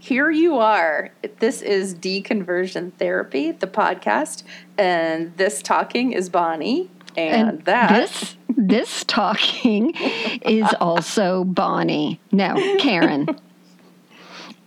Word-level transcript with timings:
here 0.00 0.30
you 0.30 0.56
are. 0.56 1.10
This 1.40 1.60
is 1.60 1.94
Deconversion 1.94 2.92
Therapy, 2.94 3.52
the 3.52 3.66
podcast, 3.66 4.42
and 4.78 5.36
this 5.36 5.60
talking 5.62 6.12
is 6.12 6.30
Bonnie, 6.30 6.90
and, 7.16 7.50
And 7.50 7.64
that 7.66 7.90
this 7.90 8.36
this 8.48 9.04
talking 9.04 9.94
is 9.94 10.66
also 10.80 11.44
Bonnie. 11.44 12.18
No, 12.32 12.54
Karen. 12.78 13.28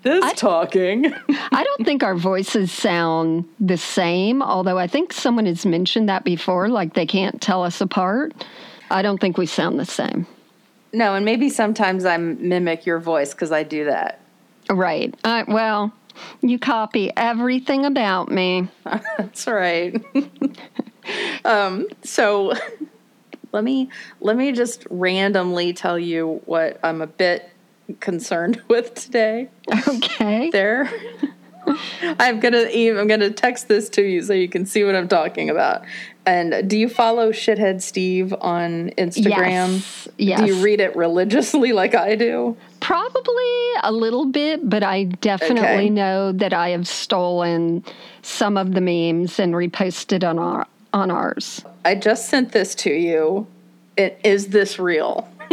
this 0.03 0.33
talking. 0.33 1.11
I 1.29 1.63
don't 1.63 1.83
think 1.83 2.03
our 2.03 2.15
voices 2.15 2.71
sound 2.71 3.45
the 3.59 3.77
same, 3.77 4.43
although 4.43 4.77
I 4.77 4.85
think 4.85 5.13
someone 5.13 5.47
has 5.47 5.65
mentioned 5.65 6.09
that 6.09 6.23
before, 6.23 6.69
like 6.69 6.93
they 6.93 7.07
can't 7.07 7.41
tell 7.41 7.63
us 7.63 7.81
apart. 7.81 8.45
I 8.91 9.01
don't 9.01 9.19
think 9.19 9.39
we 9.39 9.47
sound 9.47 9.79
the 9.79 9.85
same. 9.85 10.27
no, 10.93 11.15
and 11.15 11.25
maybe 11.25 11.49
sometimes 11.49 12.05
I 12.05 12.17
mimic 12.17 12.85
your 12.85 12.99
voice 12.99 13.33
because 13.33 13.51
I 13.51 13.63
do 13.63 13.85
that. 13.85 14.19
Right. 14.69 15.13
Uh, 15.23 15.45
well, 15.47 15.93
you 16.41 16.59
copy 16.59 17.11
everything 17.15 17.85
about 17.85 18.31
me. 18.31 18.67
That's 19.17 19.47
right. 19.47 20.03
um, 21.45 21.87
so 22.03 22.53
let 23.51 23.63
me 23.63 23.89
let 24.19 24.35
me 24.35 24.51
just 24.51 24.85
randomly 24.89 25.73
tell 25.73 25.97
you 25.99 26.41
what 26.45 26.79
I'm 26.83 27.01
a 27.01 27.07
bit 27.07 27.49
concerned 27.99 28.61
with 28.67 28.93
today. 28.95 29.49
Okay. 29.87 30.49
There. 30.51 30.89
I'm 32.19 32.39
gonna 32.39 32.67
Eve, 32.71 32.97
I'm 32.97 33.07
gonna 33.07 33.29
text 33.29 33.67
this 33.67 33.89
to 33.89 34.01
you 34.01 34.21
so 34.21 34.33
you 34.33 34.49
can 34.49 34.65
see 34.65 34.83
what 34.83 34.95
I'm 34.95 35.07
talking 35.07 35.49
about. 35.49 35.83
And 36.25 36.69
do 36.69 36.77
you 36.77 36.87
follow 36.87 37.31
Shithead 37.31 37.81
Steve 37.81 38.33
on 38.39 38.91
Instagram? 38.97 39.73
Yes. 39.73 40.07
Yes. 40.17 40.39
Do 40.39 40.45
you 40.47 40.63
read 40.63 40.79
it 40.79 40.95
religiously 40.95 41.73
like 41.81 41.95
I 41.95 42.15
do? 42.15 42.55
Probably 42.79 43.71
a 43.83 43.91
little 43.91 44.25
bit, 44.25 44.69
but 44.69 44.83
I 44.83 45.05
definitely 45.05 45.59
Okay. 45.63 45.89
know 45.89 46.31
that 46.31 46.53
I 46.53 46.69
have 46.69 46.87
stolen 46.87 47.83
some 48.21 48.55
of 48.57 48.73
the 48.73 48.81
memes 48.81 49.39
and 49.39 49.53
reposted 49.53 50.27
on 50.27 50.39
our 50.39 50.67
on 50.93 51.11
ours. 51.11 51.61
I 51.83 51.95
just 51.95 52.29
sent 52.29 52.51
this 52.51 52.75
to 52.75 52.91
you. 52.91 53.47
It, 53.97 54.19
is 54.23 54.47
this 54.47 54.79
real? 54.79 55.27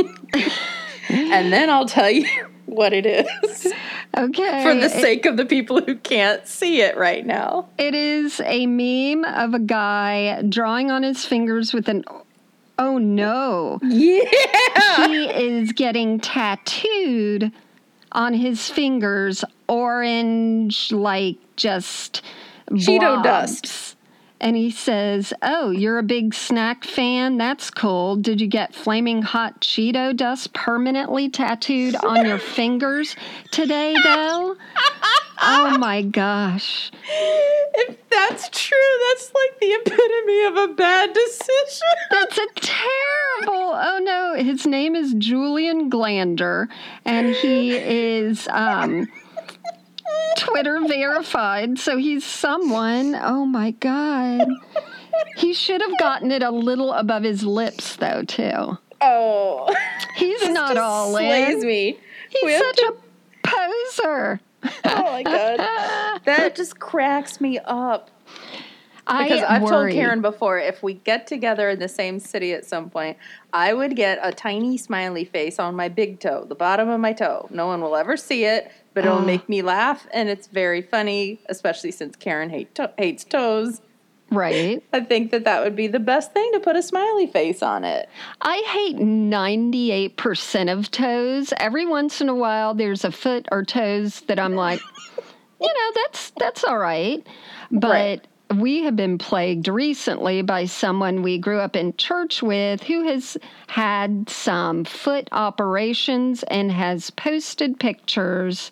and 1.08 1.52
then 1.52 1.68
I'll 1.70 1.86
tell 1.86 2.10
you 2.10 2.26
what 2.70 2.92
it 2.92 3.06
is 3.06 3.66
Okay. 4.16 4.62
for 4.62 4.74
the 4.74 4.86
it- 4.86 4.90
sake 5.00 5.26
of 5.26 5.36
the 5.36 5.44
people 5.46 5.80
who 5.80 5.94
can't 5.96 6.46
see 6.46 6.80
it 6.80 6.96
right 6.96 7.24
now. 7.26 7.68
it 7.78 7.94
is 7.94 8.40
a 8.44 8.66
meme 8.66 9.24
of 9.24 9.54
a 9.54 9.58
guy 9.58 10.42
drawing 10.48 10.90
on 10.90 11.02
his 11.02 11.24
fingers 11.24 11.72
with 11.72 11.88
an 11.88 12.04
oh 12.78 12.98
no. 12.98 13.78
Yeah. 13.82 15.06
he 15.06 15.26
is 15.30 15.72
getting 15.72 16.18
tattooed 16.20 17.52
on 18.12 18.34
his 18.34 18.68
fingers 18.68 19.44
orange 19.68 20.90
like 20.92 21.36
just 21.56 22.22
Cheeto 22.70 23.22
blobs. 23.22 23.60
dust. 23.60 23.96
And 24.40 24.56
he 24.56 24.70
says 24.70 25.32
oh 25.42 25.70
you're 25.70 25.98
a 25.98 26.02
big 26.02 26.34
snack 26.34 26.84
fan 26.84 27.36
that's 27.36 27.70
cool 27.70 28.16
did 28.16 28.40
you 28.40 28.46
get 28.46 28.74
flaming 28.74 29.22
hot 29.22 29.60
cheeto 29.60 30.14
dust 30.16 30.52
permanently 30.52 31.28
tattooed 31.28 31.94
on 31.96 32.26
your 32.26 32.38
fingers 32.56 33.16
today 33.50 33.94
though 34.04 34.56
oh 35.42 35.76
my 35.78 36.02
gosh 36.02 36.90
If 37.74 37.96
that's 38.10 38.48
true, 38.50 38.78
that's 39.08 39.32
like 39.34 39.60
the 39.60 39.72
epitome 39.72 40.44
of 40.44 40.70
a 40.70 40.74
bad 40.74 41.12
decision. 41.12 41.86
That's 42.10 42.38
a 42.38 42.46
terrible. 42.56 43.72
Oh 43.74 44.00
no, 44.02 44.42
his 44.42 44.66
name 44.66 44.94
is 44.94 45.14
Julian 45.14 45.90
Glander, 45.90 46.68
and 47.04 47.34
he 47.34 47.76
is 47.76 48.48
um, 48.48 49.08
Twitter 50.36 50.80
verified. 50.86 51.78
So 51.78 51.96
he's 51.96 52.24
someone. 52.24 53.14
Oh 53.14 53.44
my 53.44 53.72
god. 53.72 54.48
He 55.36 55.52
should 55.52 55.80
have 55.82 55.98
gotten 55.98 56.30
it 56.32 56.42
a 56.42 56.50
little 56.50 56.92
above 56.92 57.22
his 57.24 57.42
lips, 57.44 57.96
though. 57.96 58.22
Too. 58.22 58.78
Oh, 59.00 59.74
He's 60.16 60.48
not 60.50 60.74
just 60.74 60.78
all 60.80 61.12
slays 61.12 61.62
in. 61.62 61.66
me. 61.68 61.98
He's 62.28 62.50
have 62.52 62.62
such 62.62 62.76
to- 62.76 62.94
a 63.44 63.48
poser. 63.48 64.40
Oh 64.84 65.02
my 65.04 65.22
god, 65.22 66.20
that 66.26 66.54
just 66.54 66.78
cracks 66.78 67.40
me 67.40 67.58
up. 67.64 68.10
Because 69.06 69.42
I 69.42 69.56
I've 69.56 69.66
told. 69.68 69.90
Karen 69.90 70.20
before, 70.20 70.58
if 70.58 70.82
we 70.82 70.94
get 70.94 71.26
together 71.26 71.70
in 71.70 71.78
the 71.80 71.88
same 71.88 72.20
city 72.20 72.52
at 72.52 72.64
some 72.66 72.90
point, 72.90 73.16
I 73.52 73.72
would 73.72 73.96
get 73.96 74.18
a 74.22 74.30
tiny 74.32 74.76
smiley 74.76 75.24
face 75.24 75.58
on 75.58 75.74
my 75.74 75.88
big 75.88 76.20
toe, 76.20 76.44
the 76.46 76.54
bottom 76.54 76.88
of 76.90 77.00
my 77.00 77.12
toe. 77.14 77.48
No 77.50 77.66
one 77.66 77.80
will 77.80 77.96
ever 77.96 78.16
see 78.18 78.44
it, 78.44 78.70
but 78.94 79.04
it'll 79.04 79.18
Oh. 79.18 79.24
make 79.24 79.48
me 79.48 79.62
laugh, 79.62 80.06
and 80.12 80.28
it's 80.28 80.46
very 80.48 80.82
funny, 80.82 81.40
especially 81.48 81.90
since 81.90 82.16
Karen 82.16 82.50
hate 82.50 82.74
to- 82.74 82.92
hates 82.98 83.24
toes. 83.24 83.80
right. 84.30 84.82
I 84.92 85.00
think 85.00 85.30
that 85.32 85.44
that 85.44 85.64
would 85.64 85.74
be 85.74 85.86
the 85.88 85.98
best 85.98 86.32
thing 86.32 86.50
to 86.52 86.60
put 86.60 86.76
a 86.76 86.82
smiley 86.82 87.26
face 87.26 87.62
on 87.62 87.82
it. 87.84 88.08
I 88.40 88.58
hate 88.66 88.96
98% 88.98 90.72
of 90.72 90.90
toes. 90.90 91.52
Every 91.58 91.86
once 91.86 92.20
in 92.20 92.28
a 92.28 92.34
while 92.34 92.74
there's 92.74 93.04
a 93.04 93.10
foot 93.10 93.46
or 93.50 93.64
toes 93.64 94.20
that 94.28 94.38
I'm 94.38 94.54
like, 94.54 94.80
you 95.60 95.66
know, 95.66 95.90
that's 96.04 96.30
that's 96.38 96.64
all 96.64 96.78
right. 96.78 97.26
But 97.72 97.90
Right. 97.90 98.26
We 98.56 98.82
have 98.82 98.96
been 98.96 99.18
plagued 99.18 99.68
recently 99.68 100.42
by 100.42 100.64
someone 100.64 101.22
we 101.22 101.38
grew 101.38 101.58
up 101.58 101.76
in 101.76 101.96
church 101.96 102.42
with 102.42 102.82
who 102.82 103.04
has 103.04 103.36
had 103.68 104.28
some 104.28 104.84
foot 104.84 105.28
operations 105.32 106.42
and 106.44 106.72
has 106.72 107.10
posted 107.10 107.78
pictures 107.78 108.70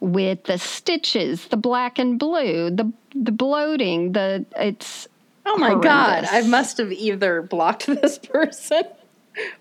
with 0.00 0.44
the 0.44 0.58
stitches, 0.58 1.46
the 1.48 1.56
black 1.56 1.98
and 1.98 2.18
blue, 2.18 2.70
the 2.70 2.92
the 3.14 3.32
bloating, 3.32 4.12
the 4.12 4.44
it's 4.56 5.08
Oh 5.46 5.56
my 5.56 5.74
god, 5.74 6.26
I 6.30 6.42
must 6.42 6.78
have 6.78 6.92
either 6.92 7.42
blocked 7.42 7.86
this 8.02 8.18
person 8.18 8.82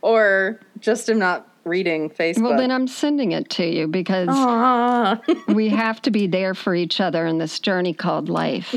or 0.02 0.60
just 0.80 1.10
am 1.10 1.20
not 1.20 1.48
reading 1.64 2.10
Facebook. 2.10 2.42
well 2.42 2.58
then 2.58 2.72
I'm 2.72 2.88
sending 2.88 3.32
it 3.32 3.50
to 3.52 3.66
you 3.66 3.88
because 3.88 4.28
we 5.48 5.70
have 5.70 6.02
to 6.02 6.12
be 6.12 6.28
there 6.28 6.54
for 6.54 6.76
each 6.76 7.00
other 7.00 7.26
in 7.26 7.38
this 7.38 7.60
journey 7.60 7.94
called 7.94 8.28
life. 8.28 8.76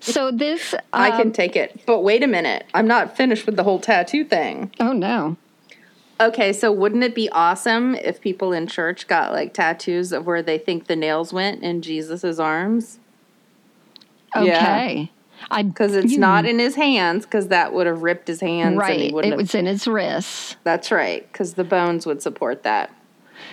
So 0.00 0.30
this, 0.30 0.74
I 0.92 1.10
can 1.10 1.28
um, 1.28 1.32
take 1.32 1.54
it. 1.56 1.80
But 1.86 2.00
wait 2.00 2.22
a 2.22 2.26
minute. 2.26 2.64
I'm 2.74 2.86
not 2.86 3.16
finished 3.16 3.44
with 3.46 3.56
the 3.56 3.64
whole 3.64 3.78
tattoo 3.80 4.24
thing. 4.24 4.72
oh 4.80 4.92
no, 4.92 5.36
Okay, 6.18 6.54
so 6.54 6.72
wouldn't 6.72 7.04
it 7.04 7.14
be 7.14 7.28
awesome 7.28 7.94
if 7.94 8.22
people 8.22 8.54
in 8.54 8.66
church 8.66 9.06
got 9.06 9.32
like 9.32 9.52
tattoos 9.52 10.12
of 10.12 10.24
where 10.24 10.42
they 10.42 10.56
think 10.56 10.86
the 10.86 10.96
nails 10.96 11.30
went 11.32 11.62
in 11.62 11.82
Jesus's 11.82 12.40
arms? 12.40 12.98
Yeah. 14.34 14.40
okay, 14.42 15.12
I 15.50 15.62
Because 15.62 15.94
it's 15.94 16.12
you- 16.12 16.18
not 16.18 16.46
in 16.46 16.58
his 16.58 16.74
hands, 16.74 17.26
because 17.26 17.48
that 17.48 17.72
would 17.74 17.86
have 17.86 18.02
ripped 18.02 18.28
his 18.28 18.40
hands. 18.40 18.78
And 18.80 18.90
he 18.92 19.02
right. 19.04 19.12
wouldn't 19.14 19.32
It 19.34 19.36
have, 19.36 19.40
was 19.40 19.54
in 19.54 19.66
his 19.66 19.86
wrists. 19.86 20.56
that's 20.64 20.90
right, 20.90 21.30
because 21.30 21.54
the 21.54 21.64
bones 21.64 22.06
would 22.06 22.22
support 22.22 22.62
that. 22.62 22.90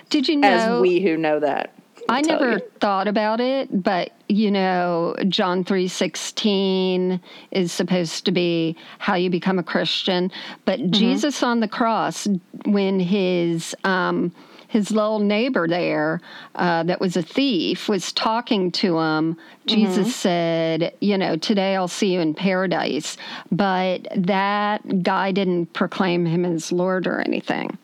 Did 0.09 0.29
you 0.29 0.37
know? 0.37 0.47
As 0.47 0.81
we 0.81 1.01
who 1.01 1.17
know 1.17 1.39
that. 1.41 1.73
I 2.09 2.21
never 2.21 2.51
you. 2.53 2.59
thought 2.79 3.07
about 3.07 3.39
it, 3.39 3.83
but 3.83 4.11
you 4.27 4.51
know, 4.51 5.15
John 5.29 5.63
three 5.63 5.87
sixteen 5.87 7.21
is 7.51 7.71
supposed 7.71 8.25
to 8.25 8.31
be 8.31 8.75
how 8.99 9.15
you 9.15 9.29
become 9.29 9.57
a 9.59 9.63
Christian. 9.63 10.31
But 10.65 10.79
Mm-hmm. 10.79 10.91
Jesus 10.91 11.41
on 11.43 11.59
the 11.61 11.67
cross, 11.67 12.27
when 12.65 12.99
his 12.99 13.73
um, 13.85 14.31
his 14.67 14.91
little 14.91 15.19
neighbor 15.19 15.67
there, 15.67 16.19
uh, 16.55 16.83
that 16.83 16.99
was 16.99 17.15
a 17.15 17.21
thief, 17.21 17.87
was 17.87 18.11
talking 18.11 18.71
to 18.71 18.99
him. 18.99 19.37
Jesus 19.65 20.07
Mm-hmm. 20.07 20.09
said, 20.09 20.93
"You 20.99 21.17
know, 21.17 21.37
today 21.37 21.75
I'll 21.75 21.87
see 21.87 22.13
you 22.13 22.19
in 22.19 22.33
paradise." 22.33 23.15
But 23.51 24.07
that 24.15 25.03
guy 25.03 25.31
didn't 25.31 25.67
proclaim 25.73 26.25
him 26.25 26.43
as 26.43 26.71
Lord 26.71 27.07
or 27.07 27.21
anything. 27.21 27.77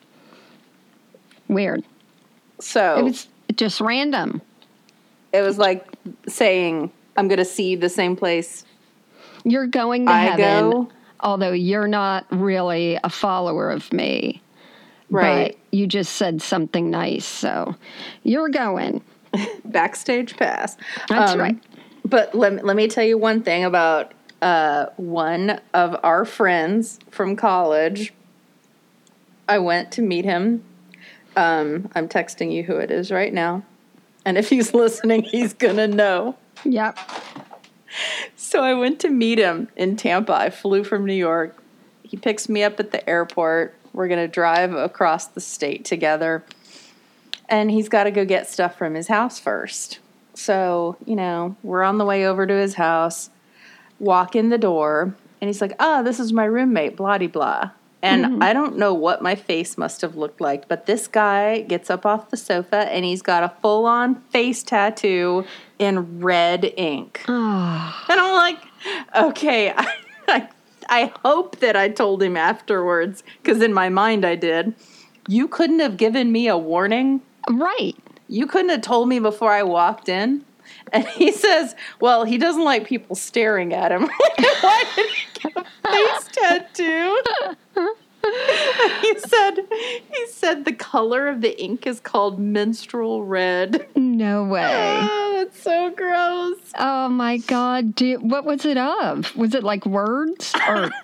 Weird. 1.48 1.84
So 2.60 2.98
It 3.00 3.04
was 3.04 3.28
just 3.56 3.82
random. 3.82 4.42
it 5.34 5.42
was 5.42 5.58
like 5.58 5.86
saying, 6.28 6.92
I'm 7.18 7.28
going 7.28 7.38
to 7.40 7.46
see 7.46 7.76
the 7.76 7.90
same 7.90 8.16
place 8.16 8.66
You're 9.44 9.68
going 9.68 10.06
to 10.06 10.12
I 10.12 10.20
heaven, 10.22 10.72
go. 10.72 10.90
although 11.20 11.52
you're 11.52 11.88
not 11.88 12.26
really 12.32 12.98
a 13.04 13.10
follower 13.10 13.70
of 13.72 13.92
me. 13.94 14.42
Right. 15.10 15.54
But 15.54 15.58
you 15.78 15.88
just 15.88 16.14
said 16.16 16.42
something 16.42 16.90
nice, 16.92 17.26
so 17.26 17.76
you're 18.24 18.50
going. 18.50 19.02
Backstage 19.66 20.38
pass. 20.38 20.78
That's 21.08 21.34
Um, 21.34 21.40
right. 21.40 21.58
But 22.06 22.34
let 22.36 22.54
me, 22.54 22.62
let 22.62 22.76
me 22.76 22.88
tell 22.88 23.04
you 23.04 23.18
one 23.18 23.42
thing 23.44 23.64
about 23.64 24.14
uh, 24.42 24.88
one 24.98 25.60
of 25.74 25.96
our 26.04 26.26
friends 26.26 27.00
from 27.12 27.36
college. 27.36 28.14
I 29.48 29.60
went 29.60 29.92
to 29.94 30.02
meet 30.02 30.26
him. 30.26 30.64
Um, 31.36 31.90
I'm 31.96 32.08
texting 32.08 32.52
you 32.52 32.64
who 32.64 32.78
it 32.78 32.92
is 32.92 33.12
right 33.12 33.34
now. 33.34 33.64
And 34.26 34.38
if 34.38 34.50
he's 34.50 34.74
listening, 34.74 35.24
he's 35.24 35.54
going 35.54 35.78
to 35.78 35.88
know. 35.88 36.36
Yep. 36.66 37.00
So 38.36 38.62
I 38.62 38.74
went 38.74 39.00
to 39.02 39.10
meet 39.10 39.40
him 39.40 39.70
in 39.76 39.96
Tampa. 39.96 40.34
I 40.34 40.50
flew 40.50 40.84
from 40.84 41.06
New 41.06 41.14
York. 41.14 41.62
He 42.04 42.18
picks 42.18 42.50
me 42.50 42.64
up 42.64 42.80
at 42.80 42.92
the 42.92 43.08
airport. 43.10 43.76
We're 43.94 44.08
going 44.08 44.20
to 44.20 44.28
drive 44.28 44.74
across 44.74 45.28
the 45.28 45.42
state 45.42 45.86
together. 45.86 46.44
And 47.48 47.72
he's 47.72 47.90
got 47.90 48.04
to 48.04 48.12
go 48.12 48.26
get 48.26 48.48
stuff 48.48 48.78
from 48.78 48.94
his 48.96 49.08
house 49.08 49.40
first. 49.40 50.00
So, 50.36 50.98
you 51.06 51.16
know, 51.16 51.56
we're 51.64 51.84
on 51.84 51.98
the 51.98 52.06
way 52.06 52.26
over 52.26 52.46
to 52.46 52.54
his 52.54 52.76
house, 52.76 53.30
walk 54.00 54.36
in 54.36 54.50
the 54.50 54.58
door, 54.58 55.16
and 55.42 55.50
he's 55.50 55.62
like, 55.62 55.74
ah, 55.80 56.02
this 56.02 56.20
is 56.20 56.32
my 56.32 56.46
roommate, 56.46 56.96
blah 56.96 57.18
blah. 57.18 57.72
And 58.02 58.26
mm-hmm. 58.26 58.44
I 58.44 58.54
don't 58.54 58.78
know 58.78 58.94
what 58.94 59.22
my 59.22 59.36
face 59.36 59.78
must 59.78 60.02
have 60.02 60.16
looked 60.16 60.40
like, 60.40 60.68
but 60.68 60.86
this 60.86 61.08
guy 61.08 61.62
gets 61.62 61.90
up 61.90 62.06
off 62.06 62.30
the 62.30 62.38
sofa 62.38 62.90
and 62.92 63.04
he's 63.04 63.22
got 63.22 63.44
a 63.44 63.54
full 63.62 63.86
on 63.86 64.22
face 64.30 64.64
tattoo 64.64 65.46
in 65.80 66.20
red 66.20 66.74
ink. 66.78 67.22
Oh, 67.28 68.06
And 68.10 68.20
I'm 68.20 68.36
like, 68.36 68.58
okay, 69.16 69.74
I, 69.76 69.94
I, 70.28 70.50
I 70.88 71.14
hope 71.26 71.60
that 71.60 71.76
I 71.76 71.90
told 71.90 72.24
him 72.24 72.38
afterwards, 72.38 73.24
because 73.44 73.62
in 73.62 73.74
my 73.74 73.90
mind 73.90 74.26
I 74.26 74.36
did. 74.36 74.76
You 75.28 75.48
couldn't 75.48 75.80
have 75.80 75.98
given 75.98 76.32
me 76.32 76.48
a 76.48 76.58
warning. 76.58 77.22
right. 77.50 77.96
You 78.32 78.46
couldn't 78.46 78.70
have 78.70 78.82
told 78.82 79.10
me 79.10 79.20
before 79.20 79.52
I 79.52 79.64
walked 79.64 80.08
in. 80.08 80.46
And 80.92 81.06
he 81.08 81.32
says, 81.32 81.76
well, 82.00 82.24
he 82.24 82.38
doesn't 82.38 82.64
like 82.64 82.88
people 82.88 83.16
staring 83.16 83.74
at 83.74 83.92
him. 83.92 84.10
Why 84.62 84.84
did 84.96 85.10
he 85.10 85.40
get 85.40 85.58
a 85.58 85.66
face 85.90 86.30
tattoo? 86.32 87.22
he 89.02 89.18
said 89.20 89.60
he 90.12 90.28
said 90.28 90.66
the 90.66 90.74
color 90.74 91.28
of 91.28 91.42
the 91.42 91.60
ink 91.62 91.88
is 91.88 92.00
called 92.00 92.38
menstrual 92.40 93.24
red. 93.24 93.88
No 93.96 94.44
way. 94.44 94.68
Oh, 94.70 95.34
that's 95.38 95.62
so 95.62 95.90
gross. 95.92 96.58
Oh 96.78 97.08
my 97.10 97.38
God. 97.38 97.94
What 98.20 98.46
was 98.46 98.66
it 98.66 98.78
of? 98.78 99.36
Was 99.36 99.56
it 99.56 99.64
like 99.64 99.86
words 99.86 100.54
or? 100.68 100.92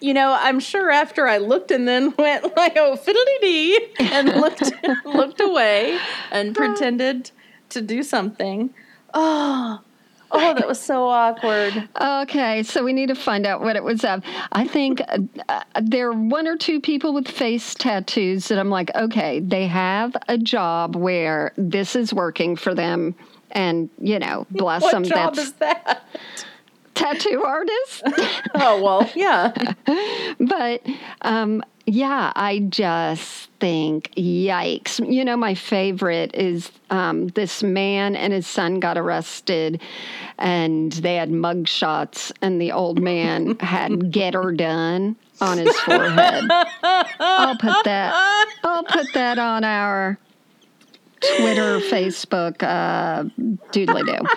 You 0.00 0.12
know, 0.14 0.36
I'm 0.38 0.60
sure 0.60 0.90
after 0.90 1.26
I 1.26 1.38
looked 1.38 1.70
and 1.70 1.88
then 1.88 2.14
went 2.18 2.54
like, 2.56 2.74
oh, 2.76 2.96
fiddly 2.96 3.40
dee, 3.40 3.88
and 3.98 4.28
looked 4.28 4.72
looked 5.04 5.40
away 5.40 5.98
and 6.30 6.54
pretended 6.54 7.30
to 7.70 7.80
do 7.82 8.02
something. 8.02 8.70
Oh, 9.14 9.80
oh, 10.30 10.54
that 10.54 10.66
was 10.68 10.80
so 10.80 11.08
awkward. 11.08 11.88
Okay, 12.00 12.62
so 12.62 12.84
we 12.84 12.92
need 12.92 13.08
to 13.08 13.14
find 13.14 13.46
out 13.46 13.60
what 13.60 13.76
it 13.76 13.82
was 13.82 14.04
of. 14.04 14.22
I 14.52 14.66
think 14.66 15.00
uh, 15.08 15.18
uh, 15.48 15.62
there 15.82 16.08
are 16.08 16.12
one 16.12 16.46
or 16.46 16.56
two 16.56 16.80
people 16.80 17.12
with 17.12 17.26
face 17.28 17.74
tattoos 17.74 18.48
that 18.48 18.58
I'm 18.58 18.70
like, 18.70 18.94
okay, 18.94 19.40
they 19.40 19.66
have 19.66 20.16
a 20.28 20.38
job 20.38 20.94
where 20.96 21.52
this 21.56 21.96
is 21.96 22.14
working 22.14 22.56
for 22.56 22.74
them. 22.74 23.14
And, 23.52 23.90
you 24.00 24.18
know, 24.20 24.46
bless 24.50 24.82
What 24.82 24.92
them, 24.92 25.02
job 25.04 25.34
that's 25.34 25.48
is 25.48 25.52
that? 25.54 26.04
tattoo 26.94 27.42
artist. 27.44 28.02
Oh 28.54 28.82
well, 28.82 29.10
yeah. 29.14 29.52
but 30.40 30.82
um, 31.22 31.62
yeah, 31.90 32.32
I 32.36 32.60
just 32.60 33.50
think, 33.58 34.12
yikes. 34.14 35.00
You 35.12 35.24
know, 35.24 35.36
my 35.36 35.54
favorite 35.54 36.34
is 36.34 36.70
um, 36.90 37.28
this 37.28 37.62
man 37.64 38.14
and 38.14 38.32
his 38.32 38.46
son 38.46 38.78
got 38.78 38.96
arrested, 38.96 39.80
and 40.38 40.92
they 40.92 41.16
had 41.16 41.32
mug 41.32 41.66
shots, 41.66 42.32
and 42.40 42.60
the 42.60 42.70
old 42.70 43.00
man 43.00 43.56
had 43.60 44.12
"Get 44.12 44.34
Her 44.34 44.52
Done" 44.52 45.16
on 45.40 45.58
his 45.58 45.76
forehead. 45.80 46.44
I'll 46.82 47.56
put 47.56 47.84
that. 47.84 48.48
I'll 48.62 48.84
put 48.84 49.12
that 49.14 49.38
on 49.38 49.64
our 49.64 50.16
Twitter, 51.20 51.80
Facebook, 51.80 52.62
uh, 52.62 53.24
doodly 53.72 54.06
do. 54.06 54.28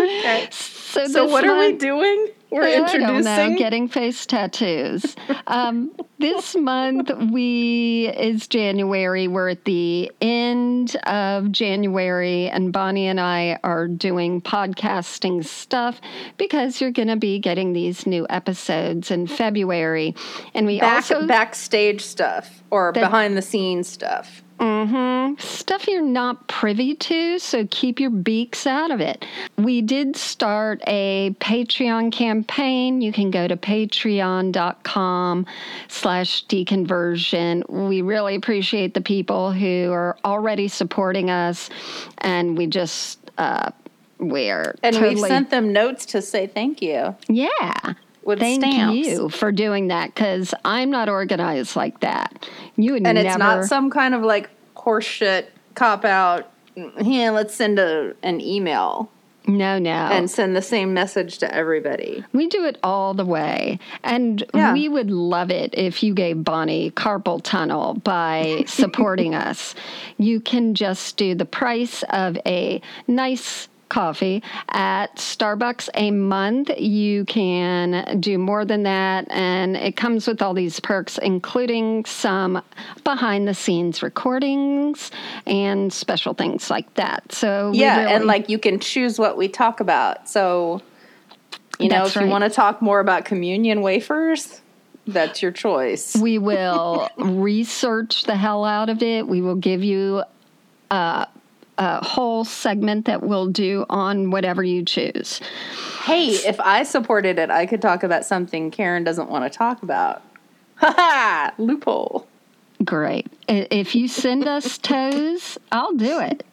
Okay. 0.00 0.48
So, 0.94 1.08
So 1.08 1.24
what 1.26 1.44
are 1.44 1.58
we 1.58 1.72
doing? 1.72 2.28
We're 2.54 2.62
I 2.62 2.96
don't 2.98 3.24
know, 3.24 3.56
getting 3.58 3.88
face 3.88 4.26
tattoos. 4.26 5.16
Um, 5.48 5.90
this 6.20 6.54
month 6.54 7.10
we 7.32 8.12
is 8.16 8.46
January. 8.46 9.26
We're 9.26 9.48
at 9.48 9.64
the 9.64 10.12
end 10.20 10.94
of 11.04 11.50
January, 11.50 12.48
and 12.48 12.72
Bonnie 12.72 13.08
and 13.08 13.18
I 13.18 13.58
are 13.64 13.88
doing 13.88 14.40
podcasting 14.40 15.44
stuff 15.44 16.00
because 16.36 16.80
you're 16.80 16.92
going 16.92 17.08
to 17.08 17.16
be 17.16 17.40
getting 17.40 17.72
these 17.72 18.06
new 18.06 18.24
episodes 18.30 19.10
in 19.10 19.26
February, 19.26 20.14
and 20.54 20.64
we 20.64 20.78
Back, 20.78 21.10
also 21.10 21.26
backstage 21.26 22.02
stuff 22.02 22.62
or 22.70 22.92
behind 22.92 23.36
the 23.36 23.42
scenes 23.42 23.88
stuff. 23.88 24.43
Mhm. 24.58 25.40
Stuff 25.40 25.88
you're 25.88 26.02
not 26.02 26.46
privy 26.46 26.94
to, 26.94 27.38
so 27.38 27.66
keep 27.70 27.98
your 27.98 28.10
beaks 28.10 28.66
out 28.66 28.90
of 28.90 29.00
it. 29.00 29.24
We 29.58 29.82
did 29.82 30.16
start 30.16 30.80
a 30.86 31.34
Patreon 31.40 32.12
campaign. 32.12 33.00
You 33.00 33.12
can 33.12 33.30
go 33.30 33.48
to 33.48 33.56
patreon.com 33.56 35.46
slash 35.88 36.46
deconversion. 36.46 37.68
We 37.68 38.02
really 38.02 38.34
appreciate 38.36 38.94
the 38.94 39.00
people 39.00 39.52
who 39.52 39.90
are 39.92 40.16
already 40.24 40.68
supporting 40.68 41.30
us, 41.30 41.68
and 42.18 42.56
we 42.56 42.66
just, 42.66 43.18
uh, 43.38 43.70
we're 44.18 44.76
And 44.82 44.94
totally, 44.94 45.16
we've 45.16 45.26
sent 45.26 45.50
them 45.50 45.72
notes 45.72 46.06
to 46.06 46.22
say 46.22 46.46
thank 46.46 46.80
you. 46.80 47.14
yeah. 47.28 47.94
With 48.26 48.38
Thank 48.38 48.62
stamps. 48.62 48.94
you 48.96 49.28
for 49.28 49.52
doing 49.52 49.88
that 49.88 50.14
because 50.14 50.54
I'm 50.64 50.90
not 50.90 51.08
organized 51.08 51.76
like 51.76 52.00
that. 52.00 52.48
You 52.76 52.92
would 52.92 53.06
And 53.06 53.16
never. 53.16 53.28
it's 53.28 53.38
not 53.38 53.64
some 53.64 53.90
kind 53.90 54.14
of 54.14 54.22
like 54.22 54.50
horseshit 54.76 55.46
cop 55.74 56.04
out. 56.04 56.50
Yeah, 57.00 57.30
let's 57.30 57.54
send 57.54 57.78
a 57.78 58.14
an 58.22 58.40
email 58.40 59.10
no, 59.46 59.78
no. 59.78 59.90
and 59.90 60.28
send 60.30 60.56
the 60.56 60.62
same 60.62 60.92
message 60.94 61.38
to 61.38 61.54
everybody. 61.54 62.24
We 62.32 62.48
do 62.48 62.64
it 62.64 62.78
all 62.82 63.14
the 63.14 63.24
way. 63.26 63.78
And 64.02 64.42
Yeah. 64.54 64.72
we 64.72 64.88
would 64.88 65.10
love 65.10 65.50
it 65.50 65.74
if 65.76 66.02
you 66.02 66.14
gave 66.14 66.42
Bonnie 66.42 66.90
carpal 66.90 67.40
tunnel 67.42 67.94
by 67.94 68.64
supporting 68.68 69.34
us. 69.34 69.74
You 70.18 70.40
can 70.40 70.74
just 70.74 71.16
do 71.16 71.34
the 71.34 71.44
price 71.44 72.02
of 72.10 72.38
a 72.46 72.80
nice 73.06 73.68
coffee 73.94 74.42
at 74.70 75.14
Starbucks 75.14 75.88
a 75.94 76.10
month. 76.10 76.68
You 76.76 77.24
can 77.26 78.18
do 78.20 78.38
more 78.38 78.64
than 78.64 78.82
that. 78.82 79.30
And 79.30 79.76
it 79.76 79.94
comes 79.94 80.26
with 80.26 80.42
all 80.42 80.52
these 80.52 80.80
perks, 80.80 81.16
including 81.18 82.04
some 82.04 82.60
behind 83.04 83.46
the 83.46 83.54
scenes 83.54 84.02
recordings 84.02 85.12
and 85.46 85.92
special 85.92 86.34
things 86.34 86.70
like 86.70 86.92
that. 86.94 87.30
So, 87.30 87.70
Yeah, 87.72 88.08
and 88.08 88.24
like 88.24 88.48
you 88.48 88.58
can 88.58 88.80
choose 88.80 89.16
what 89.16 89.36
we 89.36 89.46
talk 89.46 89.78
about. 89.78 90.28
So, 90.28 90.82
you 91.78 91.88
know, 91.88 92.04
if 92.04 92.16
right. 92.16 92.24
you 92.24 92.30
want 92.30 92.42
to 92.42 92.50
talk 92.50 92.82
more 92.82 92.98
about 92.98 93.24
communion 93.24 93.80
wafers, 93.80 94.60
that's 95.06 95.40
your 95.40 95.52
choice. 95.52 96.16
We 96.16 96.38
will 96.38 97.08
research 97.16 98.24
the 98.24 98.34
hell 98.34 98.64
out 98.64 98.88
of 98.88 99.04
it. 99.04 99.28
We 99.28 99.40
will 99.40 99.54
give 99.54 99.84
you 99.84 100.24
a, 100.90 101.28
a 101.78 102.04
whole 102.04 102.44
segment 102.44 103.06
that 103.06 103.22
we'll 103.22 103.48
do 103.48 103.84
on 103.90 104.30
whatever 104.30 104.62
you 104.62 104.84
choose. 104.84 105.40
Hey, 106.04 106.30
if 106.30 106.60
I 106.60 106.82
supported 106.82 107.38
it, 107.38 107.50
I 107.50 107.66
could 107.66 107.82
talk 107.82 108.02
about 108.02 108.24
something 108.24 108.70
Karen 108.70 109.04
doesn't 109.04 109.30
want 109.30 109.50
to 109.50 109.56
talk 109.56 109.82
about. 109.82 110.22
Ha 110.76 110.92
ha! 110.96 111.54
Loophole. 111.58 112.26
Great. 112.84 113.26
If 113.48 113.94
you 113.94 114.08
send 114.08 114.46
us 114.46 114.78
toes, 114.82 115.58
I'll 115.72 115.94
do 115.94 116.20
it. 116.20 116.44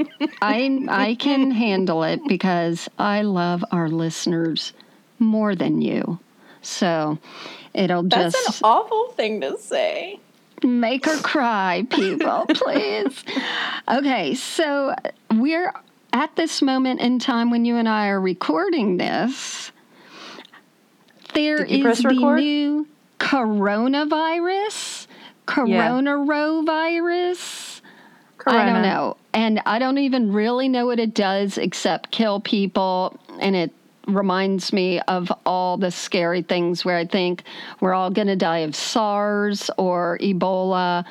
I 0.41 0.85
I 0.89 1.15
can 1.15 1.51
handle 1.51 2.03
it 2.03 2.21
because 2.27 2.87
I 2.99 3.23
love 3.23 3.65
our 3.71 3.89
listeners 3.89 4.73
more 5.19 5.55
than 5.55 5.81
you. 5.81 6.19
So 6.61 7.17
it'll 7.73 8.03
That's 8.03 8.33
just 8.33 8.45
That's 8.45 8.59
an 8.59 8.65
awful 8.65 9.07
thing 9.13 9.41
to 9.41 9.57
say. 9.57 10.19
Make 10.63 11.05
her 11.05 11.19
cry, 11.21 11.85
people, 11.89 12.45
please. 12.49 13.23
Okay, 13.87 14.35
so 14.35 14.93
we're 15.33 15.73
at 16.13 16.35
this 16.35 16.61
moment 16.61 17.01
in 17.01 17.17
time 17.19 17.49
when 17.49 17.65
you 17.65 17.77
and 17.77 17.89
I 17.89 18.07
are 18.07 18.21
recording 18.21 18.97
this. 18.97 19.71
There 21.33 21.63
is 21.63 22.01
the 22.01 22.09
record? 22.09 22.39
new 22.39 22.87
coronavirus, 23.19 25.07
coronavirus. 25.47 27.81
I 28.45 28.65
don't 28.65 28.81
know. 28.81 29.17
And 29.33 29.61
I 29.65 29.79
don't 29.79 29.99
even 29.99 30.33
really 30.33 30.67
know 30.67 30.87
what 30.87 30.99
it 30.99 31.13
does 31.13 31.57
except 31.57 32.11
kill 32.11 32.39
people. 32.39 33.19
And 33.39 33.55
it 33.55 33.71
reminds 34.07 34.73
me 34.73 34.99
of 35.01 35.31
all 35.45 35.77
the 35.77 35.91
scary 35.91 36.41
things 36.41 36.83
where 36.83 36.97
I 36.97 37.05
think 37.05 37.43
we're 37.79 37.93
all 37.93 38.09
going 38.09 38.27
to 38.27 38.35
die 38.35 38.59
of 38.59 38.75
SARS 38.75 39.69
or 39.77 40.17
Ebola. 40.21 41.05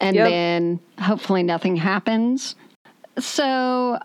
And 0.00 0.16
Yep. 0.16 0.28
then 0.28 0.80
hopefully 0.98 1.42
nothing 1.42 1.76
happens. 1.76 2.54
So 3.18 3.98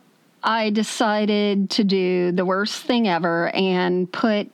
I 0.44 0.70
decided 0.70 1.70
to 1.72 1.84
do 1.84 2.32
the 2.32 2.46
worst 2.46 2.84
thing 2.84 3.08
ever 3.08 3.50
and 3.50 4.12
put 4.12 4.50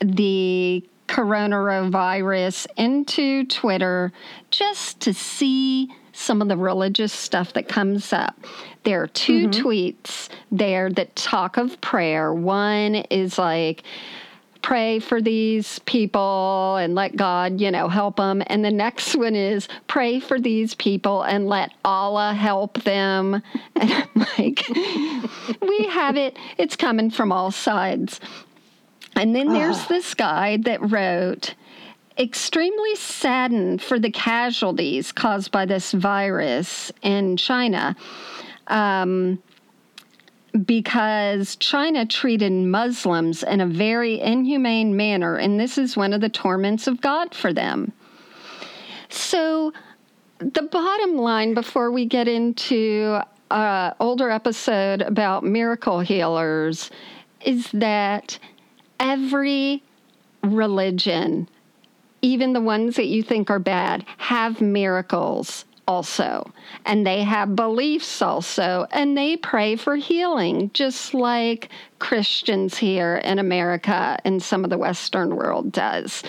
the 0.00 0.84
coronavirus 1.08 2.66
into 2.76 3.44
Twitter 3.46 4.12
just 4.50 5.00
to 5.00 5.14
see 5.14 5.88
some 6.12 6.42
of 6.42 6.48
the 6.48 6.56
religious 6.56 7.12
stuff 7.12 7.52
that 7.54 7.68
comes 7.68 8.12
up. 8.12 8.36
There 8.84 9.02
are 9.02 9.06
2 9.06 9.48
mm-hmm. 9.48 9.66
tweets 9.66 10.28
there 10.50 10.90
that 10.90 11.14
talk 11.16 11.56
of 11.56 11.80
prayer. 11.80 12.32
One 12.32 12.96
is 12.96 13.38
like, 13.38 13.82
pray 14.62 15.00
for 15.00 15.20
these 15.20 15.80
people 15.80 16.76
and 16.76 16.94
let 16.94 17.16
God, 17.16 17.60
you 17.60 17.70
know, 17.70 17.88
help 17.88 18.16
them. 18.16 18.42
And 18.46 18.64
the 18.64 18.70
next 18.70 19.14
one 19.16 19.34
is 19.34 19.68
pray 19.88 20.20
for 20.20 20.40
these 20.40 20.74
people 20.74 21.22
and 21.22 21.48
let 21.48 21.72
Allah 21.84 22.32
help 22.32 22.82
them. 22.84 23.42
And 23.74 23.90
I'm 23.90 24.26
like, 24.38 24.64
we 25.60 25.86
have 25.86 26.16
it, 26.16 26.36
it's 26.56 26.76
coming 26.76 27.10
from 27.10 27.32
all 27.32 27.50
sides. 27.50 28.20
And 29.16 29.34
then 29.34 29.52
there's 29.52 29.78
ah. 29.78 29.86
this 29.88 30.14
guy 30.14 30.58
that 30.58 30.90
wrote, 30.90 31.54
extremely 32.18 32.94
saddened 32.96 33.82
for 33.82 33.98
the 33.98 34.10
casualties 34.10 35.12
caused 35.12 35.50
by 35.50 35.64
this 35.64 35.92
virus 35.92 36.92
in 37.02 37.36
China. 37.36 37.96
Um, 38.66 39.42
because 40.66 41.56
China 41.56 42.04
treated 42.04 42.52
Muslims 42.52 43.42
in 43.42 43.60
a 43.60 43.66
very 43.66 44.20
inhumane 44.20 44.96
manner, 44.96 45.36
and 45.36 45.58
this 45.58 45.78
is 45.78 45.96
one 45.96 46.12
of 46.12 46.20
the 46.20 46.28
torments 46.28 46.86
of 46.86 47.00
God 47.00 47.34
for 47.34 47.52
them. 47.52 47.92
So, 49.08 49.72
the 50.38 50.62
bottom 50.62 51.16
line 51.16 51.54
before 51.54 51.90
we 51.90 52.04
get 52.04 52.28
into 52.28 53.20
an 53.50 53.94
older 54.00 54.30
episode 54.30 55.02
about 55.02 55.44
miracle 55.44 56.00
healers 56.00 56.90
is 57.44 57.70
that 57.72 58.38
every 58.98 59.82
religion, 60.42 61.48
even 62.22 62.52
the 62.52 62.60
ones 62.60 62.96
that 62.96 63.06
you 63.06 63.22
think 63.22 63.50
are 63.50 63.58
bad, 63.58 64.06
have 64.16 64.60
miracles 64.60 65.64
also. 65.86 66.50
And 66.86 67.06
they 67.06 67.22
have 67.24 67.56
beliefs 67.56 68.22
also. 68.22 68.86
And 68.92 69.18
they 69.18 69.36
pray 69.36 69.76
for 69.76 69.96
healing, 69.96 70.70
just 70.72 71.12
like 71.12 71.68
Christians 71.98 72.78
here 72.78 73.16
in 73.16 73.38
America 73.38 74.18
and 74.24 74.42
some 74.42 74.64
of 74.64 74.70
the 74.70 74.78
Western 74.78 75.36
world 75.36 75.72
does. 75.72 76.22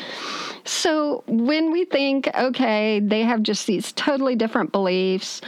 So 0.66 1.24
when 1.28 1.72
we 1.72 1.86
think, 1.86 2.30
okay, 2.36 3.00
they 3.00 3.22
have 3.22 3.44
just 3.44 3.68
these 3.68 3.92
totally 3.92 4.36
different 4.36 4.72
beliefs, 4.72 5.42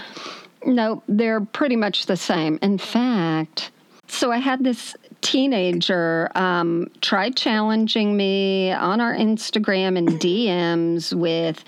no, 0.65 1.03
they're 1.07 1.41
pretty 1.41 1.75
much 1.75 2.05
the 2.05 2.17
same. 2.17 2.59
In 2.61 2.77
fact, 2.77 3.71
so 4.07 4.31
I 4.31 4.37
had 4.37 4.63
this 4.63 4.95
teenager 5.25 6.31
um, 6.35 6.87
tried 7.01 7.35
challenging 7.35 8.15
me 8.15 8.71
on 8.71 9.01
our 9.01 9.15
Instagram 9.15 9.97
and 9.97 10.07
DMs 10.21 11.13
with 11.13 11.63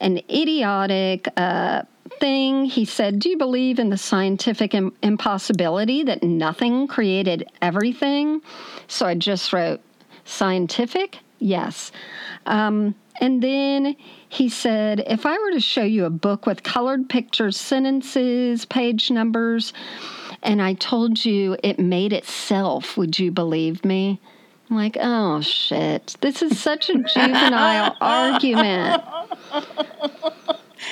an 0.00 0.18
idiotic 0.30 1.26
uh, 1.36 1.82
thing. 2.20 2.64
He 2.64 2.84
said, 2.84 3.18
Do 3.18 3.28
you 3.28 3.36
believe 3.36 3.80
in 3.80 3.90
the 3.90 3.98
scientific 3.98 4.74
Im- 4.74 4.94
impossibility 5.02 6.04
that 6.04 6.22
nothing 6.22 6.86
created 6.86 7.50
everything? 7.60 8.42
So 8.86 9.06
I 9.06 9.16
just 9.16 9.52
wrote, 9.52 9.80
Scientific? 10.24 11.18
Yes. 11.40 11.90
Um, 12.46 12.94
and 13.20 13.42
then 13.42 13.96
he 14.28 14.48
said, 14.48 15.02
If 15.04 15.26
I 15.26 15.36
were 15.36 15.50
to 15.50 15.60
show 15.60 15.82
you 15.82 16.04
a 16.04 16.10
book 16.10 16.46
with 16.46 16.62
colored 16.62 17.08
pictures, 17.08 17.56
sentences, 17.56 18.64
page 18.66 19.10
numbers, 19.10 19.72
and 20.42 20.62
I 20.62 20.74
told 20.74 21.24
you 21.24 21.56
it 21.62 21.78
made 21.78 22.12
itself, 22.12 22.96
would 22.96 23.18
you 23.18 23.30
believe 23.30 23.84
me? 23.84 24.20
I'm 24.68 24.76
like, 24.76 24.96
oh 25.00 25.40
shit, 25.40 26.16
this 26.20 26.42
is 26.42 26.58
such 26.58 26.88
a 26.90 26.94
juvenile 26.94 27.96
argument. 28.00 29.02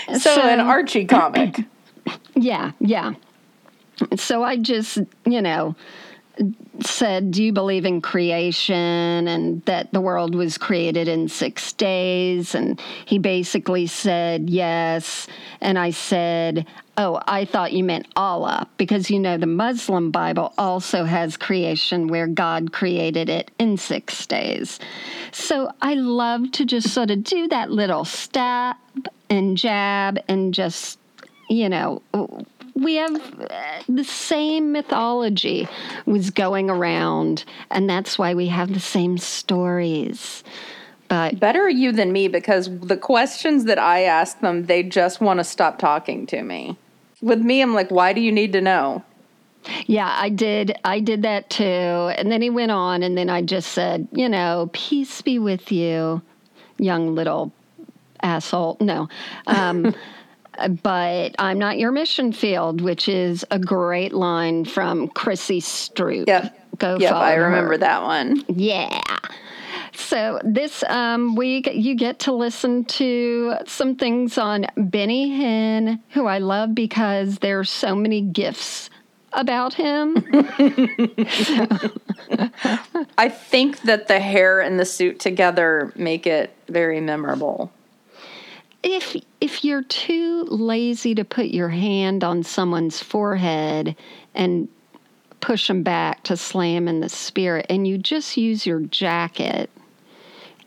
So, 0.09 0.19
so, 0.19 0.41
an 0.43 0.61
Archie 0.61 1.05
comic. 1.05 1.57
Yeah, 2.35 2.71
yeah. 2.79 3.15
So 4.15 4.45
I 4.45 4.59
just, 4.59 4.99
you 5.27 5.43
know, 5.43 5.75
said, 6.81 7.31
Do 7.31 7.43
you 7.43 7.53
believe 7.53 7.85
in 7.85 8.01
creation 8.01 9.27
and 9.29 9.65
that 9.65 9.93
the 9.93 10.01
world 10.01 10.35
was 10.35 10.57
created 10.57 11.09
in 11.09 11.29
six 11.29 11.73
days? 11.73 12.55
And 12.55 12.81
he 13.07 13.19
basically 13.19 13.87
said, 13.87 14.49
Yes. 14.49 15.27
And 15.61 15.79
I 15.79 15.91
said, 15.91 16.67
Oh, 17.01 17.21
I 17.29 17.45
thought 17.45 17.73
you 17.73 17.85
meant 17.85 18.09
Allah, 18.17 18.67
because 18.77 19.09
you 19.09 19.21
know 19.21 19.39
the 19.39 19.47
Muslim 19.47 20.11
Bible 20.11 20.53
also 20.59 21.05
has 21.05 21.37
creation 21.37 22.09
where 22.09 22.27
God 22.27 22.73
created 22.73 23.29
it 23.29 23.53
in 23.61 23.77
six 23.77 24.27
days. 24.27 24.81
So 25.31 25.71
I 25.81 25.95
love 25.95 26.51
to 26.53 26.65
just 26.65 26.93
sort 26.93 27.13
of 27.13 27.23
do 27.23 27.47
that 27.49 27.71
little 27.71 28.05
stab 28.05 28.75
and 29.31 29.57
jab 29.57 30.19
and 30.27 30.53
just, 30.53 30.99
you 31.49 31.69
know, 31.69 32.03
we 32.75 32.97
have 32.97 33.15
uh, 33.49 33.83
the 33.89 34.03
same 34.03 34.73
mythology 34.73 35.69
was 36.05 36.31
going 36.31 36.69
around, 36.69 37.45
and 37.71 37.89
that's 37.89 38.19
why 38.19 38.35
we 38.35 38.49
have 38.49 38.75
the 38.75 38.81
same 38.81 39.19
stories. 39.19 40.43
But 41.07 41.39
better 41.39 41.69
you 41.69 41.93
than 41.93 42.11
me 42.11 42.27
because 42.27 42.69
the 42.81 42.97
questions 42.97 43.67
that 43.67 43.79
I 43.79 44.03
ask 44.03 44.41
them, 44.41 44.67
they 44.67 44.83
just 44.83 45.21
want 45.21 45.39
to 45.39 45.45
stop 45.45 45.79
talking 45.79 46.27
to 46.27 46.43
me. 46.43 46.77
With 47.21 47.41
me, 47.41 47.61
I'm 47.61 47.75
like, 47.75 47.91
why 47.91 48.13
do 48.13 48.21
you 48.21 48.33
need 48.33 48.53
to 48.53 48.61
know? 48.61 49.03
Yeah, 49.87 50.15
I 50.19 50.29
did. 50.29 50.77
I 50.85 51.01
did 51.01 51.23
that 51.23 51.51
too. 51.51 51.65
And 51.65 52.31
then 52.31 52.43
he 52.43 52.51
went 52.51 52.71
on, 52.71 53.03
and 53.03 53.19
then 53.19 53.29
I 53.29 53.43
just 53.43 53.73
said, 53.73 54.09
you 54.13 54.29
know, 54.29 54.71
peace 54.73 55.21
be 55.23 55.39
with 55.39 55.73
you, 55.73 56.23
young 56.79 57.15
little 57.15 57.53
asshole. 58.23 58.77
No. 58.81 59.09
Um, 59.47 59.95
but 60.83 61.35
I'm 61.39 61.59
not 61.59 61.79
your 61.79 61.93
mission 61.93 62.33
field, 62.33 62.81
which 62.81 63.09
is 63.09 63.45
a 63.51 63.59
great 63.59 64.13
line 64.13 64.65
from 64.65 65.09
Chrissy 65.09 65.61
Stroop. 65.61 66.27
Yep. 66.29 66.55
Go 66.79 66.97
yep, 66.99 67.13
I 67.13 67.35
remember 67.35 67.73
her. 67.73 67.79
that 67.79 68.03
one. 68.03 68.45
Yeah. 68.49 69.01
So 69.99 70.41
this 70.45 70.85
um, 70.85 71.35
week 71.35 71.69
you 71.73 71.95
get 71.95 72.21
to 72.21 72.33
listen 72.33 72.85
to 72.85 73.57
some 73.67 73.97
things 73.97 74.39
on 74.39 74.67
Benny 74.77 75.29
Hinn, 75.29 76.01
who 76.11 76.27
I 76.27 76.39
love 76.39 76.75
because 76.75 77.39
there's 77.39 77.69
so 77.69 77.95
many 77.95 78.23
gifts 78.23 78.91
about 79.33 79.75
him. 79.75 80.17
I 83.19 83.29
think 83.29 83.83
that 83.83 84.09
the 84.09 84.21
hair 84.21 84.61
and 84.61 84.81
the 84.81 84.87
suit 84.87 85.21
together 85.21 85.93
make 85.97 86.27
it 86.27 86.55
very 86.69 87.01
memorable 87.01 87.73
if 88.83 89.17
if 89.41 89.65
you're 89.65 89.83
too 89.83 90.45
lazy 90.45 91.15
to 91.15 91.25
put 91.25 91.47
your 91.47 91.69
hand 91.69 92.23
on 92.23 92.43
someone's 92.43 93.03
forehead 93.03 93.97
and 94.35 94.69
push 95.41 95.69
them 95.69 95.83
back 95.83 96.23
to 96.23 96.37
slain 96.37 96.89
in 96.89 97.01
the 97.01 97.09
spirit 97.09 97.67
and 97.69 97.87
you 97.87 97.99
just 97.99 98.37
use 98.37 98.65
your 98.65 98.81
jacket 98.81 99.69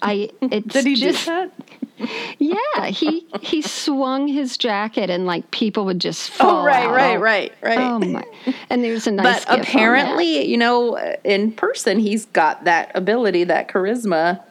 i 0.01 0.29
it's 0.41 0.73
did 0.73 0.85
he 0.85 0.95
just, 0.95 1.25
do 1.25 1.31
that 1.31 1.51
yeah 2.39 2.85
he 2.87 3.27
he 3.41 3.61
swung 3.61 4.27
his 4.27 4.57
jacket 4.57 5.09
and 5.09 5.25
like 5.25 5.49
people 5.51 5.85
would 5.85 5.99
just 5.99 6.31
oh, 6.31 6.33
fall 6.35 6.61
oh 6.61 6.65
right 6.65 6.85
out. 6.85 6.91
right 6.91 7.19
right 7.19 7.53
right 7.61 7.79
oh 7.79 7.99
my 7.99 8.23
and 8.69 8.83
there's 8.83 9.05
a 9.05 9.11
nice 9.11 9.45
but 9.45 9.57
oh, 9.57 9.61
apparently 9.61 10.45
you 10.45 10.57
know 10.57 10.97
in 11.23 11.51
person 11.51 11.99
he's 11.99 12.25
got 12.27 12.63
that 12.63 12.91
ability 12.95 13.43
that 13.43 13.67
charisma 13.67 14.43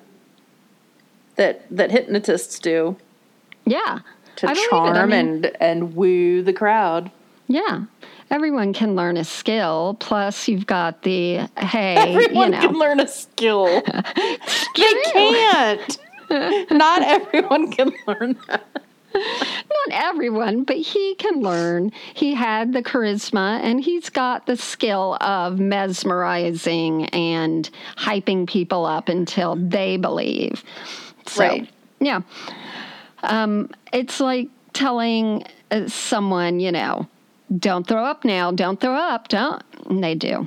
that 1.37 1.65
that 1.71 1.91
hypnotists 1.91 2.59
do 2.59 2.97
yeah. 3.71 4.01
To 4.37 4.55
charm 4.71 4.97
I 4.97 5.07
mean, 5.07 5.45
and 5.45 5.57
and 5.61 5.97
woo 5.97 6.43
the 6.43 6.53
crowd. 6.53 7.11
Yeah. 7.47 7.85
Everyone 8.31 8.73
can 8.73 8.95
learn 8.95 9.17
a 9.17 9.25
skill. 9.25 9.97
Plus, 9.99 10.47
you've 10.47 10.67
got 10.67 11.03
the 11.03 11.49
hey, 11.59 11.97
everyone 11.97 12.53
you 12.53 12.59
know. 12.59 12.61
can 12.61 12.79
learn 12.79 13.01
a 13.01 13.09
skill. 13.09 13.67
they 14.77 14.95
can't. 15.13 15.99
Not 16.71 17.03
everyone 17.03 17.73
can 17.73 17.93
learn 18.07 18.39
that. 18.47 18.65
Not 19.13 19.91
everyone, 19.91 20.63
but 20.63 20.77
he 20.77 21.17
can 21.17 21.41
learn. 21.41 21.91
He 22.15 22.35
had 22.35 22.73
the 22.73 22.83
charisma 22.83 23.61
and 23.61 23.81
he's 23.83 24.09
got 24.09 24.47
the 24.47 24.57
skill 24.57 25.17
of 25.21 25.59
mesmerizing 25.59 27.07
and 27.07 27.69
hyping 27.97 28.49
people 28.49 28.87
up 28.87 29.09
until 29.09 29.57
they 29.57 29.97
believe. 29.97 30.63
So, 31.27 31.45
right. 31.45 31.69
yeah. 31.99 32.21
Um, 33.25 33.71
it's 33.93 34.21
like 34.21 34.49
telling 34.73 35.45
uh, 35.71 35.89
someone, 35.89 36.61
you 36.61 36.71
know, 36.71 37.09
don't 37.59 37.87
throw 37.87 38.05
up 38.05 38.25
now, 38.25 38.51
don't 38.53 38.81
throw 38.81 38.95
up, 38.95 39.29
don't. 39.29 39.63
And 39.89 40.03
they 40.03 40.15
do. 40.15 40.47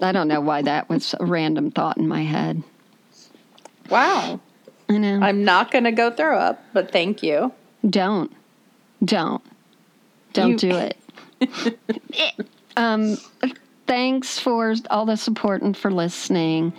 I 0.00 0.12
don't 0.12 0.28
know 0.28 0.40
why 0.40 0.62
that 0.62 0.88
was 0.88 1.14
a 1.18 1.24
random 1.24 1.70
thought 1.70 1.96
in 1.96 2.06
my 2.06 2.22
head. 2.22 2.62
Wow. 3.88 4.40
I 4.88 4.98
know. 4.98 5.20
I'm 5.20 5.44
not 5.44 5.70
going 5.70 5.84
to 5.84 5.92
go 5.92 6.10
throw 6.10 6.38
up, 6.38 6.62
but 6.72 6.92
thank 6.92 7.22
you. 7.22 7.52
Don't. 7.88 8.32
Don't. 9.04 9.42
Don't 10.32 10.50
you... 10.50 10.56
do 10.58 10.90
it. 11.40 12.46
um, 12.76 13.16
thanks 13.86 14.38
for 14.38 14.74
all 14.90 15.06
the 15.06 15.16
support 15.16 15.62
and 15.62 15.76
for 15.76 15.90
listening. 15.90 16.72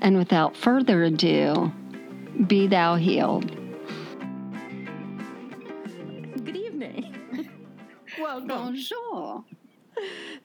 And 0.00 0.16
without 0.16 0.56
further 0.56 1.04
ado, 1.04 1.70
be 2.46 2.66
thou 2.66 2.96
healed. 2.96 3.50
Well, 8.30 8.42
bonjour. 8.42 9.44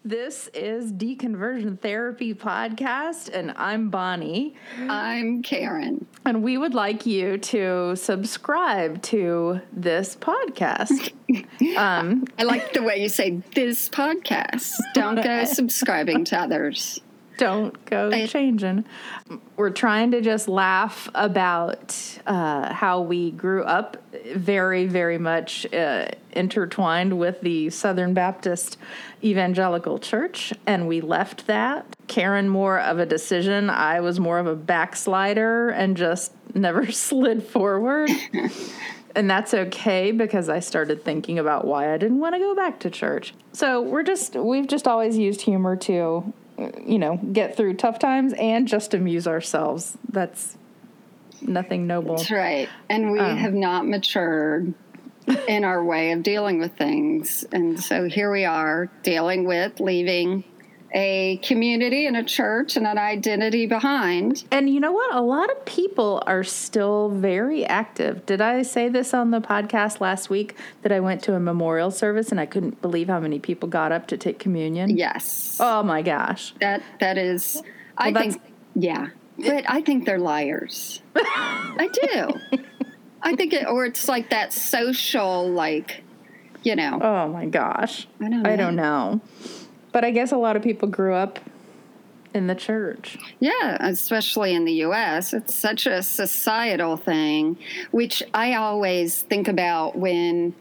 This 0.03 0.49
is 0.55 0.91
Deconversion 0.91 1.79
Therapy 1.79 2.33
Podcast, 2.33 3.29
and 3.31 3.53
I'm 3.57 3.91
Bonnie. 3.91 4.55
I'm 4.89 5.43
Karen. 5.43 6.07
And 6.25 6.41
we 6.41 6.57
would 6.57 6.73
like 6.73 7.05
you 7.05 7.37
to 7.37 7.95
subscribe 7.95 9.03
to 9.03 9.61
this 9.71 10.15
podcast. 10.15 11.13
um, 11.77 12.25
I 12.39 12.43
like 12.43 12.73
the 12.73 12.81
way 12.81 13.03
you 13.03 13.07
say 13.07 13.43
this 13.53 13.87
podcast. 13.87 14.73
Don't 14.95 15.23
go 15.23 15.43
subscribing 15.45 16.25
to 16.25 16.39
others 16.39 17.01
don't 17.37 17.85
go 17.85 18.09
I, 18.11 18.25
changing. 18.27 18.85
We're 19.55 19.69
trying 19.69 20.11
to 20.11 20.21
just 20.21 20.47
laugh 20.47 21.09
about 21.15 21.95
uh, 22.25 22.73
how 22.73 23.01
we 23.01 23.31
grew 23.31 23.63
up 23.63 23.97
very, 24.33 24.85
very 24.85 25.17
much 25.17 25.71
uh, 25.73 26.07
intertwined 26.31 27.17
with 27.17 27.41
the 27.41 27.69
Southern 27.69 28.13
Baptist 28.13 28.77
Evangelical 29.23 29.99
Church, 29.99 30.53
and 30.65 30.87
we 30.87 31.01
left 31.01 31.47
that. 31.47 31.85
Karen 32.07 32.49
more 32.49 32.79
of 32.79 32.99
a 32.99 33.05
decision. 33.05 33.69
I 33.69 33.99
was 34.01 34.19
more 34.19 34.39
of 34.39 34.47
a 34.47 34.55
backslider 34.55 35.69
and 35.69 35.97
just 35.97 36.31
never 36.53 36.91
slid 36.91 37.43
forward. 37.43 38.09
and 39.15 39.29
that's 39.29 39.53
okay 39.53 40.11
because 40.11 40.49
I 40.49 40.59
started 40.59 41.03
thinking 41.03 41.39
about 41.39 41.65
why 41.65 41.93
I 41.93 41.97
didn't 41.97 42.19
want 42.19 42.35
to 42.35 42.39
go 42.39 42.55
back 42.55 42.79
to 42.81 42.89
church. 42.89 43.33
So 43.53 43.81
we're 43.81 44.03
just 44.03 44.35
we've 44.35 44.67
just 44.67 44.87
always 44.87 45.17
used 45.17 45.41
humor 45.41 45.75
to 45.77 46.33
you 46.57 46.99
know, 46.99 47.17
get 47.17 47.57
through 47.57 47.75
tough 47.75 47.99
times 47.99 48.33
and 48.33 48.67
just 48.67 48.93
amuse 48.93 49.27
ourselves. 49.27 49.97
That's 50.09 50.57
nothing 51.41 51.87
noble. 51.87 52.17
That's 52.17 52.31
right. 52.31 52.69
And 52.89 53.11
we 53.11 53.19
um, 53.19 53.37
have 53.37 53.53
not 53.53 53.87
matured 53.87 54.73
in 55.47 55.63
our 55.63 55.83
way 55.83 56.11
of 56.11 56.23
dealing 56.23 56.59
with 56.59 56.77
things. 56.77 57.43
And 57.51 57.79
so 57.79 58.07
here 58.07 58.31
we 58.31 58.45
are 58.45 58.89
dealing 59.03 59.45
with 59.45 59.79
leaving 59.79 60.43
a 60.95 61.37
community 61.43 62.05
and 62.07 62.15
a 62.15 62.23
church 62.23 62.77
and 62.77 62.87
an 62.87 62.97
identity 62.97 63.65
behind. 63.67 64.45
And 64.49 64.69
you 64.69 64.79
know 64.79 64.93
what? 64.93 65.13
A 65.13 65.21
lot 65.21 65.51
of 65.51 65.65
people 65.65 66.23
are 66.25 66.43
still 66.43 67.09
very 67.09 67.65
active. 67.65 68.25
Did 68.25 68.39
I 68.39 68.61
say 68.61 68.87
this 68.87 69.13
on 69.13 69.31
the 69.31 69.41
podcast 69.41 69.99
last 69.99 70.29
week 70.29 70.55
that 70.83 70.93
I 70.93 71.01
went 71.01 71.21
to 71.23 71.35
a 71.35 71.39
memorial 71.39 71.91
service 71.91 72.31
and 72.31 72.39
I 72.39 72.45
couldn't 72.45 72.81
believe 72.81 73.09
how 73.09 73.19
many 73.19 73.39
people 73.39 73.67
got 73.67 73.91
up 73.91 74.07
to 74.07 74.17
take 74.17 74.39
communion? 74.39 74.95
Yes. 74.95 75.57
Oh 75.59 75.83
my 75.83 76.01
gosh. 76.01 76.55
That 76.61 76.81
that 77.01 77.17
is 77.17 77.61
I 77.97 78.13
think 78.13 78.41
yeah. 78.73 79.09
But 79.37 79.69
I 79.69 79.81
think 79.81 80.05
they're 80.05 80.17
liars. 80.17 81.01
I 81.15 81.89
do. 81.91 82.57
I 83.21 83.35
think 83.35 83.51
it 83.51 83.67
or 83.67 83.85
it's 83.85 84.07
like 84.07 84.29
that 84.29 84.53
social 84.53 85.49
like 85.49 86.03
you 86.63 86.77
know. 86.77 86.99
Oh 87.01 87.27
my 87.27 87.47
gosh. 87.47 88.07
I 88.21 88.29
don't 88.29 88.43
know. 88.43 88.49
I 88.49 88.55
don't 88.55 88.75
know. 88.77 89.21
But 89.95 90.03
I 90.03 90.11
guess 90.11 90.33
a 90.33 90.37
lot 90.37 90.57
of 90.57 90.61
people 90.61 90.89
grew 90.89 91.13
up 91.13 91.39
in 92.33 92.47
the 92.47 92.53
church. 92.53 93.17
Yeah, 93.39 93.77
especially 93.79 94.53
in 94.53 94.65
the 94.65 94.73
US. 94.83 95.31
It's 95.31 95.55
such 95.55 95.85
a 95.85 96.03
societal 96.03 96.97
thing, 96.97 97.57
which 97.91 98.21
I 98.33 98.55
always 98.55 99.21
think 99.21 99.47
about 99.47 99.97
when 99.97 100.53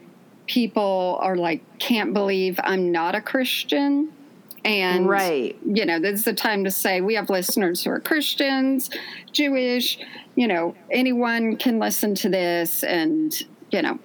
people 0.47 1.19
are 1.21 1.35
like, 1.35 1.79
can't 1.79 2.13
believe 2.13 2.61
I'm 2.63 2.93
not 2.93 3.13
a 3.13 3.19
Christian. 3.19 4.13
And, 4.63 5.09
right. 5.09 5.57
you 5.65 5.85
know, 5.85 5.99
this 5.99 6.19
is 6.19 6.23
the 6.23 6.33
time 6.33 6.63
to 6.63 6.71
say 6.71 7.01
we 7.01 7.15
have 7.15 7.29
listeners 7.29 7.83
who 7.83 7.89
are 7.89 7.99
Christians, 7.99 8.89
Jewish, 9.33 9.99
you 10.35 10.47
know, 10.47 10.75
anyone 10.89 11.57
can 11.57 11.77
listen 11.77 12.15
to 12.15 12.29
this 12.29 12.85
and 12.85 13.33
you 13.71 13.81
know, 13.81 13.99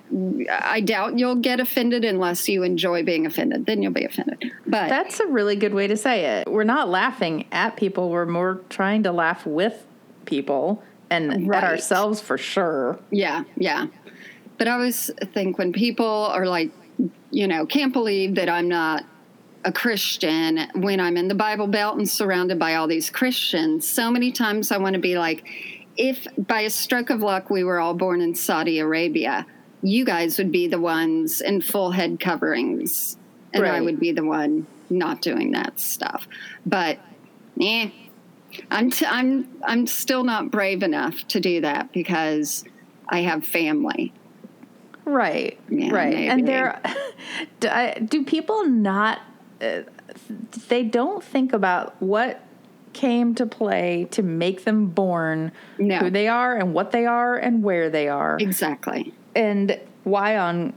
I 0.50 0.80
doubt 0.80 1.18
you'll 1.18 1.36
get 1.36 1.60
offended 1.60 2.04
unless 2.04 2.48
you 2.48 2.62
enjoy 2.62 3.02
being 3.02 3.26
offended. 3.26 3.66
Then 3.66 3.82
you'll 3.82 3.92
be 3.92 4.04
offended. 4.04 4.50
But 4.66 4.88
that's 4.88 5.20
a 5.20 5.26
really 5.26 5.56
good 5.56 5.74
way 5.74 5.86
to 5.86 5.96
say 5.96 6.24
it. 6.40 6.50
We're 6.50 6.64
not 6.64 6.88
laughing 6.88 7.46
at 7.52 7.76
people. 7.76 8.10
We're 8.10 8.26
more 8.26 8.60
trying 8.68 9.02
to 9.04 9.12
laugh 9.12 9.46
with 9.46 9.86
people 10.24 10.82
and 11.10 11.48
right. 11.48 11.62
at 11.62 11.70
ourselves 11.70 12.20
for 12.20 12.38
sure. 12.38 12.98
Yeah, 13.10 13.44
yeah. 13.56 13.86
But 14.58 14.68
I 14.68 14.72
always 14.72 15.10
think 15.32 15.58
when 15.58 15.72
people 15.72 16.06
are 16.06 16.46
like, 16.46 16.70
you 17.30 17.46
know, 17.46 17.66
can't 17.66 17.92
believe 17.92 18.34
that 18.36 18.48
I'm 18.48 18.68
not 18.68 19.04
a 19.64 19.72
Christian 19.72 20.68
when 20.74 21.00
I'm 21.00 21.16
in 21.16 21.28
the 21.28 21.34
Bible 21.34 21.66
Belt 21.66 21.98
and 21.98 22.08
surrounded 22.08 22.58
by 22.58 22.74
all 22.74 22.86
these 22.86 23.10
Christians. 23.10 23.86
So 23.86 24.10
many 24.10 24.32
times 24.32 24.72
I 24.72 24.78
want 24.78 24.94
to 24.94 25.00
be 25.00 25.18
like, 25.18 25.44
if 25.96 26.26
by 26.38 26.60
a 26.60 26.70
stroke 26.70 27.10
of 27.10 27.20
luck 27.20 27.50
we 27.50 27.64
were 27.64 27.78
all 27.78 27.94
born 27.94 28.20
in 28.20 28.34
Saudi 28.34 28.78
Arabia, 28.78 29.46
you 29.82 30.04
guys 30.04 30.38
would 30.38 30.52
be 30.52 30.68
the 30.68 30.80
ones 30.80 31.40
in 31.40 31.60
full 31.60 31.90
head 31.90 32.20
coverings, 32.20 33.16
and 33.52 33.62
right. 33.62 33.74
I 33.74 33.80
would 33.80 33.98
be 33.98 34.12
the 34.12 34.24
one 34.24 34.66
not 34.88 35.22
doing 35.22 35.52
that 35.52 35.78
stuff. 35.78 36.26
But, 36.66 36.98
eh, 37.60 37.90
I'm 38.70 38.90
t- 38.90 39.06
I'm 39.06 39.48
I'm 39.62 39.86
still 39.86 40.24
not 40.24 40.50
brave 40.50 40.82
enough 40.82 41.26
to 41.28 41.40
do 41.40 41.60
that 41.60 41.92
because 41.92 42.64
I 43.08 43.20
have 43.20 43.44
family. 43.44 44.12
Right, 45.04 45.58
yeah, 45.68 45.90
right, 45.92 46.14
maybe. 46.14 46.28
and 46.28 46.48
there, 46.48 46.80
do, 47.60 47.70
do 48.04 48.24
people 48.24 48.64
not? 48.64 49.20
Uh, 49.60 49.82
they 50.68 50.82
don't 50.82 51.22
think 51.22 51.52
about 51.52 52.00
what 52.00 52.42
came 53.00 53.34
to 53.34 53.46
play 53.46 54.06
to 54.10 54.22
make 54.22 54.64
them 54.64 54.86
born 54.86 55.50
no. 55.78 55.96
who 55.96 56.10
they 56.10 56.28
are 56.28 56.54
and 56.54 56.74
what 56.74 56.90
they 56.90 57.06
are 57.06 57.34
and 57.34 57.62
where 57.62 57.88
they 57.88 58.08
are. 58.08 58.36
Exactly. 58.38 59.14
And 59.34 59.80
why 60.04 60.36
on 60.36 60.74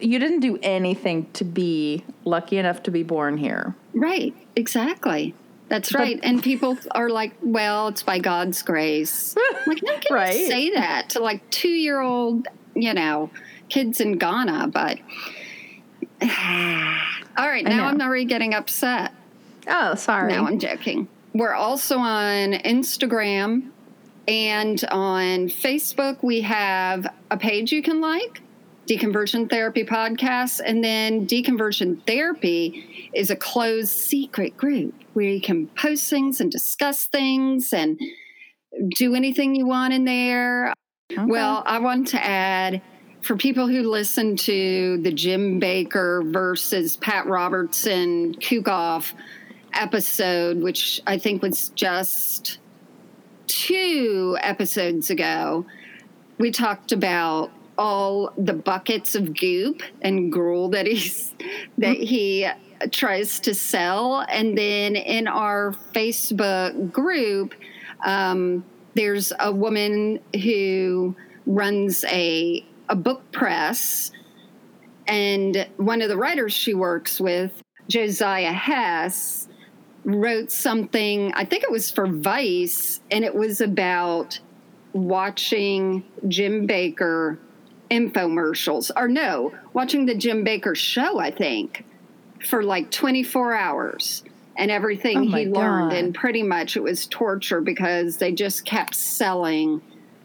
you 0.00 0.18
didn't 0.18 0.40
do 0.40 0.58
anything 0.62 1.30
to 1.34 1.44
be 1.44 2.02
lucky 2.24 2.56
enough 2.56 2.82
to 2.84 2.90
be 2.90 3.02
born 3.02 3.36
here. 3.36 3.74
Right. 3.92 4.34
Exactly. 4.56 5.34
That's 5.68 5.92
but, 5.92 5.98
right. 5.98 6.20
And 6.22 6.42
people 6.42 6.78
are 6.92 7.10
like, 7.10 7.34
well, 7.42 7.88
it's 7.88 8.02
by 8.02 8.20
God's 8.20 8.62
grace. 8.62 9.36
like, 9.66 9.82
no 9.82 9.98
can 9.98 10.16
right. 10.16 10.48
say 10.48 10.70
that 10.70 11.10
to 11.10 11.20
like 11.20 11.48
two 11.50 11.68
year 11.68 12.00
old, 12.00 12.48
you 12.74 12.94
know, 12.94 13.28
kids 13.68 14.00
in 14.00 14.16
Ghana, 14.16 14.68
but 14.68 14.98
all 16.22 17.48
right, 17.48 17.64
now 17.64 17.88
I'm 17.88 18.00
already 18.00 18.24
getting 18.24 18.54
upset. 18.54 19.12
Oh, 19.68 19.94
sorry. 19.94 20.32
No, 20.32 20.46
I'm 20.46 20.58
joking. 20.58 21.08
We're 21.36 21.52
also 21.52 21.98
on 21.98 22.54
Instagram 22.54 23.70
and 24.26 24.82
on 24.90 25.48
Facebook. 25.48 26.22
We 26.22 26.40
have 26.40 27.06
a 27.30 27.36
page 27.36 27.72
you 27.72 27.82
can 27.82 28.00
like, 28.00 28.40
Deconversion 28.88 29.50
Therapy 29.50 29.84
Podcast. 29.84 30.62
And 30.64 30.82
then 30.82 31.26
Deconversion 31.26 32.06
Therapy 32.06 33.10
is 33.12 33.28
a 33.28 33.36
closed 33.36 33.90
secret 33.90 34.56
group 34.56 34.94
where 35.12 35.26
you 35.26 35.42
can 35.42 35.66
post 35.76 36.08
things 36.08 36.40
and 36.40 36.50
discuss 36.50 37.04
things 37.04 37.74
and 37.74 38.00
do 38.96 39.14
anything 39.14 39.54
you 39.54 39.66
want 39.66 39.92
in 39.92 40.06
there. 40.06 40.72
Okay. 41.12 41.22
Well, 41.22 41.62
I 41.66 41.80
want 41.80 42.08
to 42.08 42.24
add 42.24 42.80
for 43.20 43.36
people 43.36 43.68
who 43.68 43.82
listen 43.82 44.36
to 44.36 45.02
the 45.02 45.12
Jim 45.12 45.60
Bakker 45.60 46.32
versus 46.32 46.96
Pat 46.96 47.26
Robertson 47.26 48.34
cook 48.36 48.68
off 48.68 49.14
episode, 49.76 50.62
which 50.62 51.00
I 51.06 51.18
think 51.18 51.42
was 51.42 51.70
just 51.70 52.58
two 53.46 54.36
episodes 54.40 55.10
ago, 55.10 55.66
we 56.38 56.50
talked 56.50 56.92
about 56.92 57.50
all 57.78 58.32
the 58.38 58.52
buckets 58.52 59.14
of 59.14 59.36
goop 59.36 59.82
and 60.02 60.32
gruel 60.32 60.68
that 60.70 60.86
he's 60.86 61.34
that 61.78 61.96
he 61.96 62.48
tries 62.90 63.40
to 63.40 63.54
sell. 63.54 64.24
And 64.28 64.56
then 64.56 64.96
in 64.96 65.28
our 65.28 65.74
facebook 65.94 66.92
group 66.92 67.54
um, 68.04 68.64
there's 68.94 69.32
a 69.40 69.52
woman 69.52 70.20
who 70.42 71.14
runs 71.46 72.04
a 72.04 72.64
a 72.88 72.96
book 72.96 73.30
press. 73.32 74.12
And 75.08 75.66
one 75.76 76.02
of 76.02 76.08
the 76.08 76.16
writers 76.16 76.52
she 76.52 76.74
works 76.74 77.20
with 77.20 77.62
josiah 77.88 78.52
hesse 78.52 79.48
wrote 80.06 80.52
something, 80.52 81.32
I 81.34 81.44
think 81.44 81.64
it 81.64 81.70
was 81.70 81.90
for 81.90 82.06
Vice, 82.06 83.00
and 83.10 83.24
it 83.24 83.34
was 83.34 83.60
about 83.60 84.38
watching 84.92 86.04
Jim 86.28 86.66
Bakker 86.66 87.38
infomercials. 87.90 88.90
Or 88.96 89.08
no, 89.08 89.52
watching 89.72 90.06
the 90.06 90.14
Jim 90.14 90.44
Bakker 90.44 90.76
show, 90.76 91.18
I 91.18 91.32
think, 91.32 91.84
for 92.46 92.62
like 92.62 92.90
24 92.90 93.54
hours 93.54 94.22
and 94.56 94.70
everything 94.70 95.18
oh 95.18 95.36
he 95.36 95.46
learned. 95.46 95.92
And 95.92 96.14
pretty 96.14 96.44
much 96.44 96.76
it 96.76 96.82
was 96.82 97.06
torture 97.08 97.60
because 97.60 98.18
they 98.18 98.32
just 98.32 98.64
kept 98.64 98.94
selling 98.94 99.82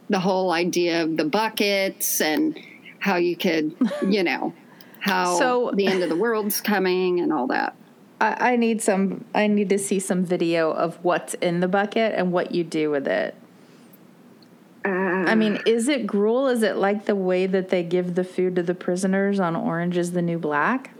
the 0.08 0.20
whole 0.20 0.52
idea 0.52 1.02
of 1.02 1.16
the 1.16 1.24
buckets 1.24 2.20
and 2.20 2.58
how 3.00 3.16
you 3.16 3.36
could, 3.36 3.74
you 4.08 4.22
know, 4.22 4.54
how 5.00 5.36
so, 5.38 5.72
the 5.74 5.88
end 5.88 6.04
of 6.04 6.08
the 6.08 6.16
world's 6.16 6.60
coming 6.60 7.18
and 7.18 7.32
all 7.32 7.48
that. 7.48 7.74
I, 8.22 8.52
I 8.52 8.56
need 8.56 8.80
some. 8.80 9.24
I 9.34 9.48
need 9.48 9.68
to 9.70 9.78
see 9.78 9.98
some 9.98 10.24
video 10.24 10.70
of 10.70 10.96
what's 11.04 11.34
in 11.34 11.58
the 11.58 11.66
bucket 11.66 12.14
and 12.16 12.30
what 12.30 12.54
you 12.54 12.62
do 12.62 12.88
with 12.90 13.08
it. 13.08 13.34
Uh, 14.84 14.88
I 14.88 15.34
mean, 15.34 15.60
is 15.66 15.88
it 15.88 16.06
gruel? 16.06 16.46
Is 16.46 16.62
it 16.62 16.76
like 16.76 17.06
the 17.06 17.16
way 17.16 17.46
that 17.46 17.68
they 17.70 17.82
give 17.82 18.14
the 18.14 18.24
food 18.24 18.54
to 18.56 18.62
the 18.62 18.74
prisoners 18.74 19.40
on 19.40 19.56
Orange 19.56 19.96
is 19.96 20.12
the 20.12 20.22
New 20.22 20.38
Black? 20.38 20.90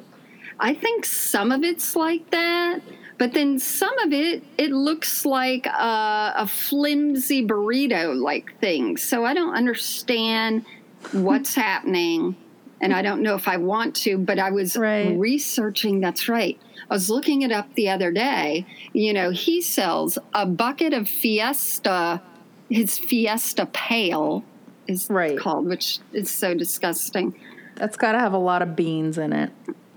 I 0.58 0.74
think 0.74 1.04
some 1.04 1.52
of 1.52 1.62
it's 1.62 1.94
like 1.96 2.30
that, 2.30 2.80
but 3.18 3.32
then 3.34 3.58
some 3.58 3.96
of 4.00 4.12
it, 4.12 4.42
it 4.58 4.70
looks 4.70 5.24
like 5.24 5.66
a, 5.66 6.32
a 6.36 6.46
flimsy 6.46 7.46
burrito 7.46 8.20
like 8.20 8.58
thing. 8.60 8.96
So 8.96 9.24
I 9.24 9.34
don't 9.34 9.54
understand 9.54 10.64
what's 11.12 11.54
happening. 11.66 12.36
And 12.80 12.92
I 12.92 13.02
don't 13.02 13.22
know 13.22 13.36
if 13.36 13.46
I 13.46 13.58
want 13.58 13.94
to, 13.96 14.18
but 14.18 14.40
I 14.40 14.50
was 14.50 14.76
Right. 14.76 15.16
researching. 15.16 16.00
That's 16.00 16.28
right. 16.28 16.58
I 16.92 16.94
was 16.94 17.08
looking 17.08 17.40
it 17.40 17.50
up 17.50 17.72
the 17.72 17.88
other 17.88 18.12
day. 18.12 18.66
You 18.92 19.14
know, 19.14 19.30
he 19.30 19.62
sells 19.62 20.18
a 20.34 20.44
bucket 20.44 20.92
of 20.92 21.08
Fiesta, 21.08 22.20
his 22.68 22.98
Fiesta 22.98 23.64
Pail 23.64 24.44
is 24.86 25.08
Right. 25.08 25.38
called, 25.38 25.64
which 25.64 26.00
is 26.12 26.30
so 26.30 26.52
disgusting. 26.52 27.34
That's 27.76 27.96
got 27.96 28.12
to 28.12 28.18
have 28.18 28.34
a 28.34 28.38
lot 28.38 28.60
of 28.60 28.76
beans 28.76 29.16
in 29.16 29.32
it. 29.32 29.50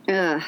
Ugh. 0.08 0.42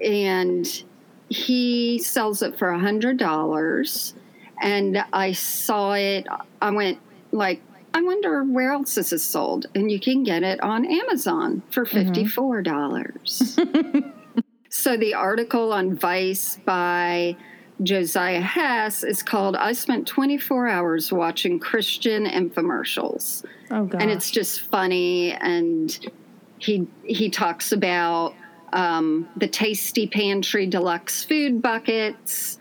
And 0.00 0.84
he 1.28 1.98
sells 1.98 2.42
it 2.42 2.56
for 2.56 2.68
a 2.68 2.78
hundred 2.78 3.16
dollars. 3.16 4.14
And 4.62 5.04
I 5.12 5.32
saw 5.32 5.94
it. 5.94 6.28
I 6.60 6.70
went 6.70 7.00
like, 7.32 7.60
I 7.92 8.02
wonder 8.02 8.44
where 8.44 8.70
else 8.70 8.94
this 8.94 9.12
is 9.12 9.24
sold. 9.24 9.66
And 9.74 9.90
you 9.90 9.98
can 9.98 10.22
get 10.22 10.44
it 10.44 10.60
on 10.62 10.86
Amazon 10.86 11.64
for 11.72 11.84
mm-hmm. 11.84 12.04
fifty-four 12.04 12.62
dollars. 12.62 13.58
so 14.74 14.96
the 14.96 15.12
article 15.12 15.70
on 15.70 15.94
Vice 15.94 16.58
by 16.64 17.36
Josiah 17.82 18.40
Hesse 18.40 19.04
is 19.04 19.22
called 19.22 19.54
"I 19.54 19.72
spent 19.72 20.06
24 20.06 20.66
hours 20.66 21.12
watching 21.12 21.58
Christian 21.58 22.24
infomercials." 22.24 23.44
Oh 23.70 23.84
god. 23.84 24.00
and 24.00 24.10
it's 24.10 24.30
just 24.30 24.62
funny 24.62 25.32
and 25.32 25.98
he 26.58 26.86
he 27.04 27.28
talks 27.28 27.72
about 27.72 28.34
um, 28.72 29.28
the 29.36 29.46
tasty 29.46 30.06
pantry 30.06 30.66
deluxe 30.66 31.22
food 31.22 31.60
buckets 31.60 32.58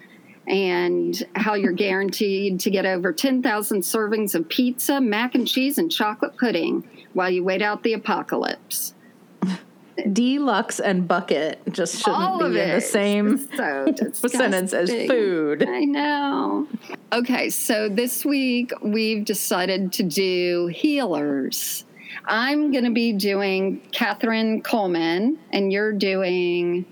and 0.47 1.24
how 1.36 1.54
you're 1.54 1.71
guaranteed 1.71 2.60
to 2.60 2.69
get 2.69 2.86
over 2.86 3.13
10,000 3.13 3.82
servings 3.82 4.36
of 4.36 4.50
pizza, 4.50 5.00
mac 5.00 5.36
and 5.36 5.47
cheese, 5.47 5.78
and 5.78 5.89
chocolate 5.89 6.36
pudding 6.38 6.84
while 7.13 7.30
you 7.30 7.43
wait 7.43 7.62
out 7.62 7.84
the 7.84 7.93
apocalypse. 7.93 8.93
Deluxe 10.11 10.79
and 10.79 11.07
bucket 11.07 11.61
just 11.71 11.97
shouldn't 11.97 12.15
All 12.15 12.39
be 12.39 12.59
in 12.59 12.69
the 12.69 12.81
same 12.81 13.37
So 13.55 13.93
sentence 14.27 14.73
as 14.73 14.89
food. 14.89 15.67
I 15.67 15.85
know. 15.85 16.67
Okay, 17.13 17.49
so 17.49 17.89
this 17.89 18.25
week 18.25 18.71
we've 18.81 19.25
decided 19.25 19.93
to 19.93 20.03
do 20.03 20.67
healers. 20.67 21.85
I'm 22.25 22.71
going 22.71 22.83
to 22.83 22.91
be 22.91 23.13
doing 23.13 23.81
Kathryn 23.91 24.61
Kuhlman, 24.63 25.37
and 25.51 25.71
you're 25.71 25.93
doing. 25.93 26.85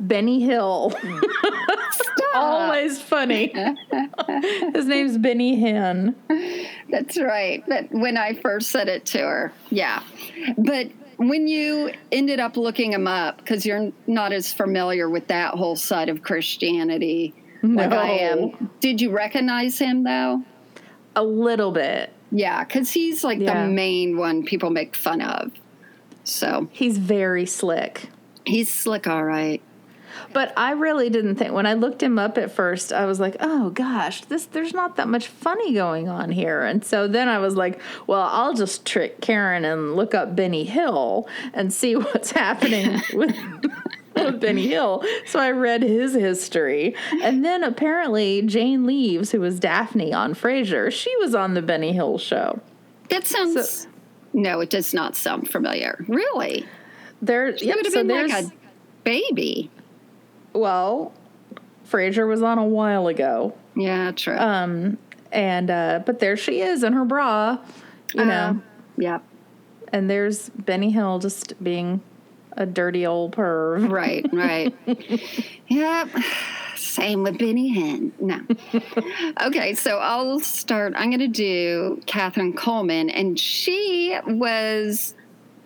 Benny 0.00 0.40
Hill. 0.40 0.92
Always 2.34 3.00
funny. 3.00 3.52
His 4.74 4.86
name's 4.86 5.18
Benny 5.18 5.60
Hinn. 5.60 6.14
That's 6.90 7.18
right. 7.18 7.64
But 7.66 7.90
when 7.90 8.16
I 8.16 8.34
first 8.34 8.70
said 8.70 8.88
it 8.88 9.04
to 9.06 9.18
her, 9.18 9.52
yeah. 9.70 10.02
But 10.56 10.88
when 11.18 11.46
you 11.46 11.92
ended 12.10 12.40
up 12.40 12.56
looking 12.56 12.92
him 12.92 13.06
up, 13.06 13.38
because 13.38 13.66
you're 13.66 13.92
not 14.06 14.32
as 14.32 14.52
familiar 14.52 15.08
with 15.10 15.26
that 15.28 15.54
whole 15.54 15.76
side 15.76 16.08
of 16.08 16.22
Christianity 16.22 17.34
like 17.62 17.90
I 17.92 18.08
am, 18.10 18.70
did 18.80 19.00
you 19.00 19.10
recognize 19.10 19.78
him 19.78 20.04
though? 20.04 20.42
A 21.16 21.22
little 21.24 21.72
bit. 21.72 22.12
Yeah, 22.30 22.62
because 22.64 22.90
he's 22.92 23.24
like 23.24 23.40
Yeah. 23.40 23.64
the 23.66 23.68
main 23.72 24.16
one 24.16 24.44
people 24.44 24.70
make 24.70 24.94
fun 24.94 25.20
of. 25.20 25.50
So 26.24 26.68
He's 26.72 26.98
very 26.98 27.46
slick. 27.46 28.08
he's 28.46 28.72
slick, 28.72 29.06
all 29.08 29.24
right. 29.24 29.60
But 30.38 30.52
I 30.56 30.70
really 30.70 31.10
didn't 31.10 31.34
think 31.34 31.52
when 31.52 31.66
I 31.66 31.74
looked 31.74 32.00
him 32.00 32.16
up 32.16 32.38
at 32.38 32.52
first, 32.52 32.92
I 32.92 33.06
was 33.06 33.18
like, 33.18 33.34
"Oh 33.40 33.70
gosh, 33.70 34.20
this 34.26 34.44
there's 34.44 34.72
not 34.72 34.94
that 34.94 35.08
much 35.08 35.26
funny 35.26 35.74
going 35.74 36.08
on 36.08 36.30
here." 36.30 36.62
And 36.62 36.84
so 36.84 37.08
then 37.08 37.26
I 37.26 37.40
was 37.40 37.56
like, 37.56 37.80
"Well, 38.06 38.22
I'll 38.22 38.54
just 38.54 38.86
trick 38.86 39.20
Karen 39.20 39.64
and 39.64 39.96
look 39.96 40.14
up 40.14 40.36
Benny 40.36 40.62
Hill 40.62 41.28
and 41.52 41.72
see 41.72 41.96
what's 41.96 42.30
happening 42.30 43.02
with 43.14 43.34
Benny 44.40 44.68
Hill." 44.68 45.02
So 45.26 45.40
I 45.40 45.50
read 45.50 45.82
his 45.82 46.14
history, 46.14 46.94
and 47.20 47.44
then 47.44 47.64
apparently 47.64 48.42
Jane 48.42 48.86
Leeves, 48.86 49.32
who 49.32 49.40
was 49.40 49.58
Daphne 49.58 50.12
on 50.12 50.34
Frasier, 50.36 50.92
she 50.92 51.12
was 51.16 51.34
on 51.34 51.54
the 51.54 51.62
Benny 51.62 51.92
Hill 51.92 52.16
show. 52.16 52.60
That 53.10 53.26
sounds. 53.26 53.88
no, 54.32 54.60
it 54.60 54.70
does 54.70 54.94
not 54.94 55.16
sound 55.16 55.50
familiar. 55.50 56.04
Really? 56.06 56.64
There, 57.20 57.56
He 57.56 57.66
yep, 57.66 57.74
would 57.74 57.86
have 57.86 57.92
so 57.92 58.00
been 58.04 58.06
there's 58.06 58.30
like 58.30 58.44
a 58.44 58.52
baby. 59.02 59.72
Well, 60.58 61.12
Frasier 61.88 62.26
was 62.26 62.42
on 62.42 62.58
a 62.58 62.64
while 62.64 63.06
ago. 63.06 63.56
Yeah, 63.76 64.10
true. 64.10 64.36
Um, 64.36 64.98
and 65.30 65.70
uh, 65.70 66.02
but 66.04 66.18
there 66.18 66.36
she 66.36 66.60
is 66.60 66.82
in 66.82 66.92
her 66.94 67.04
bra, 67.04 67.58
you 68.14 68.24
know. 68.24 68.32
Uh, 68.32 68.54
yep. 68.96 69.22
And 69.92 70.10
there's 70.10 70.50
Benny 70.50 70.90
Hill 70.90 71.20
just 71.20 71.62
being 71.62 72.02
a 72.52 72.66
dirty 72.66 73.06
old 73.06 73.36
perv. 73.36 73.90
Right, 73.90 74.26
right. 74.32 74.74
yep. 75.68 76.08
Same 76.76 77.22
with 77.22 77.38
Benny 77.38 77.74
Hinn. 77.74 78.12
No. 78.20 78.40
okay, 79.46 79.74
so 79.74 79.98
I'll 79.98 80.40
start. 80.40 80.94
I'm 80.96 81.10
going 81.10 81.20
to 81.20 81.28
do 81.28 82.02
Kathryn 82.06 82.54
Kuhlman, 82.54 83.10
and 83.14 83.38
she 83.38 84.18
was 84.26 85.14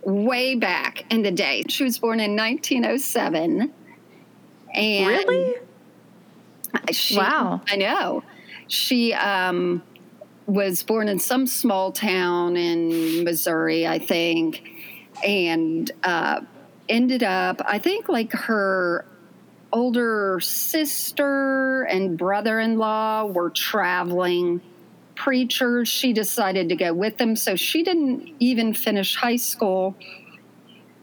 way 0.04 0.54
back 0.54 1.04
in 1.10 1.22
the 1.22 1.30
day. 1.30 1.62
She 1.68 1.84
was 1.84 1.98
born 1.98 2.20
in 2.20 2.36
1907. 2.36 3.72
And 4.74 5.06
Really? 5.06 5.54
She, 6.90 7.16
Wow. 7.16 7.60
I 7.68 7.76
know. 7.76 8.22
She 8.68 9.12
um, 9.12 9.82
was 10.46 10.82
born 10.82 11.08
in 11.08 11.18
some 11.18 11.46
small 11.46 11.92
town 11.92 12.56
in 12.56 13.24
Missouri, 13.24 13.86
I 13.86 13.98
think, 13.98 14.62
and 15.24 15.90
uh, 16.02 16.40
ended 16.88 17.22
up, 17.22 17.60
I 17.64 17.78
think, 17.78 18.08
like 18.08 18.32
her 18.32 19.04
older 19.72 20.38
sister 20.40 21.84
and 21.84 22.18
brother 22.18 22.60
in 22.60 22.78
law 22.78 23.24
were 23.24 23.50
traveling 23.50 24.60
preachers. 25.14 25.88
She 25.88 26.12
decided 26.12 26.68
to 26.68 26.76
go 26.76 26.92
with 26.92 27.18
them. 27.18 27.36
So 27.36 27.56
she 27.56 27.82
didn't 27.82 28.34
even 28.38 28.74
finish 28.74 29.16
high 29.16 29.36
school. 29.36 29.96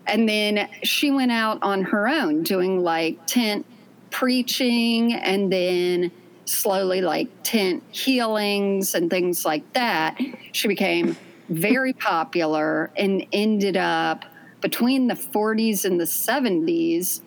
And 0.09 0.27
then 0.27 0.67
she 0.83 1.11
went 1.11 1.31
out 1.31 1.59
on 1.61 1.83
her 1.83 2.07
own 2.07 2.43
doing 2.43 2.81
like 2.83 3.25
tent 3.27 3.65
preaching 4.09 5.13
and 5.13 5.51
then 5.51 6.11
slowly 6.45 7.01
like 7.01 7.29
tent 7.43 7.83
healings 7.91 8.95
and 8.95 9.09
things 9.09 9.45
like 9.45 9.71
that. 9.73 10.19
She 10.51 10.67
became 10.67 11.15
very 11.49 11.93
popular 11.93 12.91
and 12.97 13.25
ended 13.31 13.77
up 13.77 14.25
between 14.61 15.07
the 15.07 15.13
40s 15.13 15.85
and 15.85 15.99
the 15.99 16.05
70s 16.05 17.21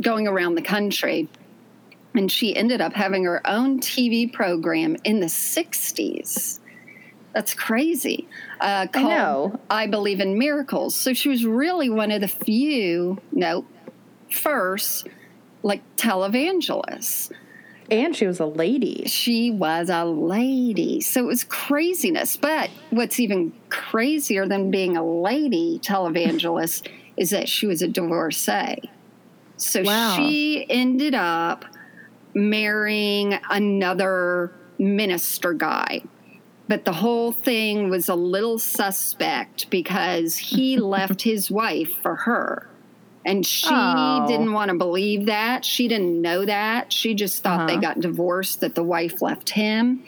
going 0.00 0.28
around 0.28 0.54
the 0.54 0.62
country. 0.62 1.28
And 2.14 2.30
she 2.30 2.56
ended 2.56 2.80
up 2.80 2.92
having 2.92 3.24
her 3.24 3.46
own 3.46 3.80
TV 3.80 4.32
program 4.32 4.96
in 5.04 5.20
the 5.20 5.26
60s. 5.26 6.60
That's 7.34 7.54
crazy. 7.54 8.28
Uh, 8.60 8.64
I 8.82 8.86
called 8.86 9.10
know. 9.10 9.60
I 9.70 9.86
Believe 9.86 10.20
in 10.20 10.38
Miracles. 10.38 10.94
So 10.94 11.12
she 11.12 11.28
was 11.28 11.44
really 11.44 11.88
one 11.90 12.10
of 12.10 12.20
the 12.20 12.28
few, 12.28 13.18
no, 13.32 13.64
first, 14.30 15.06
like 15.62 15.82
televangelists. 15.96 17.30
And 17.90 18.14
she 18.14 18.26
was 18.26 18.38
a 18.40 18.46
lady. 18.46 19.04
She 19.06 19.50
was 19.50 19.88
a 19.88 20.04
lady. 20.04 21.00
So 21.00 21.20
it 21.20 21.26
was 21.26 21.44
craziness. 21.44 22.36
But 22.36 22.70
what's 22.90 23.18
even 23.18 23.52
crazier 23.70 24.46
than 24.46 24.70
being 24.70 24.96
a 24.96 25.04
lady 25.04 25.80
televangelist 25.82 26.88
is 27.16 27.30
that 27.30 27.48
she 27.48 27.66
was 27.66 27.80
a 27.82 27.88
divorcee. 27.88 28.90
So 29.56 29.82
Wow. 29.82 30.16
she 30.16 30.66
ended 30.68 31.14
up 31.14 31.64
marrying 32.34 33.38
another 33.50 34.52
minister 34.78 35.52
guy. 35.52 36.02
But 36.68 36.84
the 36.84 36.92
whole 36.92 37.32
thing 37.32 37.88
was 37.90 38.08
a 38.08 38.14
little 38.14 38.58
suspect 38.58 39.70
because 39.70 40.36
he 40.36 40.76
left 40.78 41.22
his 41.22 41.50
wife 41.50 41.90
for 42.02 42.16
her. 42.16 42.66
And 43.24 43.44
she 43.44 43.70
Oh. 43.74 44.26
didn't 44.28 44.52
want 44.52 44.70
to 44.70 44.76
believe 44.76 45.26
that. 45.26 45.64
She 45.64 45.88
didn't 45.88 46.20
know 46.22 46.44
that. 46.44 46.92
She 46.92 47.14
just 47.14 47.42
thought 47.42 47.66
they 47.66 47.74
Uh-huh. 47.74 47.80
got 47.94 48.00
divorced, 48.00 48.60
that 48.60 48.74
the 48.74 48.84
wife 48.84 49.20
left 49.20 49.50
him. 49.50 50.04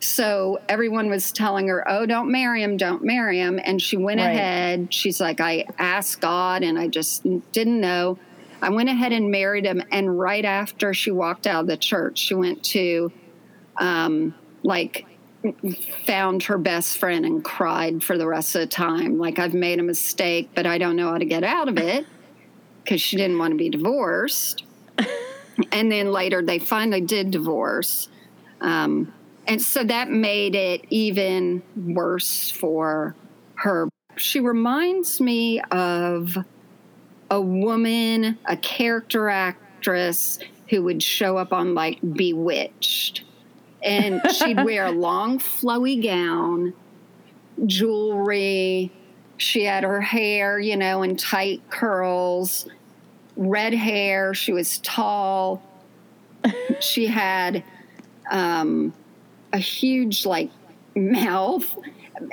So 0.00 0.58
everyone 0.68 1.08
was 1.08 1.32
telling 1.32 1.68
her, 1.68 1.84
oh, 1.88 2.06
don't 2.06 2.30
marry 2.30 2.62
him, 2.62 2.76
don't 2.76 3.04
marry 3.04 3.38
him. 3.38 3.60
And 3.64 3.80
she 3.80 3.96
went 3.96 4.20
Right. 4.20 4.36
ahead. 4.36 4.88
She's 4.92 5.20
like, 5.20 5.40
I 5.40 5.66
asked 5.78 6.20
God 6.20 6.62
and 6.62 6.78
I 6.78 6.88
just 6.88 7.24
didn't 7.52 7.80
know. 7.80 8.18
I 8.60 8.70
went 8.70 8.88
ahead 8.88 9.12
and 9.12 9.30
married 9.30 9.64
him. 9.64 9.82
And 9.90 10.16
right 10.18 10.44
after 10.44 10.94
she 10.94 11.10
walked 11.10 11.46
out 11.46 11.62
of 11.62 11.66
the 11.68 11.76
church, 11.76 12.18
she 12.18 12.34
went 12.34 12.62
to, 12.64 13.12
um, 13.80 14.34
like, 14.62 15.04
found 16.06 16.44
her 16.44 16.58
best 16.58 16.98
friend 16.98 17.24
and 17.24 17.44
cried 17.44 18.02
for 18.02 18.16
the 18.18 18.26
rest 18.26 18.54
of 18.54 18.60
the 18.62 18.66
time. 18.66 19.18
Like, 19.18 19.38
I've 19.38 19.54
made 19.54 19.78
a 19.80 19.82
mistake, 19.82 20.50
but 20.54 20.66
I 20.66 20.78
don't 20.78 20.96
know 20.96 21.10
how 21.10 21.18
to 21.18 21.24
get 21.24 21.44
out 21.44 21.68
of 21.68 21.78
it. 21.78 22.06
because 22.82 23.00
she 23.00 23.16
didn't 23.16 23.38
want 23.38 23.52
to 23.52 23.56
be 23.56 23.68
divorced. 23.68 24.64
and 25.72 25.90
then 25.90 26.10
later 26.12 26.42
they 26.42 26.58
finally 26.58 27.00
did 27.00 27.30
divorce. 27.30 28.08
Um, 28.60 29.12
and 29.46 29.60
so 29.60 29.84
that 29.84 30.10
made 30.10 30.54
it 30.54 30.84
even 30.90 31.62
worse 31.76 32.50
for 32.50 33.14
her. 33.56 33.88
She 34.16 34.40
reminds 34.40 35.20
me 35.20 35.60
of 35.70 36.36
a 37.30 37.40
woman, 37.40 38.38
a 38.44 38.56
character 38.56 39.28
actress 39.28 40.38
who 40.68 40.82
would 40.82 41.02
show 41.02 41.36
up 41.36 41.52
on 41.52 41.74
like 41.74 41.98
Bewitched. 42.00 43.24
And 43.82 44.20
she'd 44.32 44.56
wear 44.64 44.86
a 44.86 44.90
long, 44.92 45.38
flowy 45.38 46.02
gown, 46.02 46.72
jewelry. 47.66 48.92
She 49.36 49.64
had 49.64 49.84
her 49.84 50.00
hair, 50.00 50.58
you 50.58 50.76
know, 50.76 51.02
in 51.02 51.16
tight 51.16 51.62
curls, 51.70 52.68
red 53.36 53.74
hair. 53.74 54.34
She 54.34 54.52
was 54.52 54.78
tall. 54.78 55.62
she 56.80 57.06
had 57.06 57.64
um, 58.30 58.92
a 59.52 59.58
huge, 59.58 60.24
like, 60.24 60.50
mouth 60.94 61.76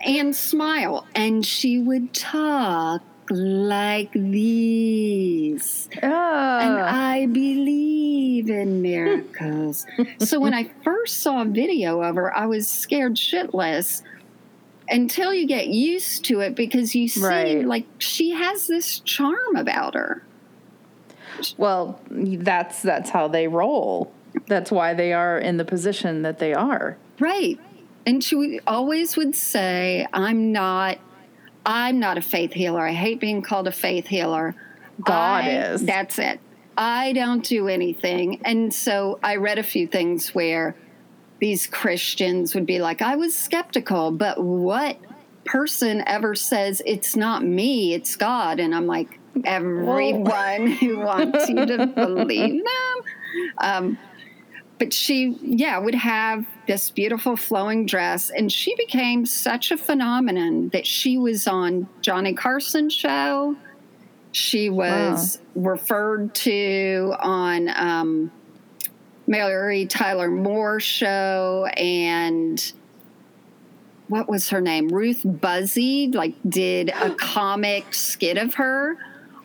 and 0.05 0.35
smile. 0.35 1.07
And 1.15 1.45
she 1.45 1.79
would 1.79 2.13
talk 2.13 3.01
like 3.31 4.11
these. 4.13 5.89
Oh. 6.01 6.07
And 6.07 6.79
I 6.79 7.25
believe 7.27 8.49
in 8.49 8.81
miracles. 8.81 9.85
so 10.19 10.39
when 10.39 10.53
I 10.53 10.69
first 10.83 11.19
saw 11.21 11.41
a 11.41 11.45
video 11.45 12.01
of 12.01 12.15
her, 12.15 12.35
I 12.35 12.45
was 12.45 12.67
scared 12.67 13.15
shitless 13.15 14.01
until 14.89 15.33
you 15.33 15.45
get 15.47 15.67
used 15.67 16.25
to 16.25 16.39
it 16.39 16.55
because 16.55 16.95
you 16.95 17.07
see, 17.07 17.21
Right. 17.21 17.65
like, 17.65 17.85
she 17.99 18.31
has 18.31 18.67
this 18.67 18.99
charm 19.01 19.55
about 19.55 19.93
her. 19.93 20.23
Well, 21.57 22.01
that's 22.09 22.81
that's 22.81 23.09
how 23.11 23.27
they 23.29 23.47
roll. 23.47 24.11
That's 24.47 24.71
why 24.71 24.93
they 24.93 25.13
are 25.13 25.37
in 25.37 25.57
the 25.57 25.63
position 25.65 26.23
that 26.23 26.39
they 26.39 26.53
are. 26.53 26.97
Right. 27.19 27.57
And 28.05 28.23
she 28.23 28.59
always 28.67 29.15
would 29.15 29.35
say, 29.35 30.05
I'm 30.11 30.51
not. 30.51 30.97
I'm 31.69 31.99
not 31.99 32.17
a 32.17 32.21
faith 32.21 32.51
healer. 32.51 32.82
I 32.82 32.93
hate 32.93 33.19
being 33.19 33.43
called 33.43 33.67
a 33.67 33.71
faith 33.71 34.08
healer. 34.08 34.55
God 35.03 35.45
I- 35.45 35.49
is. 35.51 35.86
That's 35.86 36.17
it. 36.17 36.39
I 36.75 37.13
don't 37.13 37.43
do 37.43 37.67
anything. 37.67 38.41
And 38.43 38.73
so 38.73 39.19
I 39.21 39.36
read 39.36 39.60
a 39.60 39.63
few 39.63 39.86
things 39.86 40.34
where 40.34 40.75
these 41.39 41.67
Christians 41.67 42.55
would 42.55 42.65
be 42.65 42.79
like, 42.79 43.01
I 43.01 43.17
was 43.17 43.38
skeptical, 43.38 44.12
but 44.12 44.41
what 44.41 44.97
person 45.45 46.03
ever 46.08 46.34
says 46.34 46.82
it's 46.86 47.15
not 47.15 47.43
me, 47.45 47.93
it's 47.93 48.15
God? 48.15 48.60
And 48.60 48.73
I'm 48.73 48.88
like, 48.88 49.19
everyone 49.43 50.67
who 50.67 50.99
wants 50.99 51.49
you 51.49 51.65
to 51.65 51.86
believe 51.95 52.63
them. 52.63 53.03
Um, 53.60 53.97
but 54.79 54.93
she, 54.93 55.37
yeah, 55.41 55.77
would 55.77 55.93
have 55.93 56.45
this 56.65 56.89
beautiful 56.89 57.35
flowing 57.35 57.85
dress, 57.85 58.29
and 58.29 58.51
she 58.51 58.73
became 58.75 59.25
such 59.25 59.71
a 59.71 59.77
phenomenon 59.77 60.69
that 60.69 60.87
she 60.87 61.17
was 61.17 61.47
on 61.47 61.87
Johnny 62.01 62.33
Carson 62.33 62.89
show. 62.89 63.57
She 64.31 64.69
was 64.69 65.39
referred 65.53 66.33
to 66.35 67.13
on 67.19 67.69
um, 67.75 68.31
Mary 69.27 69.85
Tyler 69.85 70.31
Moore 70.31 70.79
show, 70.79 71.67
and 71.75 72.73
what 74.07 74.29
was 74.29 74.49
her 74.49 74.61
name? 74.61 74.87
Ruth 74.87 75.23
Buzzi, 75.23 76.13
like, 76.15 76.35
did 76.47 76.89
a 76.89 77.13
comic 77.15 77.93
skit 77.93 78.37
of 78.37 78.53
her 78.53 78.97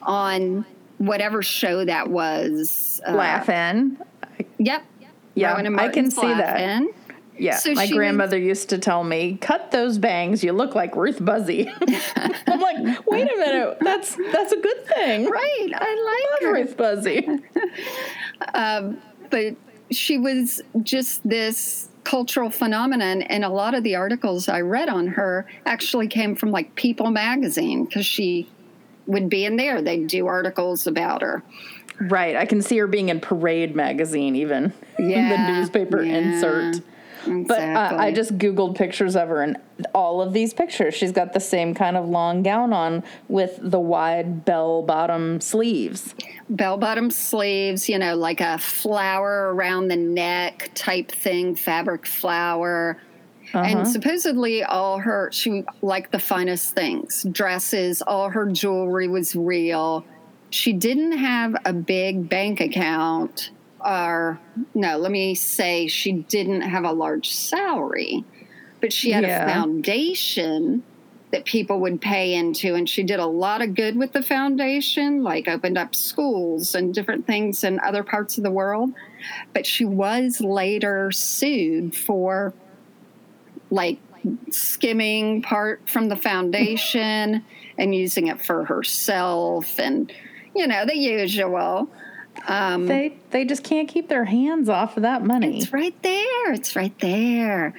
on 0.02 0.64
whatever 0.98 1.42
show 1.42 1.84
that 1.84 2.08
was. 2.08 3.00
Uh, 3.06 3.12
Laughing. 3.12 3.98
Yep. 4.58 4.84
Yeah, 5.34 5.54
I 5.54 5.88
can 5.88 6.10
see 6.10 6.26
that. 6.26 6.82
Yeah, 7.36 7.56
So 7.56 7.72
my 7.72 7.88
grandmother 7.88 8.38
used 8.38 8.68
to 8.68 8.78
tell 8.78 9.02
me, 9.02 9.38
"Cut 9.40 9.72
those 9.72 9.98
bangs. 9.98 10.44
You 10.44 10.52
look 10.52 10.76
like 10.76 10.94
Ruth 10.94 11.18
Buzzi." 11.18 11.68
I'm 12.46 12.60
like, 12.60 13.06
"Wait 13.06 13.28
a 13.28 13.36
minute. 13.36 13.78
That's 13.80 14.16
that's 14.32 14.52
a 14.52 14.60
good 14.60 14.86
thing." 14.86 15.28
Right. 15.28 15.68
I 15.74 16.28
like 16.38 16.42
her. 16.42 16.54
Ruth 16.54 16.76
Buzzi. 16.76 17.42
Um, 18.52 18.98
but 19.30 19.54
she 19.90 20.18
was 20.18 20.60
just 20.82 21.26
this 21.28 21.88
cultural 22.04 22.50
phenomenon 22.50 23.22
and 23.22 23.44
a 23.44 23.48
lot 23.48 23.74
of 23.74 23.82
the 23.82 23.94
articles 23.94 24.48
i 24.48 24.60
read 24.60 24.88
on 24.88 25.06
her 25.06 25.46
actually 25.64 26.06
came 26.06 26.34
from 26.34 26.50
like 26.50 26.74
people 26.74 27.10
magazine 27.10 27.84
because 27.84 28.04
she 28.04 28.46
would 29.06 29.30
be 29.30 29.44
in 29.44 29.56
there 29.56 29.80
they'd 29.80 30.06
do 30.06 30.26
articles 30.26 30.86
about 30.86 31.22
her 31.22 31.42
right. 32.00 32.36
I 32.36 32.46
can 32.46 32.62
see 32.62 32.78
her 32.78 32.86
being 32.86 33.08
in 33.08 33.20
Parade 33.20 33.74
magazine, 33.74 34.36
even 34.36 34.72
the 34.98 35.52
newspaper 35.52 36.02
yeah, 36.02 36.18
insert. 36.18 36.82
But 37.26 37.60
uh, 37.60 37.96
I 37.98 38.12
just 38.12 38.36
Googled 38.36 38.76
pictures 38.76 39.16
of 39.16 39.28
her, 39.28 39.42
and 39.42 39.56
all 39.94 40.20
of 40.20 40.32
these 40.32 40.52
pictures, 40.52 40.94
she's 40.94 41.12
got 41.12 41.32
the 41.32 41.40
same 41.40 41.74
kind 41.74 41.96
of 41.96 42.06
long 42.08 42.42
gown 42.42 42.72
on 42.72 43.02
with 43.28 43.58
the 43.62 43.80
wide 43.80 44.44
bell 44.44 44.82
bottom 44.82 45.40
sleeves. 45.40 46.14
bell 46.50 46.76
bottom 46.76 47.10
sleeves, 47.10 47.88
you 47.88 47.98
know, 47.98 48.14
like 48.14 48.40
a 48.40 48.58
flower 48.58 49.54
around 49.54 49.88
the 49.88 49.96
neck 49.96 50.70
type 50.74 51.10
thing, 51.10 51.54
fabric 51.54 52.06
flower. 52.06 53.00
And 53.52 53.86
supposedly 53.86 54.64
all 54.64 54.98
her 54.98 55.30
she 55.30 55.64
liked 55.80 56.10
the 56.10 56.18
finest 56.18 56.74
things. 56.74 57.24
Dresses, 57.30 58.02
all 58.02 58.28
her 58.30 58.46
jewelry 58.46 59.06
was 59.06 59.36
real. 59.36 60.04
She 60.54 60.72
didn't 60.72 61.18
have 61.18 61.56
a 61.64 61.72
big 61.72 62.28
bank 62.28 62.60
account 62.60 63.50
or 63.84 64.38
no, 64.72 64.96
let 64.98 65.10
me 65.10 65.34
say 65.34 65.88
she 65.88 66.12
didn't 66.12 66.60
have 66.60 66.84
a 66.84 66.92
large 66.92 67.34
salary. 67.34 68.24
But 68.80 68.92
she 68.92 69.10
had 69.10 69.24
Yeah. 69.24 69.44
a 69.44 69.48
foundation 69.48 70.84
that 71.32 71.44
people 71.44 71.80
would 71.80 72.00
pay 72.00 72.34
into 72.34 72.76
and 72.76 72.88
she 72.88 73.02
did 73.02 73.18
a 73.18 73.26
lot 73.26 73.62
of 73.62 73.74
good 73.74 73.96
with 73.96 74.12
the 74.12 74.22
foundation 74.22 75.24
like 75.24 75.48
opened 75.48 75.76
up 75.76 75.92
schools 75.92 76.76
and 76.76 76.94
different 76.94 77.26
things 77.26 77.64
in 77.64 77.80
other 77.80 78.04
parts 78.04 78.38
of 78.38 78.44
the 78.44 78.50
world 78.52 78.92
but 79.52 79.66
she 79.66 79.84
was 79.84 80.40
later 80.40 81.10
sued 81.10 81.96
for 81.96 82.54
like 83.72 83.98
skimming 84.50 85.42
part 85.42 85.80
from 85.88 86.08
the 86.08 86.14
foundation 86.14 87.44
and 87.76 87.92
using 87.92 88.28
it 88.28 88.40
for 88.40 88.64
herself 88.66 89.80
and 89.80 90.12
you 90.54 90.66
know 90.66 90.84
the 90.86 90.96
usual 90.96 91.88
um, 92.46 92.86
They 92.86 93.16
they 93.30 93.44
just 93.44 93.64
can't 93.64 93.88
keep 93.88 94.08
their 94.08 94.24
hands 94.24 94.68
off 94.68 94.96
of 94.96 95.02
that 95.02 95.24
money. 95.24 95.58
it's 95.58 95.72
right 95.72 95.94
there. 96.02 96.52
It's 96.52 96.76
right 96.76 96.96
there. 96.98 97.74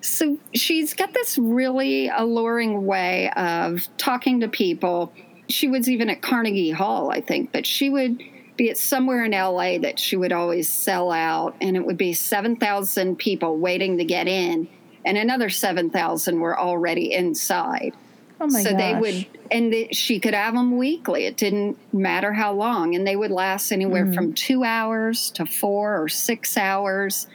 So 0.00 0.38
she's 0.54 0.94
got 0.94 1.14
this 1.14 1.38
really 1.38 2.08
alluring 2.08 2.86
way 2.86 3.30
of 3.30 3.86
talking 3.98 4.40
to 4.40 4.48
people. 4.48 5.12
She 5.48 5.68
was 5.68 5.88
even 5.88 6.10
at 6.10 6.22
Carnegie 6.22 6.70
Hall, 6.70 7.10
I 7.10 7.20
think, 7.20 7.52
but 7.52 7.66
she 7.66 7.90
would 7.90 8.22
be 8.56 8.70
at 8.70 8.78
somewhere 8.78 9.24
in 9.24 9.32
LA 9.32 9.78
that 9.78 9.98
she 9.98 10.16
would 10.16 10.32
always 10.32 10.68
sell 10.68 11.10
out, 11.10 11.56
and 11.60 11.76
it 11.76 11.84
would 11.84 11.96
be 11.96 12.12
7,000 12.12 13.16
people 13.16 13.56
waiting 13.56 13.98
to 13.98 14.04
get 14.04 14.28
in, 14.28 14.68
and 15.04 15.16
another 15.16 15.48
7,000 15.48 16.40
were 16.40 16.58
already 16.58 17.12
inside 17.12 17.94
Oh 18.40 18.46
my 18.46 18.62
so 18.62 18.70
gosh. 18.70 18.78
they 18.80 18.94
would 18.94 19.26
and 19.50 19.72
the, 19.72 19.88
she 19.92 20.18
could 20.18 20.32
have 20.34 20.54
them 20.54 20.78
weekly. 20.78 21.26
It 21.26 21.36
didn't 21.36 21.76
matter 21.92 22.32
how 22.32 22.52
long. 22.54 22.94
And 22.94 23.06
they 23.06 23.16
would 23.16 23.30
last 23.30 23.70
anywhere 23.70 24.04
Mm-hmm. 24.04 24.14
from 24.14 24.32
two 24.32 24.64
hours 24.64 25.30
to 25.32 25.44
four 25.44 26.02
or 26.02 26.08
six 26.08 26.56
hours. 26.56 27.26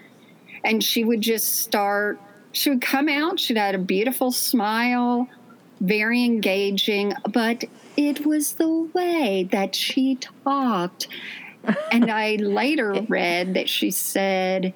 And 0.63 0.83
she 0.83 1.03
would 1.03 1.21
just 1.21 1.57
start 1.57 2.19
she 2.53 2.69
would 2.69 2.81
come 2.81 3.09
out. 3.09 3.39
She'd 3.39 3.57
had 3.57 3.75
a 3.75 3.79
beautiful 3.79 4.31
smile 4.31 5.27
very 5.81 6.23
engaging. 6.23 7.13
But 7.31 7.65
it 7.97 8.25
was 8.25 8.53
the 8.53 8.69
way 8.93 9.47
that 9.51 9.75
she 9.75 10.15
talked. 10.43 11.07
And 11.91 12.09
i 12.11 12.35
later 12.35 12.93
read 13.09 13.53
that 13.55 13.67
she 13.69 13.91
said 13.91 14.73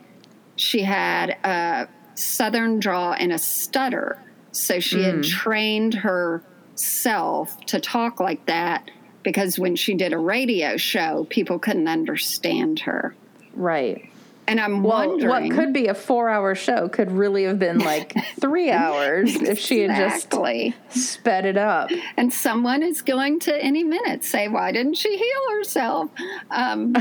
she 0.58 0.82
had 0.82 1.38
a 1.44 1.88
southern 2.16 2.80
draw 2.80 3.14
and 3.14 3.32
a 3.32 3.38
stutter 3.40 4.20
so 4.52 4.80
she 4.80 5.04
had 5.04 5.24
trained 5.24 5.94
herself 5.94 7.60
to 7.66 7.80
talk 7.80 8.20
like 8.20 8.46
that 8.46 8.90
because 9.24 9.60
when 9.60 9.76
she 9.76 9.94
did 9.94 10.14
a 10.14 10.18
radio 10.18 10.78
show 10.78 11.26
people 11.30 11.60
couldn't 11.60 11.88
understand 11.88 12.80
her 12.80 13.16
right. 13.54 14.10
and 14.48 14.60
i'm 14.60 14.82
Well, 14.84 15.10
wondering 15.10 15.30
what 15.30 15.52
could 15.52 15.74
be 15.74 15.88
a 15.88 15.94
four-hour 15.94 16.56
show 16.56 16.88
could 16.90 17.12
really 17.12 17.44
have 17.44 17.60
been 17.60 17.80
like 17.80 18.14
three 18.40 18.72
hours 18.72 19.36
if 19.36 19.60
she 19.60 19.82
had 19.82 19.96
just 19.98 20.26
exactly 20.28 20.74
sped 20.90 21.46
it 21.46 21.58
up. 21.58 21.90
and 22.18 22.34
someone 22.34 22.82
is 22.82 23.02
going 23.02 23.40
to 23.42 23.56
any 23.64 23.84
minute 23.84 24.24
say 24.24 24.48
why 24.48 24.72
didn't 24.72 24.96
she 24.96 25.18
heal 25.18 25.52
herself 25.58 26.10
um, 26.52 26.96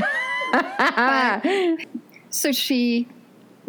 So 2.31 2.51
she 2.51 3.07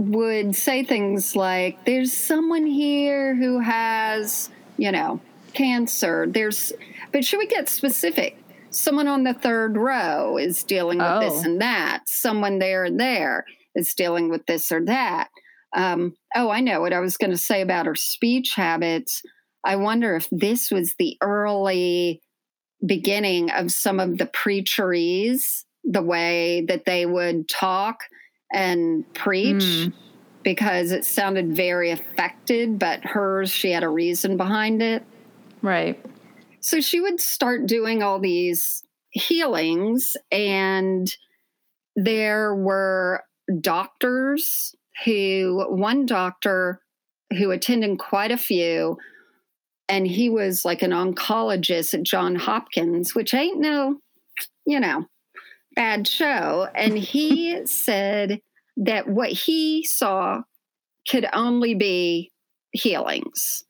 would 0.01 0.55
say 0.57 0.85
things 0.85 1.37
like, 1.37 1.85
There's 1.85 2.13
someone 2.13 2.67
here 2.67 3.35
who 3.35 3.61
has, 3.61 4.51
you 4.77 4.91
know, 4.93 5.21
cancer. 5.53 6.27
There's, 6.29 6.73
but 7.13 7.25
should 7.25 7.39
we 7.39 7.47
get 7.47 7.69
specific. 7.69 8.37
someone 8.73 9.09
on 9.09 9.25
the 9.25 9.35
third 9.35 9.77
row 9.77 10.37
is 10.37 10.63
dealing 10.63 10.99
with 10.99 11.07
Oh. 11.09 11.21
this 11.21 11.45
and 11.45 11.61
that. 11.61 12.03
Someone 12.07 12.61
there 12.61 12.85
and 12.85 13.01
there 13.01 13.45
is 13.75 13.95
dealing 13.95 14.31
with 14.31 14.47
this 14.47 14.71
or 14.71 14.85
that. 14.85 15.29
Um, 15.75 16.15
oh, 16.37 16.51
I 16.51 16.61
know 16.61 16.81
what 16.81 16.93
I 16.93 17.01
was 17.01 17.17
going 17.17 17.33
to 17.33 17.37
say 17.37 17.63
about 17.63 17.87
her 17.87 17.97
speech 17.97 18.55
habits. 18.55 19.23
I 19.65 19.75
wonder 19.77 20.15
if 20.15 20.29
this 20.31 20.71
was 20.71 20.95
the 20.99 21.17
early 21.21 22.23
beginning 22.87 23.51
of 23.51 23.73
some 23.73 23.99
of 24.01 24.19
the 24.19 24.27
preacheries, 24.27 25.65
the 25.85 26.03
way 26.03 26.65
that 26.69 26.85
they 26.85 27.07
would 27.07 27.49
talk 27.49 27.99
and 28.53 29.05
preach, 29.15 29.63
Mm. 29.63 29.93
because 30.43 30.91
it 30.93 31.05
sounded 31.05 31.55
very 31.55 31.91
affected, 31.91 32.79
but 32.79 33.05
hers, 33.05 33.51
she 33.51 33.71
had 33.71 33.83
a 33.83 33.89
reason 33.89 34.37
behind 34.37 34.83
it. 34.83 35.05
Right. 35.63 36.03
So 36.61 36.81
she 36.81 37.01
would 37.01 37.21
start 37.21 37.67
doing 37.67 38.03
all 38.03 38.19
these 38.19 38.83
healings, 39.11 40.17
and 40.31 41.15
there 41.97 42.55
were 42.55 43.23
doctors 43.61 44.75
who, 45.05 45.65
one 45.69 46.07
doctor 46.07 46.81
who 47.37 47.51
attended 47.51 47.99
quite 47.99 48.31
a 48.31 48.37
few, 48.37 48.99
and 49.89 50.07
he 50.07 50.29
was 50.31 50.65
like 50.65 50.83
an 50.83 50.91
oncologist 50.93 51.95
at 51.95 52.03
John 52.03 52.37
Hopkins, 52.37 53.15
which 53.15 53.35
ain't 53.35 53.59
no, 53.59 54.01
you 54.67 54.79
know, 54.81 55.07
bad 55.75 56.07
show. 56.07 56.69
And 56.75 56.99
he 56.99 57.61
said 57.67 58.41
that 58.77 59.09
what 59.09 59.31
he 59.31 59.85
saw 59.85 60.43
could 61.09 61.27
only 61.33 61.75
be 61.75 62.33
healings. 62.73 63.65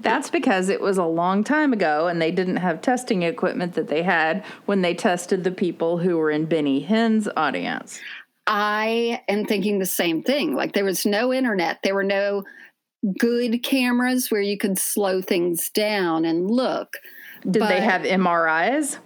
That's 0.00 0.30
because 0.30 0.68
it 0.68 0.80
was 0.80 0.96
a 0.96 1.04
long 1.04 1.42
time 1.42 1.72
ago 1.72 2.06
and 2.06 2.22
they 2.22 2.30
didn't 2.30 2.56
have 2.56 2.80
testing 2.80 3.22
equipment 3.22 3.74
that 3.74 3.88
they 3.88 4.02
had 4.02 4.44
when 4.66 4.82
they 4.82 4.94
tested 4.94 5.42
the 5.42 5.50
people 5.50 5.98
who 5.98 6.16
were 6.16 6.30
in 6.30 6.46
Benny 6.46 6.80
Hinn's 6.80 7.28
audience. 7.36 7.98
I 8.46 9.22
am 9.28 9.44
thinking 9.44 9.78
the 9.78 9.86
same 9.86 10.22
thing. 10.22 10.54
Like 10.54 10.72
there 10.72 10.84
was 10.84 11.04
no 11.04 11.32
internet, 11.32 11.80
there 11.82 11.94
were 11.94 12.04
no 12.04 12.44
good 13.18 13.62
cameras 13.62 14.30
where 14.30 14.40
you 14.40 14.56
could 14.56 14.78
slow 14.78 15.20
things 15.20 15.68
down 15.70 16.24
and 16.24 16.50
look. 16.50 16.96
Did 17.42 17.62
they 17.62 17.80
have 17.80 18.02
MRIs? 18.02 18.98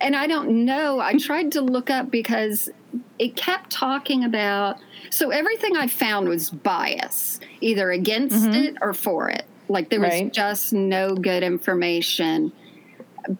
And 0.00 0.16
I 0.16 0.26
don't 0.26 0.64
know. 0.64 1.00
I 1.00 1.16
tried 1.18 1.52
to 1.52 1.60
look 1.60 1.90
up 1.90 2.10
because 2.10 2.70
it 3.18 3.36
kept 3.36 3.70
talking 3.70 4.24
about. 4.24 4.78
So 5.10 5.30
everything 5.30 5.76
I 5.76 5.86
found 5.86 6.28
was 6.28 6.50
bias, 6.50 7.38
either 7.60 7.90
against 7.90 8.36
mm-hmm. 8.36 8.54
it 8.54 8.76
or 8.80 8.94
for 8.94 9.28
it. 9.28 9.44
Like 9.68 9.90
there 9.90 10.00
was 10.00 10.10
Right. 10.10 10.32
just 10.32 10.72
no 10.72 11.14
good 11.14 11.42
information. 11.42 12.52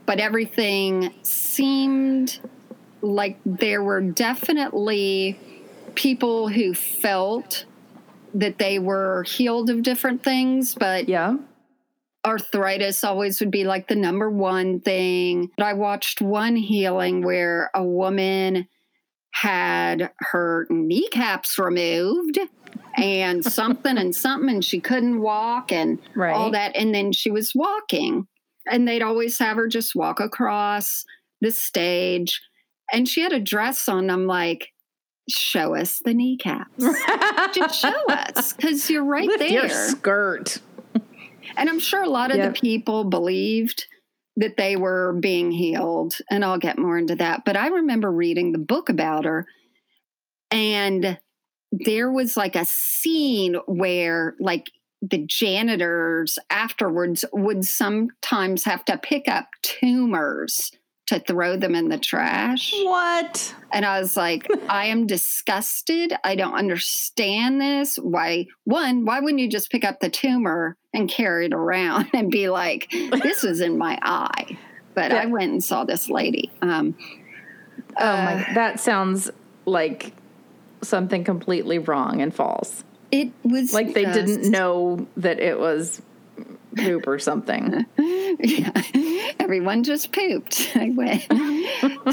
But 0.04 0.20
everything 0.20 1.14
seemed 1.22 2.38
like 3.00 3.38
there 3.46 3.82
were 3.82 4.02
definitely 4.02 5.38
people 5.94 6.48
who 6.48 6.74
felt 6.74 7.64
that 8.34 8.58
they 8.58 8.78
were 8.78 9.24
healed 9.24 9.70
of 9.70 9.82
different 9.82 10.22
things, 10.22 10.74
but 10.74 11.08
Yeah. 11.08 11.36
Arthritis 12.26 13.02
always 13.04 13.40
would 13.40 13.50
be 13.50 13.64
like 13.64 13.88
the 13.88 13.94
number 13.96 14.30
one 14.30 14.80
thing. 14.80 15.50
But 15.56 15.64
I 15.66 15.72
watched 15.74 16.20
one 16.20 16.56
healing 16.56 17.22
where 17.22 17.70
a 17.74 17.84
woman 17.84 18.68
had 19.32 20.10
her 20.18 20.66
kneecaps 20.70 21.58
removed 21.58 22.38
and 22.96 23.44
something 23.52 23.96
and 23.96 24.14
something, 24.14 24.48
and 24.50 24.64
she 24.64 24.80
couldn't 24.80 25.20
walk 25.20 25.72
and 25.72 25.98
Right. 26.14 26.32
all 26.34 26.50
that. 26.50 26.74
And 26.76 26.94
then 26.94 27.12
she 27.12 27.30
was 27.30 27.54
walking, 27.54 28.26
and 28.70 28.86
they'd 28.86 29.02
always 29.02 29.38
have 29.38 29.56
her 29.56 29.68
just 29.68 29.94
walk 29.94 30.20
across 30.20 31.04
the 31.40 31.50
stage. 31.50 32.40
And 32.92 33.08
she 33.08 33.20
had 33.20 33.32
a 33.32 33.38
dress 33.40 33.88
on. 33.88 34.10
I'm 34.10 34.26
like, 34.26 34.68
show 35.28 35.76
us 35.76 36.00
the 36.04 36.12
kneecaps. 36.12 36.70
Just 37.54 37.80
show 37.80 38.04
us 38.08 38.52
because 38.52 38.90
you're 38.90 39.04
right 39.04 39.28
Lift 39.38 39.48
your 39.50 39.68
there. 39.68 39.88
skirt. 39.90 40.58
And 41.56 41.68
I'm 41.68 41.78
sure 41.80 42.02
a 42.02 42.08
lot 42.08 42.30
of 42.30 42.38
Yep. 42.38 42.54
the 42.54 42.60
people 42.60 43.04
believed 43.04 43.86
that 44.36 44.56
they 44.56 44.76
were 44.76 45.12
being 45.20 45.50
healed. 45.50 46.16
And 46.30 46.44
I'll 46.44 46.58
get 46.58 46.78
more 46.78 46.96
into 46.98 47.16
that. 47.16 47.44
But 47.44 47.56
I 47.56 47.68
remember 47.68 48.10
reading 48.10 48.52
the 48.52 48.58
book 48.58 48.88
about 48.88 49.24
her, 49.24 49.46
and 50.50 51.18
there 51.72 52.10
was 52.10 52.36
like 52.36 52.56
a 52.56 52.64
scene 52.64 53.54
where, 53.66 54.34
like, 54.40 54.70
the 55.02 55.24
janitors 55.26 56.38
afterwards 56.50 57.24
would 57.32 57.64
sometimes 57.64 58.64
have 58.64 58.84
to 58.84 58.98
pick 58.98 59.28
up 59.28 59.48
tumors 59.62 60.72
to 61.10 61.20
throw 61.20 61.56
them 61.56 61.74
in 61.74 61.88
the 61.88 61.98
trash. 61.98 62.72
What? 62.82 63.54
And 63.72 63.84
I 63.84 64.00
was 64.00 64.16
like, 64.16 64.48
I 64.68 64.86
am 64.86 65.06
disgusted. 65.06 66.12
I 66.24 66.34
don't 66.34 66.54
understand 66.54 67.60
this. 67.60 67.96
Why, 67.96 68.46
one, 68.64 69.04
why 69.04 69.20
wouldn't 69.20 69.40
you 69.40 69.48
just 69.48 69.70
pick 69.70 69.84
up 69.84 70.00
the 70.00 70.10
tumor 70.10 70.76
and 70.94 71.08
carry 71.08 71.46
it 71.46 71.54
around 71.54 72.10
and 72.14 72.30
be 72.30 72.48
like, 72.48 72.90
this 72.90 73.42
was 73.42 73.60
in 73.60 73.78
my 73.78 73.98
eye? 74.02 74.58
But 74.94 75.12
I 75.12 75.26
went 75.26 75.52
and 75.52 75.62
saw 75.62 75.84
this 75.84 76.10
lady. 76.10 76.50
Um, 76.62 76.96
Oh 77.98 78.06
uh, 78.06 78.24
my, 78.24 78.54
that 78.54 78.80
sounds 78.80 79.30
like 79.66 80.12
something 80.82 81.24
completely 81.24 81.78
wrong 81.78 82.20
and 82.20 82.34
false. 82.34 82.84
it 83.10 83.32
was 83.42 83.72
Like 83.72 83.94
they 83.94 84.04
didn't 84.04 84.50
know 84.50 85.06
that 85.16 85.40
it 85.40 85.58
was 85.58 86.00
poop 86.76 87.06
or 87.06 87.18
something. 87.18 87.86
Yeah. 88.42 88.70
Everyone 89.40 89.82
just 89.82 90.12
pooped. 90.12 90.70
I 90.76 90.90
went. 90.90 91.22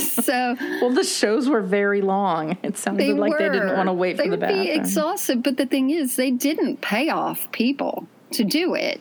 so 0.02 0.56
Well, 0.82 0.89
the 0.93 1.04
shows 1.04 1.48
were 1.48 1.62
very 1.62 2.02
long. 2.02 2.58
It 2.63 2.76
sounded 2.78 3.06
they 3.06 3.13
like 3.13 3.34
were. 3.34 3.38
they 3.38 3.50
didn't 3.50 3.78
want 3.78 3.88
to 3.88 3.93
wait 3.93 4.17
they 4.17 4.26
for 4.26 4.32
the 4.32 4.38
They'd 4.38 4.48
be 4.48 4.54
bathroom. 4.67 4.80
exhausted. 4.82 5.43
But 5.43 5.58
the 5.58 5.67
thing 5.67 5.91
is, 5.91 6.15
they 6.15 6.32
didn't 6.32 6.82
pay 6.82 7.10
off 7.10 7.50
people 7.52 8.08
to 8.32 8.43
do 8.43 8.74
it 8.74 9.00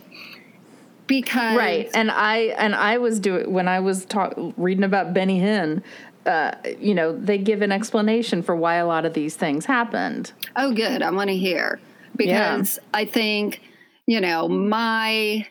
because 1.07 1.57
right 1.57 1.89
and 1.95 2.11
i 2.11 2.39
and 2.59 2.75
i 2.75 2.99
was 2.99 3.19
doing 3.21 3.53
when 3.53 3.67
i 3.69 3.79
was 3.81 4.05
talk, 4.05 4.35
reading 4.57 4.85
about 4.85 5.15
benny 5.15 5.41
hinn 5.41 5.83
uh, 6.27 6.53
you 6.81 6.95
know 6.95 7.17
they 7.17 7.39
give 7.39 7.63
an 7.63 7.71
explanation 7.73 8.43
for 8.43 8.55
why 8.57 8.75
a 8.77 8.87
lot 8.87 9.05
of 9.05 9.15
these 9.15 9.37
things 9.37 9.65
happened 9.67 10.33
Oh, 10.57 10.73
good. 10.73 11.01
I 11.03 11.11
want 11.13 11.31
to 11.31 11.37
hear 11.37 11.81
Yeah. 12.19 12.57
because 12.57 12.79
I 12.93 13.05
think, 13.05 13.63
you 14.07 14.21
know, 14.21 14.49
my, 14.49 15.47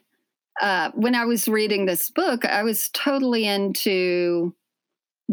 uh, 0.62 0.91
when 0.94 1.15
I 1.15 1.26
was 1.26 1.48
reading 1.48 1.86
this 1.86 2.10
book, 2.10 2.46
I 2.46 2.63
was 2.63 2.89
totally 2.89 3.46
into 3.46 4.54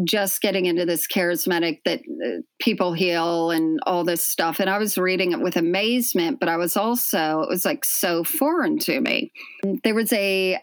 just 0.03 0.41
getting 0.41 0.65
into 0.65 0.85
this 0.85 1.07
charismatic 1.07 1.81
that 1.85 1.99
uh, 1.99 2.41
people 2.59 2.93
heal 2.93 3.51
and 3.51 3.79
all 3.85 4.03
this 4.03 4.25
stuff. 4.25 4.59
And 4.59 4.69
I 4.69 4.77
was 4.77 4.97
reading 4.97 5.31
it 5.31 5.39
with 5.39 5.55
amazement, 5.55 6.39
but 6.39 6.49
I 6.49 6.57
was 6.57 6.75
also, 6.75 7.41
it 7.41 7.49
was 7.49 7.63
like 7.63 7.85
so 7.85 8.23
foreign 8.23 8.79
to 8.79 8.99
me. 8.99 9.31
There 9.83 9.93
was 9.93 10.11
a 10.13 10.59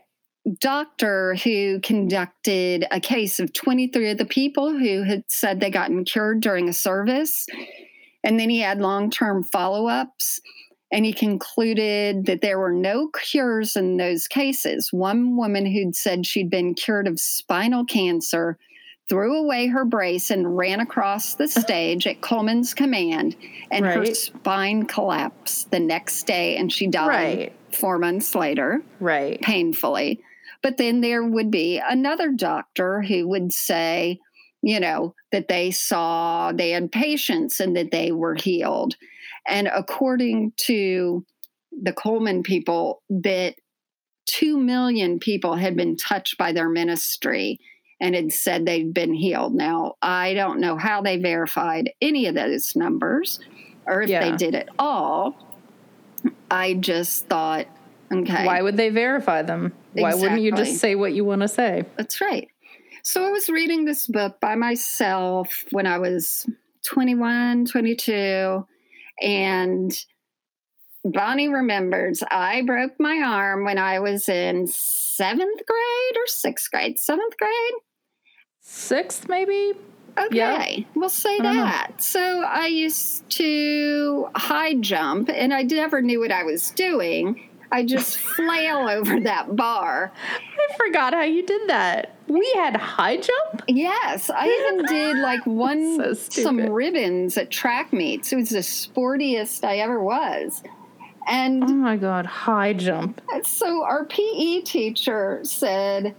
doctor 0.59 1.37
who 1.37 1.81
conducted 1.81 2.87
a 2.91 2.99
case 2.99 3.39
of 3.39 3.53
23 3.53 4.11
of 4.11 4.19
the 4.19 4.25
people 4.25 4.77
who 4.77 5.03
had 5.03 5.23
said 5.29 5.61
they 5.61 5.71
gotten 5.71 6.05
cured 6.05 6.41
during 6.41 6.69
a 6.69 6.73
service. 6.73 7.47
And 8.25 8.39
then 8.39 8.51
he 8.51 8.61
had 8.61 8.81
long 8.81 9.11
term 9.11 9.45
follow 9.45 9.87
ups. 9.87 10.41
And 10.93 11.05
he 11.05 11.13
concluded 11.13 12.27
that 12.27 12.41
there 12.41 12.59
were 12.59 12.73
no 12.73 13.09
cures 13.09 13.77
in 13.77 13.97
those 13.97 14.27
cases. 14.27 14.93
One 14.93 15.37
woman 15.37 15.65
who'd 15.67 15.95
said 15.95 16.27
she'd 16.27 16.51
been 16.51 16.75
cured 16.75 17.07
of 17.07 17.21
spinal 17.21 17.85
cancer 17.85 18.59
threw 19.09 19.37
away 19.37 19.67
her 19.67 19.85
brace 19.85 20.31
and 20.31 20.57
ran 20.57 20.81
across 20.81 21.35
the 21.35 21.49
stage 21.65 22.07
at 22.07 22.21
Kuhlman's 22.21 22.75
command, 22.75 23.37
and 23.71 23.85
her 23.85 24.05
spine 24.15 24.85
collapsed 24.87 25.71
the 25.71 25.81
next 25.81 26.27
day, 26.27 26.57
and 26.57 26.73
she 26.73 26.87
died 26.87 27.09
Right. 27.09 27.53
four 27.73 27.99
months 27.99 28.35
later 28.35 28.83
right 29.01 29.41
painfully. 29.43 30.21
But 30.63 30.77
then 30.77 31.01
there 31.01 31.25
would 31.25 31.51
be 31.51 31.79
another 31.85 32.31
doctor 32.31 33.01
who 33.03 33.27
would 33.29 33.53
say, 33.53 34.21
you 34.63 34.79
know, 34.79 35.15
that 35.33 35.49
they 35.49 35.71
saw 35.71 36.53
they 36.53 36.71
had 36.71 36.93
patients 36.93 37.61
and 37.61 37.75
that 37.77 37.91
they 37.91 38.13
were 38.13 38.35
healed. 38.35 38.95
And 39.47 39.69
according 39.69 40.53
to 40.67 41.25
the 41.73 41.93
Kuhlman 41.93 42.45
people, 42.45 43.03
that 43.11 43.55
2 44.27 44.59
million 44.59 45.19
people 45.19 45.57
had 45.57 45.77
been 45.77 45.97
touched 45.97 46.39
by 46.39 46.53
their 46.53 46.69
ministry 46.69 47.59
and 48.01 48.15
had 48.15 48.33
said 48.33 48.65
they'd 48.65 48.95
been 48.95 49.13
healed. 49.13 49.55
Now, 49.55 49.95
I 50.01 50.35
don't 50.35 50.61
know 50.61 50.77
how 50.77 51.03
they 51.03 51.17
verified 51.19 51.91
any 52.01 52.27
of 52.27 52.35
those 52.35 52.75
numbers 52.75 53.41
or 53.87 54.03
if 54.03 54.09
Yeah. 54.09 54.31
they 54.31 54.37
did 54.37 54.55
at 54.55 54.69
all. 54.79 55.37
I 56.51 56.75
just 56.75 57.27
thought, 57.27 57.67
okay. 58.13 58.47
why 58.47 58.63
would 58.63 58.77
they 58.77 58.91
verify 58.91 59.43
them 59.43 59.73
why 59.93 60.15
wouldn't 60.15 60.41
you 60.41 60.53
just 60.53 60.79
say 60.79 60.95
what 60.95 61.13
you 61.13 61.25
want 61.25 61.43
to 61.43 61.49
say 61.49 61.85
That's 61.97 62.21
right. 62.21 62.49
So 63.03 63.25
I 63.25 63.31
was 63.31 63.49
reading 63.49 63.85
this 63.87 64.07
book 64.07 64.41
by 64.41 64.55
myself 64.55 65.65
when 65.71 65.87
I 65.87 65.99
was 65.99 66.47
21, 66.85 67.65
22, 67.67 68.67
and 69.23 69.93
Bonnie 71.05 71.49
remembers 71.49 72.23
I 72.31 72.63
broke 72.63 72.93
my 72.99 73.23
arm 73.25 73.65
when 73.65 73.79
I 73.79 74.01
was 74.01 74.29
in 74.29 74.67
seventh 74.67 75.63
grade 75.67 76.17
or 76.17 76.27
sixth 76.27 76.71
grade, 76.71 76.99
seventh 76.99 77.37
grade. 77.39 77.73
sixth, 78.61 79.29
maybe. 79.29 79.73
Okay, 80.19 80.37
Yeah. 80.37 80.85
we'll 80.95 81.09
say 81.09 81.39
know. 81.39 81.53
that. 81.55 82.03
So 82.03 82.43
I 82.43 82.67
used 82.67 83.29
to 83.31 84.29
high 84.35 84.75
jump, 84.75 85.31
and 85.33 85.55
I 85.55 85.63
never 85.63 86.03
knew 86.03 86.21
what 86.21 86.33
I 86.33 86.43
was 86.43 86.71
doing. 86.73 87.49
I 87.73 87.85
just 87.85 88.19
flail 88.19 88.89
over 88.89 89.21
that 89.21 89.55
bar. 89.55 90.13
I 90.17 90.77
forgot 90.77 91.15
how 91.15 91.23
you 91.23 91.45
did 91.45 91.69
that. 91.69 92.17
We 92.27 92.51
had 92.57 92.77
high 92.77 93.17
jump. 93.17 93.63
Yes, 93.69 94.31
I 94.31 94.47
even 94.47 94.85
did 94.87 95.19
like 95.19 95.45
one 95.47 95.97
So 95.97 96.15
some 96.43 96.59
ribbons 96.71 97.37
at 97.37 97.51
track 97.51 97.93
meets. 97.93 98.33
It 98.33 98.37
was 98.37 98.51
the 98.51 98.59
sportiest 98.59 99.65
I 99.65 99.79
ever 99.79 100.03
was. 100.03 100.63
And 101.27 101.63
oh 101.63 101.69
my 101.69 101.97
god, 101.97 102.27
high 102.27 102.73
jump. 102.73 103.21
so 103.45 103.85
our 103.85 104.05
PE 104.05 104.63
teacher 104.63 105.41
said, 105.45 106.15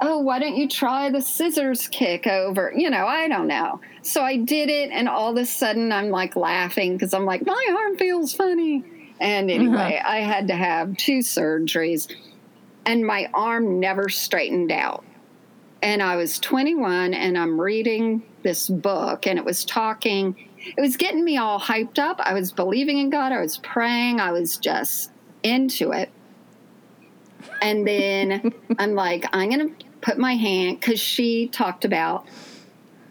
"Oh, 0.00 0.18
why 0.20 0.38
don't 0.38 0.56
you 0.56 0.68
try 0.68 1.10
the 1.10 1.20
scissors 1.20 1.86
kick 1.88 2.26
over?" 2.26 2.72
You 2.74 2.90
know, 2.90 3.06
I 3.06 3.28
don't 3.28 3.46
know. 3.46 3.80
So 4.02 4.22
I 4.22 4.36
did 4.36 4.68
it, 4.68 4.90
and 4.90 5.08
all 5.08 5.30
of 5.30 5.36
a 5.36 5.46
sudden 5.46 5.92
I'm 5.92 6.10
like 6.10 6.34
laughing 6.34 6.94
because 6.94 7.14
I'm 7.14 7.24
like, 7.26 7.44
my 7.46 7.66
arm 7.78 7.96
feels 7.98 8.32
funny. 8.32 8.84
And 9.20 9.50
uh-huh. 9.50 9.60
anyway, 9.60 10.02
I 10.04 10.20
had 10.20 10.48
to 10.48 10.54
have 10.54 10.96
two 10.96 11.18
surgeries, 11.18 12.14
and 12.86 13.06
my 13.06 13.28
arm 13.34 13.80
never 13.80 14.08
straightened 14.08 14.72
out. 14.72 15.04
And 15.82 16.02
I 16.02 16.16
was 16.16 16.38
21, 16.40 17.14
and 17.14 17.38
I'm 17.38 17.60
reading 17.60 18.22
this 18.42 18.68
book, 18.68 19.26
and 19.26 19.38
it 19.38 19.44
was 19.44 19.64
talking. 19.64 20.36
It 20.76 20.80
was 20.80 20.96
getting 20.96 21.24
me 21.24 21.36
all 21.36 21.60
hyped 21.60 21.98
up. 21.98 22.20
I 22.20 22.34
was 22.34 22.50
believing 22.50 22.98
in 22.98 23.10
God. 23.10 23.32
I 23.32 23.40
was 23.40 23.58
praying. 23.58 24.20
I 24.20 24.32
was 24.32 24.56
just 24.56 25.12
into 25.42 25.92
it. 25.92 26.10
And 27.62 27.86
then 27.86 28.52
I'm 28.78 28.94
like, 28.94 29.24
I'm 29.32 29.50
going 29.50 29.68
to 29.68 29.84
put 30.00 30.18
my 30.18 30.34
hand, 30.34 30.80
because 30.80 31.00
she 31.00 31.48
talked 31.48 31.84
about 31.84 32.26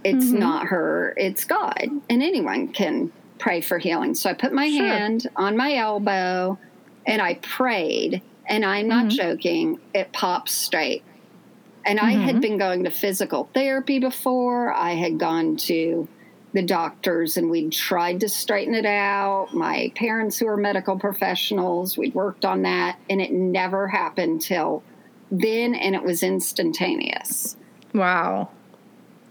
it's 0.04 0.28
mm-hmm. 0.28 0.40
not 0.40 0.68
her, 0.68 1.14
it's 1.18 1.44
God. 1.44 1.90
And 2.10 2.24
anyone 2.24 2.70
can 2.70 3.12
pray 3.40 3.62
for 3.62 3.78
healing. 3.78 4.14
So 4.14 4.30
I 4.30 4.34
put 4.34 4.54
my 4.54 4.70
Sure. 4.70 4.86
hand 4.86 5.28
on 5.36 5.56
my 5.58 5.76
elbow 5.76 6.58
and 7.06 7.22
I 7.22 7.36
prayed. 7.36 8.22
And 8.50 8.64
I'm 8.64 8.88
not 8.88 9.08
mm-hmm. 9.08 9.18
joking, 9.18 9.80
it 9.94 10.12
popped 10.14 10.50
straight. 10.50 11.04
And 11.86 12.00
I 12.00 12.12
had 12.12 12.36
mm-hmm. 12.36 12.42
been 12.42 12.58
going 12.58 12.84
to 12.86 12.90
physical 12.90 13.50
therapy 13.54 14.00
before. 14.00 14.74
I 14.74 14.92
had 14.92 15.20
gone 15.20 15.58
to 15.58 16.08
the 16.54 16.62
doctors 16.62 17.38
and 17.38 17.50
we'd 17.50 17.72
tried 17.72 18.20
to 18.22 18.30
straighten 18.30 18.74
it 18.74 18.86
out. 18.86 19.54
My 19.54 19.92
parents, 19.96 20.38
who 20.38 20.48
are 20.48 20.58
medical 20.58 20.98
professionals, 20.98 21.98
we'd 21.98 22.14
worked 22.14 22.46
on 22.46 22.64
that, 22.64 22.98
and 23.10 23.22
it 23.22 23.32
never 23.32 23.88
happened 23.88 24.42
till 24.42 24.84
then, 25.30 25.76
and 25.76 25.94
it 25.94 26.04
was 26.04 26.24
instantaneous. 26.24 27.58
Wow. 27.94 28.50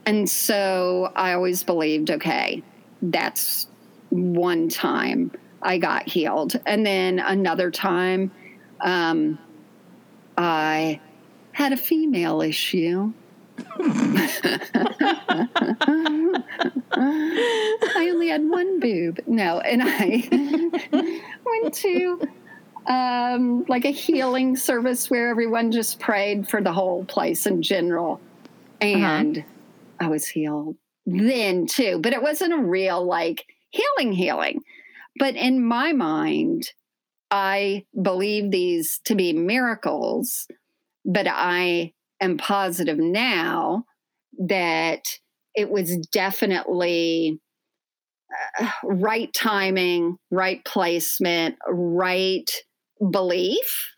And 0.05 0.29
so 0.29 1.11
I 1.17 1.33
always 1.33 1.63
believed, 1.63 2.11
okay, 2.11 2.63
that's 3.03 3.67
one 4.11 4.69
time 4.69 5.33
I 5.63 5.79
got 5.79 6.09
healed. 6.09 6.61
And 6.67 6.87
then 6.87 7.19
another 7.19 7.71
time, 7.71 8.31
um, 8.81 9.39
I 10.37 11.01
had 11.53 11.73
a 11.73 11.77
female 11.77 12.43
issue. 12.43 13.13
I 13.79 14.69
only 18.13 18.29
had 18.29 18.49
one 18.49 18.81
boob. 18.81 19.21
No, 19.27 19.61
and 19.61 19.83
I 19.83 20.29
went 21.45 21.75
to 21.75 22.29
um, 22.87 23.65
like 23.69 23.85
a 23.85 23.91
healing 23.91 24.57
service 24.57 25.11
where 25.11 25.29
everyone 25.31 25.73
just 25.73 25.99
prayed 25.99 26.49
for 26.49 26.63
the 26.63 26.73
whole 26.73 27.05
place 27.07 27.47
in 27.47 27.63
general. 27.63 28.21
And 28.81 29.45
I 29.99 30.09
was 30.09 30.27
healed 30.27 30.77
then 31.07 31.67
too, 31.67 31.99
but 32.03 32.13
it 32.13 32.23
wasn't 32.23 32.53
a 32.53 32.59
real 32.59 33.05
like 33.05 33.47
healing, 33.71 34.13
healing. 34.13 34.61
But 35.19 35.35
in 35.37 35.65
my 35.65 35.93
mind, 35.93 36.71
I 37.31 37.85
believe 38.01 38.51
these 38.51 39.01
to 39.05 39.15
be 39.15 39.33
miracles, 39.33 40.47
but 41.05 41.27
I 41.29 41.93
am 42.21 42.39
positive 42.39 42.99
now 42.99 43.85
that 44.39 45.03
it 45.55 45.71
was 45.71 45.97
definitely 46.13 47.41
uh, 48.61 48.69
right 48.85 49.33
timing, 49.33 50.17
right 50.31 50.65
placement, 50.65 51.57
right 51.69 52.51
belief 53.11 53.95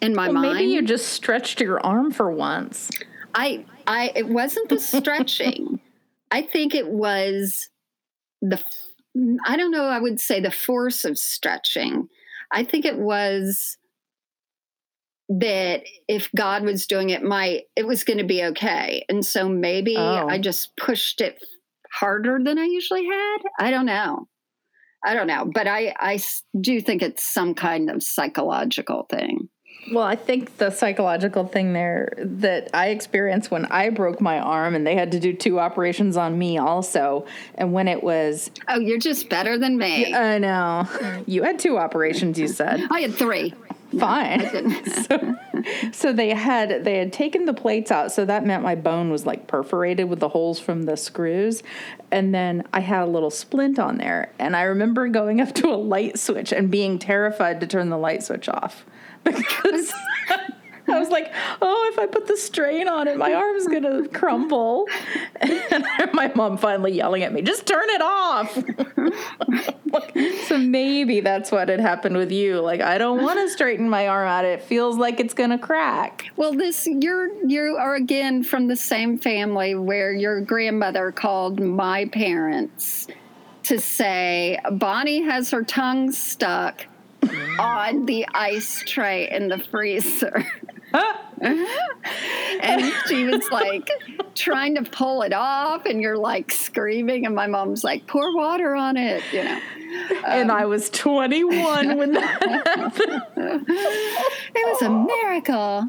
in 0.00 0.14
my 0.14 0.26
Well, 0.26 0.34
mind. 0.34 0.58
maybe 0.58 0.70
you 0.72 0.82
just 0.82 1.08
stretched 1.08 1.60
your 1.60 1.80
arm 1.84 2.10
for 2.10 2.30
once. 2.30 2.90
I 3.34 3.64
I 3.86 4.12
it 4.14 4.28
wasn't 4.28 4.68
the 4.68 4.78
stretching. 4.80 5.80
I 6.30 6.42
think 6.42 6.74
it 6.74 6.88
was 6.88 7.68
the 8.42 8.62
I 9.46 9.56
don't 9.56 9.70
know, 9.70 9.84
I 9.84 9.98
would 9.98 10.20
say 10.20 10.40
the 10.40 10.50
force 10.50 11.04
of 11.04 11.18
stretching. 11.18 12.08
I 12.52 12.64
think 12.64 12.84
it 12.84 12.98
was 12.98 13.78
that 15.28 15.82
if 16.06 16.30
God 16.36 16.62
was 16.62 16.86
doing 16.86 17.10
it 17.10 17.22
my 17.22 17.62
it 17.74 17.86
was 17.86 18.04
going 18.04 18.18
to 18.18 18.24
be 18.24 18.44
okay. 18.44 19.04
And 19.08 19.24
so 19.24 19.48
maybe 19.48 19.96
Oh. 19.96 20.28
I 20.28 20.38
just 20.38 20.76
pushed 20.76 21.20
it 21.20 21.42
harder 21.92 22.38
than 22.42 22.58
I 22.58 22.64
usually 22.64 23.06
had. 23.06 23.38
I 23.58 23.70
don't 23.70 23.86
know. 23.86 24.28
I 25.04 25.14
don't 25.14 25.26
know, 25.26 25.50
but 25.52 25.66
I 25.66 25.94
I 25.98 26.20
do 26.60 26.80
think 26.80 27.02
it's 27.02 27.24
some 27.24 27.54
kind 27.54 27.90
of 27.90 28.02
psychological 28.02 29.06
thing. 29.10 29.48
Well, 29.92 30.04
I 30.04 30.16
think 30.16 30.56
the 30.56 30.70
psychological 30.70 31.46
thing 31.46 31.72
there 31.72 32.12
that 32.18 32.70
I 32.74 32.88
experienced 32.88 33.50
when 33.50 33.66
I 33.66 33.90
broke 33.90 34.20
my 34.20 34.38
arm 34.38 34.74
and 34.74 34.86
they 34.86 34.96
had 34.96 35.12
to 35.12 35.20
do 35.20 35.32
two 35.32 35.60
operations 35.60 36.16
on 36.16 36.36
me 36.36 36.58
also. 36.58 37.26
And 37.54 37.72
when 37.72 37.86
it 37.86 38.02
was, 38.02 38.50
Oh, 38.68 38.80
you're 38.80 38.98
just 38.98 39.28
better 39.28 39.58
than 39.58 39.78
me. 39.78 40.12
I 40.12 40.38
know, 40.38 40.88
you 41.26 41.44
had 41.44 41.58
two 41.58 41.78
operations, 41.78 42.38
you 42.38 42.48
said. 42.48 42.82
I 42.90 43.00
had 43.00 43.14
3. 43.14 43.54
Fine. 43.98 44.84
so, 45.04 45.36
so 45.92 46.12
they 46.12 46.30
had 46.30 46.84
they 46.84 46.98
had 46.98 47.12
taken 47.12 47.44
the 47.44 47.54
plates 47.54 47.92
out, 47.92 48.10
so 48.10 48.24
that 48.24 48.44
meant 48.44 48.64
my 48.64 48.74
bone 48.74 49.10
was 49.10 49.24
like 49.24 49.46
perforated 49.46 50.08
with 50.08 50.18
the 50.18 50.28
holes 50.28 50.58
from 50.58 50.82
the 50.82 50.96
screws, 50.96 51.62
and 52.10 52.34
then 52.34 52.64
I 52.72 52.80
had 52.80 53.04
a 53.04 53.06
little 53.06 53.30
splint 53.30 53.78
on 53.78 53.98
there, 53.98 54.32
and 54.40 54.56
I 54.56 54.62
remember 54.62 55.06
going 55.06 55.40
up 55.40 55.54
to 55.54 55.68
a 55.68 55.76
light 55.76 56.18
switch 56.18 56.52
and 56.52 56.68
being 56.68 56.98
terrified 56.98 57.60
to 57.60 57.66
turn 57.66 57.88
the 57.88 57.96
light 57.96 58.24
switch 58.24 58.48
off 58.48 58.84
because. 59.26 59.92
I 60.88 60.98
was 60.98 61.08
like, 61.08 61.32
oh, 61.60 61.90
if 61.92 61.98
I 61.98 62.06
put 62.06 62.26
the 62.26 62.36
strain 62.36 62.88
on 62.88 63.08
it, 63.08 63.16
my 63.16 63.32
arm's 63.32 63.66
gonna 63.66 64.06
crumble. 64.08 64.86
And 65.40 65.84
my 66.12 66.30
mom 66.34 66.56
finally 66.58 66.92
yelling 66.92 67.22
at 67.22 67.32
me, 67.32 67.42
just 67.42 67.66
turn 67.66 67.88
it 67.88 68.00
off. 68.00 68.56
so 70.46 70.58
maybe 70.58 71.20
that's 71.20 71.50
what 71.50 71.68
had 71.68 71.80
happened 71.80 72.16
with 72.16 72.30
you. 72.30 72.60
Like, 72.60 72.80
I 72.80 72.98
don't 72.98 73.22
want 73.22 73.38
to 73.40 73.48
straighten 73.48 73.88
my 73.88 74.08
arm 74.08 74.28
out. 74.28 74.44
It 74.44 74.62
feels 74.62 74.96
like 74.96 75.18
it's 75.18 75.34
gonna 75.34 75.58
crack. 75.58 76.26
Well, 76.36 76.52
this 76.54 76.86
you're 76.86 77.34
you 77.46 77.76
are 77.76 77.94
again 77.96 78.44
from 78.44 78.68
the 78.68 78.76
same 78.76 79.18
family 79.18 79.74
where 79.74 80.12
your 80.12 80.40
grandmother 80.40 81.10
called 81.10 81.60
my 81.60 82.06
parents 82.06 83.08
to 83.64 83.80
say 83.80 84.60
Bonnie 84.70 85.22
has 85.22 85.50
her 85.50 85.64
tongue 85.64 86.12
stuck 86.12 86.86
on 87.58 88.06
the 88.06 88.26
ice 88.34 88.82
tray 88.86 89.30
in 89.30 89.48
the 89.48 89.58
freezer. 89.58 90.46
and 91.40 92.92
she 93.06 93.24
was 93.24 93.48
like 93.50 93.90
trying 94.34 94.74
to 94.74 94.82
pull 94.82 95.22
it 95.22 95.32
off 95.32 95.84
and 95.84 96.00
you're 96.00 96.16
like 96.16 96.50
screaming 96.50 97.26
and 97.26 97.34
my 97.34 97.46
mom's 97.46 97.84
like 97.84 98.06
pour 98.06 98.34
water 98.34 98.74
on 98.74 98.96
it 98.96 99.22
you 99.32 99.44
know 99.44 99.60
and 100.26 100.50
I 100.50 100.66
was 100.66 100.90
21 100.90 101.96
when 101.96 102.12
that 102.12 102.42
happened. 102.66 103.64
it 104.54 104.72
was 104.72 104.82
a 104.82 104.90
miracle. 104.90 105.88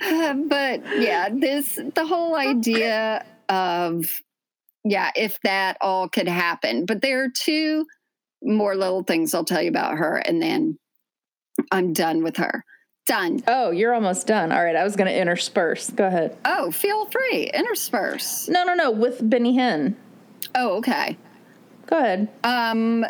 Uh, 0.00 0.34
but 0.34 0.82
yeah, 1.00 1.28
this 1.32 1.78
the 1.94 2.06
whole 2.06 2.34
idea 2.34 3.24
of 3.48 4.22
yeah, 4.84 5.10
if 5.16 5.40
that 5.40 5.76
all 5.80 6.08
could 6.08 6.28
happen. 6.28 6.86
But 6.86 7.02
there 7.02 7.24
are 7.24 7.28
two 7.28 7.86
more 8.46 8.74
little 8.74 9.02
things 9.02 9.34
I'll 9.34 9.44
tell 9.44 9.62
you 9.62 9.68
about 9.68 9.98
her, 9.98 10.16
and 10.16 10.40
then 10.40 10.78
I'm 11.70 11.92
done 11.92 12.22
with 12.22 12.36
her. 12.38 12.64
Done. 13.06 13.42
Oh, 13.46 13.70
you're 13.70 13.94
almost 13.94 14.26
done. 14.26 14.50
All 14.50 14.62
right, 14.62 14.74
I 14.74 14.82
was 14.82 14.96
gonna 14.96 15.12
intersperse. 15.12 15.90
Go 15.90 16.06
ahead. 16.06 16.36
Oh, 16.44 16.70
feel 16.70 17.06
free. 17.06 17.50
Intersperse. 17.52 18.48
No, 18.48 18.64
no, 18.64 18.74
no. 18.74 18.90
With 18.90 19.28
Benny 19.28 19.56
Hinn. 19.56 19.94
Oh, 20.54 20.78
okay. 20.78 21.16
Go 21.86 21.98
ahead. 21.98 22.28
Um, 22.42 23.06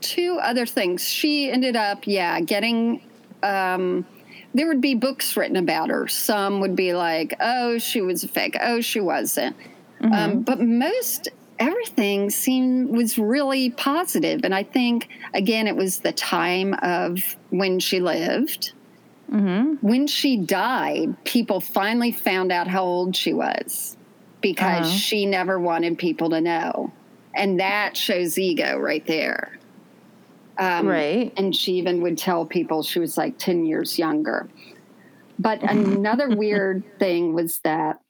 two 0.00 0.38
other 0.40 0.66
things. 0.66 1.06
She 1.06 1.50
ended 1.50 1.74
up, 1.74 2.06
yeah, 2.06 2.40
getting. 2.40 3.02
Um, 3.42 4.06
there 4.54 4.68
would 4.68 4.80
be 4.80 4.94
books 4.94 5.36
written 5.36 5.56
about 5.56 5.88
her. 5.88 6.06
Some 6.06 6.60
would 6.60 6.76
be 6.76 6.94
like, 6.94 7.34
"Oh, 7.40 7.78
she 7.78 8.00
was 8.02 8.22
a 8.22 8.28
fake. 8.28 8.56
Oh, 8.60 8.80
she 8.80 9.00
wasn't." 9.00 9.56
Um, 10.00 10.42
but 10.42 10.60
most 10.60 11.28
everything 11.66 12.30
seemed 12.30 12.90
was 12.90 13.18
really 13.18 13.70
positive, 13.70 14.40
and 14.44 14.54
I 14.54 14.62
think 14.62 15.08
again 15.34 15.66
it 15.66 15.76
was 15.76 16.00
the 16.00 16.12
time 16.12 16.74
of 16.82 17.36
when 17.50 17.78
she 17.80 18.00
lived, 18.00 18.72
when 19.28 20.06
she 20.06 20.36
died, 20.36 21.16
people 21.24 21.58
finally 21.60 22.12
found 22.12 22.52
out 22.52 22.68
how 22.68 22.84
old 22.84 23.16
she 23.16 23.32
was 23.32 23.96
because 24.42 24.86
Uh-huh. 24.86 24.96
she 24.96 25.24
never 25.24 25.58
wanted 25.58 25.96
people 25.96 26.28
to 26.30 26.40
know. 26.40 26.92
And 27.34 27.58
that 27.60 27.96
shows 27.96 28.38
ego 28.38 28.76
right 28.78 29.06
there. 29.06 29.58
Um, 30.58 30.86
Right. 30.86 31.32
And 31.38 31.56
she 31.56 31.72
even 31.74 32.02
would 32.02 32.18
tell 32.18 32.44
people 32.44 32.82
she 32.82 32.98
was 32.98 33.16
like 33.16 33.38
10 33.38 33.64
years 33.64 33.98
younger. 33.98 34.48
But 35.38 35.62
another 35.70 36.28
weird 36.36 36.84
thing 36.98 37.32
was 37.32 37.60
that 37.64 38.00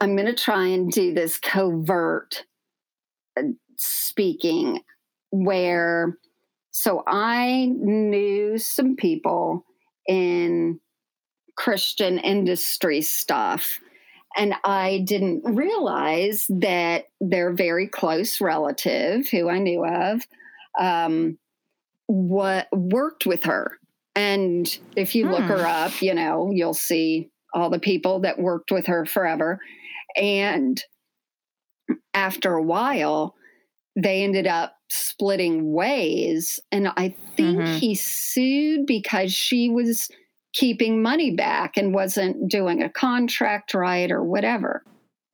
I'm 0.00 0.16
going 0.16 0.26
to 0.26 0.34
try 0.34 0.66
and 0.66 0.90
do 0.90 1.14
this 1.14 1.38
covert 1.38 2.44
uh, 3.38 3.42
speaking 3.76 4.82
where, 5.30 6.18
so 6.70 7.02
I 7.06 7.66
knew 7.76 8.58
some 8.58 8.96
people 8.96 9.64
in 10.06 10.80
Christian 11.56 12.18
industry 12.18 13.00
stuff. 13.02 13.78
And 14.36 14.54
I 14.64 15.02
didn't 15.06 15.42
realize 15.44 16.44
that 16.50 17.06
their 17.20 17.52
very 17.54 17.88
close 17.88 18.40
relative, 18.40 19.28
who 19.28 19.48
I 19.48 19.58
knew 19.58 19.86
of, 19.86 20.22
um, 20.78 21.38
what 22.06 22.68
worked 22.72 23.26
with 23.26 23.44
her. 23.44 23.78
And 24.14 24.68
if 24.96 25.14
you 25.14 25.26
look 25.26 25.42
Hmm. 25.42 25.48
her 25.48 25.66
up, 25.66 26.02
you 26.02 26.14
know, 26.14 26.50
you'll 26.52 26.74
see 26.74 27.30
all 27.56 27.70
the 27.70 27.80
people 27.80 28.20
that 28.20 28.38
worked 28.38 28.70
with 28.70 28.86
her 28.86 29.06
forever. 29.06 29.58
And 30.14 30.80
after 32.12 32.54
a 32.54 32.62
while, 32.62 33.34
they 33.96 34.22
ended 34.22 34.46
up 34.46 34.76
splitting 34.90 35.72
ways. 35.72 36.60
And 36.70 36.88
I 36.96 37.14
think 37.34 37.58
Mhm. 37.58 37.78
he 37.78 37.94
sued 37.94 38.86
because 38.86 39.32
she 39.32 39.70
was 39.70 40.10
keeping 40.52 41.02
money 41.02 41.30
back 41.34 41.76
and 41.76 41.94
wasn't 41.94 42.48
doing 42.48 42.82
a 42.82 42.90
contract 42.90 43.72
right 43.72 44.10
or 44.10 44.22
whatever. 44.22 44.84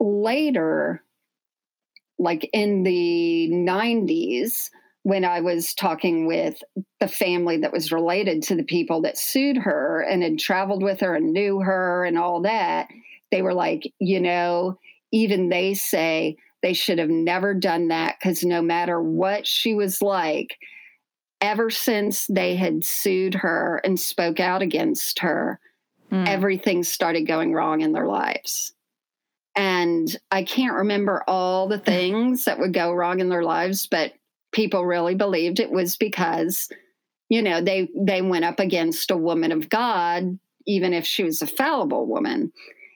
Later, 0.01 1.05
like 2.19 2.49
in 2.53 2.85
the 2.85 3.49
90s, 3.49 4.71
when 5.05 5.25
I 5.25 5.41
was 5.41 5.75
talking 5.75 6.27
with 6.27 6.63
the 7.01 7.09
family 7.09 7.57
that 7.59 7.73
was 7.73 7.91
related 7.91 8.43
to 8.45 8.55
the 8.55 8.63
people 8.63 9.03
that 9.03 9.19
sued 9.19 9.57
her 9.57 10.01
and 10.01 10.23
had 10.23 10.39
traveled 10.39 10.83
with 10.83 11.01
her 11.01 11.15
and 11.15 11.33
knew 11.33 11.61
her 11.61 12.05
and 12.05 12.17
all 12.19 12.43
that, 12.43 12.89
they 13.31 13.43
were 13.43 13.55
like, 13.55 13.93
you 13.99 14.21
know, 14.21 14.79
even 15.11 15.49
they 15.49 15.75
say 15.75 16.37
they 16.63 16.73
should 16.73 16.99
have 16.99 17.11
never 17.11 17.55
done 17.55 17.89
that 17.89 18.17
because 18.21 18.45
no 18.45 18.63
matter 18.63 19.03
what 19.03 19.47
she 19.47 19.75
was 19.75 20.01
like, 20.01 20.57
ever 21.41 21.71
since 21.71 22.27
they 22.29 22.55
had 22.55 22.85
sued 22.85 23.35
her 23.35 23.81
and 23.85 23.99
spoke 23.99 24.39
out 24.39 24.63
against 24.63 25.19
her, 25.19 25.59
Mm. 26.13 26.29
everything 26.29 26.83
started 26.83 27.23
going 27.23 27.55
wrong 27.55 27.81
in 27.81 27.93
their 27.93 28.07
lives. 28.07 28.75
And 29.57 30.15
I 30.31 30.45
can't 30.45 30.75
remember 30.75 31.25
all 31.27 31.69
the 31.69 31.79
things 31.79 32.45
that 32.45 32.59
would 32.59 32.75
go 32.75 32.93
wrong 32.93 33.21
in 33.21 33.31
their 33.31 33.43
lives, 33.43 33.87
but 33.87 34.13
people 34.53 34.85
really 34.85 35.15
believed 35.15 35.61
it 35.61 35.71
was 35.71 35.97
because, 35.97 36.69
you 37.29 37.43
know, 37.43 37.61
they 37.61 37.89
they 37.97 38.23
went 38.23 38.45
up 38.45 38.61
against 38.61 39.11
a 39.11 39.17
woman 39.17 39.53
of 39.53 39.69
God, 39.69 40.39
even 40.67 40.93
if 40.93 41.07
she 41.07 41.25
was 41.25 41.43
a 41.43 41.47
fallible 41.47 42.07
woman. 42.07 42.53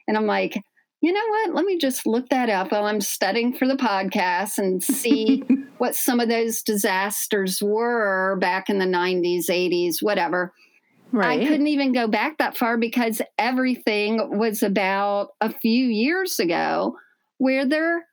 And 0.07 0.15
I'm 0.15 0.25
like, 0.27 0.63
you 1.01 1.13
know 1.13 1.27
what? 1.27 1.53
Let 1.53 1.65
me 1.65 1.77
just 1.77 2.07
look 2.07 2.29
that 2.29 2.49
up 2.49 2.71
while 2.71 2.85
I'm 2.85 3.01
studying 3.01 3.53
for 3.53 3.67
the 3.67 3.75
podcast 3.75 4.57
and 4.57 4.83
see 4.83 5.43
what 5.77 5.95
some 5.95 6.19
of 6.19 6.29
those 6.29 6.63
disasters 6.63 7.61
were 7.61 8.37
back 8.37 8.69
in 8.69 8.79
the 8.79 8.85
90s, 8.85 9.47
80s, 9.49 9.97
whatever. 10.01 10.53
right. 11.11 11.41
I 11.41 11.45
couldn't 11.45 11.67
even 11.67 11.93
go 11.93 12.07
back 12.07 12.39
that 12.39 12.57
far 12.57 12.77
because 12.77 13.21
everything 13.37 14.39
was 14.39 14.63
about 14.63 15.29
a 15.39 15.53
few 15.53 15.85
years 15.85 16.39
ago 16.39 16.97
where 17.37 17.67
their 17.67 18.06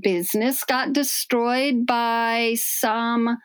business 0.00 0.64
got 0.64 0.92
destroyed 0.92 1.86
by 1.86 2.56
some, 2.58 3.38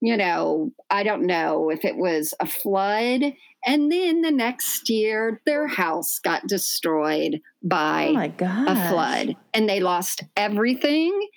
you 0.00 0.16
know, 0.16 0.72
I 0.90 1.02
don't 1.02 1.26
know 1.26 1.70
if 1.70 1.84
it 1.84 1.96
was 1.96 2.34
a 2.40 2.46
flood. 2.46 3.22
And 3.66 3.92
then 3.92 4.22
the 4.22 4.30
next 4.30 4.88
year, 4.88 5.40
their 5.44 5.66
house 5.66 6.18
got 6.18 6.46
destroyed 6.46 7.40
by 7.62 8.06
oh 8.08 8.12
my 8.12 8.32
a 8.38 8.88
flood. 8.88 9.36
And 9.52 9.68
they 9.68 9.80
lost 9.80 10.22
everything 10.36 11.28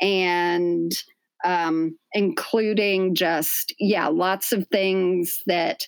and 0.00 0.92
um, 1.44 1.98
including 2.12 3.14
just 3.14 3.74
yeah 3.78 4.08
lots 4.08 4.52
of 4.52 4.66
things 4.68 5.42
that 5.46 5.86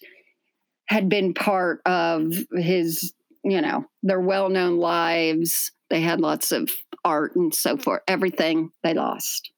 had 0.87 1.09
been 1.09 1.35
part 1.35 1.81
of 1.87 2.33
his 2.53 3.13
you 3.45 3.61
know 3.61 3.85
their 4.03 4.21
well-known 4.21 4.79
lives. 4.79 5.73
They 5.91 6.01
had 6.01 6.21
lots 6.21 6.53
of 6.53 6.71
art 7.05 7.35
and 7.37 7.55
so 7.55 7.77
forth 7.77 8.03
everything 8.09 8.71
they 8.83 8.95
lost 8.95 9.51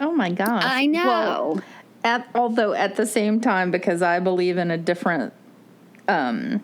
Oh 0.00 0.12
my 0.12 0.30
gosh. 0.30 0.62
i 0.64 0.86
know 0.86 1.04
Well, 1.06 1.62
at, 2.04 2.28
although 2.34 2.72
at 2.74 2.94
the 2.96 3.06
same 3.06 3.40
time, 3.40 3.70
because 3.72 4.02
I 4.02 4.20
believe 4.20 4.56
in 4.56 4.70
a 4.70 4.78
different, 4.78 5.32
um, 6.06 6.62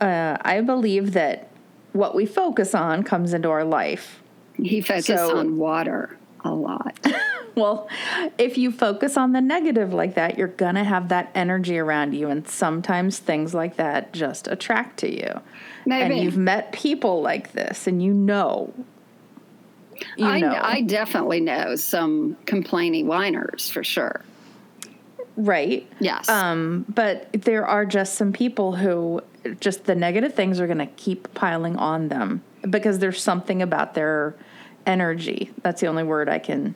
uh, 0.00 0.36
I 0.40 0.60
believe 0.60 1.12
that 1.14 1.48
what 1.92 2.14
we 2.14 2.26
focus 2.26 2.74
on 2.74 3.02
comes 3.04 3.32
into 3.32 3.48
our 3.48 3.64
life. 3.64 4.22
he 4.56 4.80
focuses 4.82 5.16
so- 5.18 5.38
on 5.38 5.56
water 5.56 6.18
a 6.44 6.52
lot 6.52 6.98
Well, 7.56 7.88
if 8.36 8.58
you 8.58 8.72
focus 8.72 9.16
on 9.16 9.30
the 9.32 9.40
negative 9.40 9.94
like 9.94 10.14
that, 10.16 10.36
you're 10.36 10.48
going 10.48 10.74
to 10.74 10.82
have 10.82 11.08
that 11.10 11.30
energy 11.36 11.78
around 11.78 12.12
you. 12.12 12.28
And 12.28 12.46
sometimes 12.48 13.20
things 13.20 13.54
like 13.54 13.76
that 13.76 14.12
just 14.12 14.48
attract 14.48 14.98
to 14.98 15.08
you. 15.10 15.40
maybe 15.86 16.14
And 16.16 16.24
you've 16.24 16.36
met 16.36 16.72
people 16.72 17.22
like 17.22 17.52
this, 17.52 17.86
and 17.86 18.02
you 18.02 18.12
know. 18.12 18.74
You 20.16 20.26
I, 20.26 20.40
know. 20.40 20.58
I 20.60 20.80
definitely 20.82 21.40
know 21.40 21.76
some 21.76 22.36
complaining 22.46 23.06
whiners 23.06 23.68
for 23.70 23.84
sure 23.84 24.22
right? 25.36 25.90
yes 25.98 26.28
Um, 26.28 26.84
but 26.88 27.32
there 27.32 27.66
are 27.66 27.84
just 27.84 28.14
some 28.14 28.32
people 28.32 28.76
who 28.76 29.20
just 29.60 29.84
the 29.84 29.94
negative 29.94 30.34
things 30.34 30.60
are 30.60 30.66
going 30.66 30.78
to 30.78 30.86
keep 30.86 31.32
piling 31.34 31.76
on 31.76 32.08
them 32.08 32.42
because 32.70 32.98
there's 33.00 33.20
something 33.22 33.60
about 33.60 33.94
their 33.94 34.34
energy. 34.86 35.50
That's 35.62 35.80
the 35.80 35.88
only 35.88 36.04
word 36.04 36.28
I 36.28 36.38
can, 36.38 36.74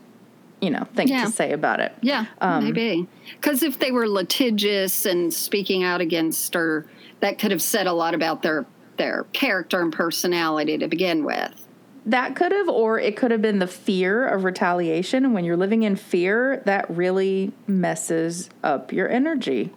you 0.60 0.70
know, 0.70 0.86
think 0.94 1.08
Yeah. 1.10 1.24
to 1.26 1.30
say 1.30 1.52
about 1.52 1.80
it. 1.80 1.92
Yeah, 2.02 2.26
Um, 2.40 2.64
maybe. 2.64 3.06
Because 3.36 3.62
if 3.62 3.78
they 3.78 3.92
were 3.92 4.08
litigious 4.08 5.06
and 5.06 5.32
speaking 5.32 5.84
out 5.84 6.00
against 6.00 6.54
her, 6.54 6.84
that 7.20 7.38
could 7.38 7.52
have 7.52 7.62
said 7.62 7.86
a 7.86 7.92
lot 7.92 8.14
about 8.14 8.42
their 8.42 8.66
their 8.96 9.24
character 9.32 9.80
and 9.80 9.92
personality 9.92 10.76
to 10.78 10.88
begin 10.88 11.24
with. 11.24 11.67
That 12.08 12.34
could 12.36 12.52
have, 12.52 12.68
or 12.70 12.98
it 12.98 13.16
could 13.16 13.30
have 13.30 13.42
been 13.42 13.58
the 13.58 13.66
fear 13.66 14.26
of 14.26 14.42
retaliation. 14.44 15.24
And 15.26 15.34
when 15.34 15.44
you're 15.44 15.58
living 15.58 15.82
in 15.82 15.94
fear, 15.94 16.62
that 16.64 16.88
really 16.90 17.52
messes 17.66 18.48
up 18.64 18.92
your 18.94 19.08
energy. 19.10 19.70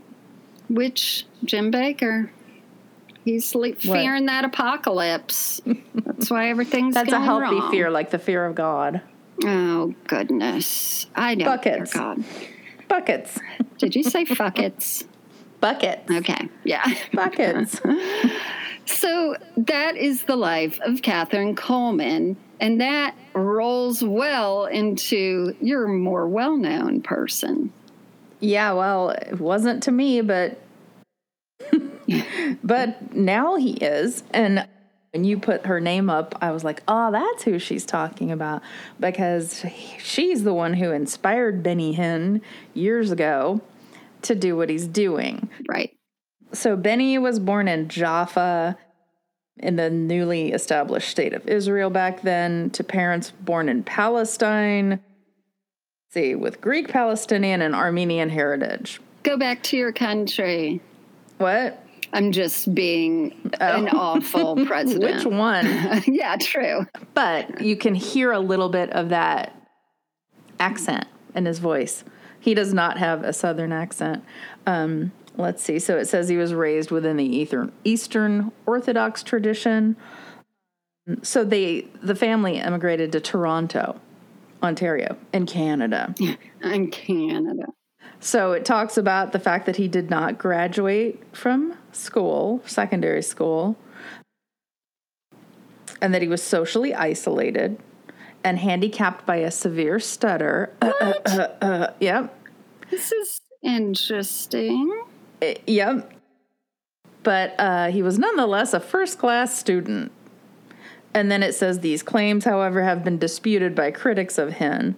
Which 0.69 1.25
Jim 1.43 1.73
Bakker, 1.73 2.29
he's 3.25 3.53
le- 3.53 3.75
fearing 3.75 4.27
that 4.27 4.45
apocalypse. 4.45 5.59
That's 5.93 6.31
why 6.31 6.49
everything's 6.49 6.93
That's 6.95 7.11
a 7.11 7.19
healthy 7.19 7.57
wrong. 7.57 7.69
fear, 7.71 7.91
like 7.91 8.11
the 8.11 8.19
fear 8.19 8.45
of 8.45 8.55
God. 8.55 9.01
Oh 9.43 9.93
goodness, 10.07 11.07
I 11.13 11.35
know. 11.35 11.45
Buckets. 11.45 11.93
God, 11.93 12.23
Buckets. 12.87 13.37
did 13.77 13.93
you 13.93 14.03
say 14.03 14.23
buckets? 14.23 15.03
Buckets. 15.59 16.09
Okay, 16.09 16.47
yeah. 16.63 16.93
Buckets. 17.13 17.81
So 18.85 19.35
that 19.57 19.95
is 19.95 20.23
the 20.23 20.35
life 20.35 20.79
of 20.81 21.01
Kathryn 21.01 21.55
Kuhlman, 21.55 22.35
and 22.59 22.81
that 22.81 23.15
rolls 23.33 24.03
well 24.03 24.65
into 24.65 25.55
your 25.61 25.87
more 25.87 26.27
well 26.27 26.57
known 26.57 27.01
person. 27.01 27.71
Yeah, 28.39 28.73
well, 28.73 29.11
it 29.11 29.39
wasn't 29.39 29.83
to 29.83 29.91
me, 29.91 30.21
but 30.21 30.59
but 32.63 33.15
now 33.15 33.55
he 33.55 33.73
is. 33.73 34.23
And 34.31 34.67
when 35.13 35.23
you 35.23 35.39
put 35.39 35.65
her 35.65 35.79
name 35.79 36.09
up, 36.09 36.35
I 36.41 36.51
was 36.51 36.63
like, 36.63 36.81
"Oh, 36.87 37.11
that's 37.11 37.43
who 37.43 37.59
she's 37.59 37.85
talking 37.85 38.31
about," 38.31 38.61
because 38.99 39.65
she's 39.99 40.43
the 40.43 40.53
one 40.53 40.73
who 40.73 40.91
inspired 40.91 41.63
Benny 41.63 41.95
Hinn 41.95 42.41
years 42.73 43.11
ago 43.11 43.61
to 44.23 44.35
do 44.35 44.55
what 44.55 44.69
he's 44.69 44.87
doing. 44.87 45.49
Right. 45.67 45.95
So 46.53 46.75
Benny 46.75 47.17
was 47.17 47.39
born 47.39 47.67
in 47.67 47.87
Jaffa 47.87 48.77
in 49.57 49.75
the 49.75 49.89
newly 49.89 50.51
established 50.51 51.09
state 51.09 51.33
of 51.33 51.47
Israel 51.47 51.89
back 51.89 52.21
then 52.21 52.69
to 52.71 52.83
parents 52.83 53.31
born 53.41 53.69
in 53.69 53.83
Palestine. 53.83 54.99
See, 56.11 56.35
with 56.35 56.59
Greek, 56.59 56.89
Palestinian, 56.89 57.61
and 57.61 57.73
Armenian 57.73 58.29
heritage. 58.29 58.99
Go 59.23 59.37
back 59.37 59.63
to 59.63 59.77
your 59.77 59.93
country. 59.93 60.81
What? 61.37 61.81
I'm 62.13 62.33
just 62.33 62.73
being 62.75 63.31
an 63.61 63.87
Oh. 63.93 63.97
awful 63.97 64.65
president. 64.65 65.15
Which 65.15 65.25
one? 65.25 65.65
yeah, 66.07 66.35
true. 66.37 66.85
but 67.13 67.61
you 67.61 67.77
can 67.77 67.95
hear 67.95 68.31
a 68.33 68.39
little 68.39 68.67
bit 68.67 68.89
of 68.91 69.09
that 69.09 69.55
accent 70.59 71.05
in 71.33 71.45
his 71.45 71.59
voice. 71.59 72.03
He 72.41 72.53
does 72.53 72.73
not 72.73 72.97
have 72.97 73.23
a 73.23 73.31
southern 73.31 73.71
accent. 73.71 74.23
Um, 74.65 75.11
let's 75.37 75.63
see. 75.63 75.79
So 75.79 75.97
it 75.97 76.07
says 76.07 76.29
he 76.29 76.37
was 76.37 76.53
raised 76.53 76.91
within 76.91 77.17
the 77.17 77.25
Eastern, 77.25 77.71
Eastern 77.83 78.51
Orthodox 78.65 79.23
tradition. 79.23 79.95
So 81.23 81.43
they 81.43 81.87
the 82.01 82.15
family 82.15 82.57
emigrated 82.57 83.11
to 83.13 83.19
Toronto, 83.19 83.99
Ontario, 84.61 85.17
in 85.33 85.45
Canada. 85.45 86.13
In 86.61 86.91
Canada. 86.91 87.65
So 88.19 88.51
it 88.51 88.65
talks 88.65 88.97
about 88.97 89.31
the 89.31 89.39
fact 89.39 89.65
that 89.65 89.77
he 89.77 89.87
did 89.87 90.11
not 90.11 90.37
graduate 90.37 91.23
from 91.35 91.75
school, 91.91 92.61
secondary 92.67 93.23
school, 93.23 93.75
and 96.01 96.13
that 96.13 96.21
he 96.21 96.27
was 96.27 96.43
socially 96.43 96.93
isolated 96.93 97.79
and 98.43 98.59
handicapped 98.59 99.25
by 99.25 99.37
a 99.37 99.49
severe 99.49 99.99
stutter. 99.99 100.71
What? 100.79 101.95
yep. 101.99 102.37
This 102.91 103.11
is 103.11 103.41
interesting. 103.63 105.03
Uh, 105.41 105.53
Yep. 105.67 106.13
But 107.23 107.53
uh, 107.59 107.87
he 107.91 108.01
was 108.01 108.17
nonetheless 108.17 108.73
a 108.73 108.79
first 108.79 109.19
class 109.19 109.57
student. 109.57 110.11
And 111.13 111.29
then 111.29 111.43
it 111.43 111.53
says 111.53 111.79
these 111.79 112.01
claims, 112.01 112.45
however, 112.45 112.83
have 112.83 113.03
been 113.03 113.17
disputed 113.17 113.75
by 113.75 113.91
critics 113.91 114.37
of 114.37 114.53
him. 114.53 114.95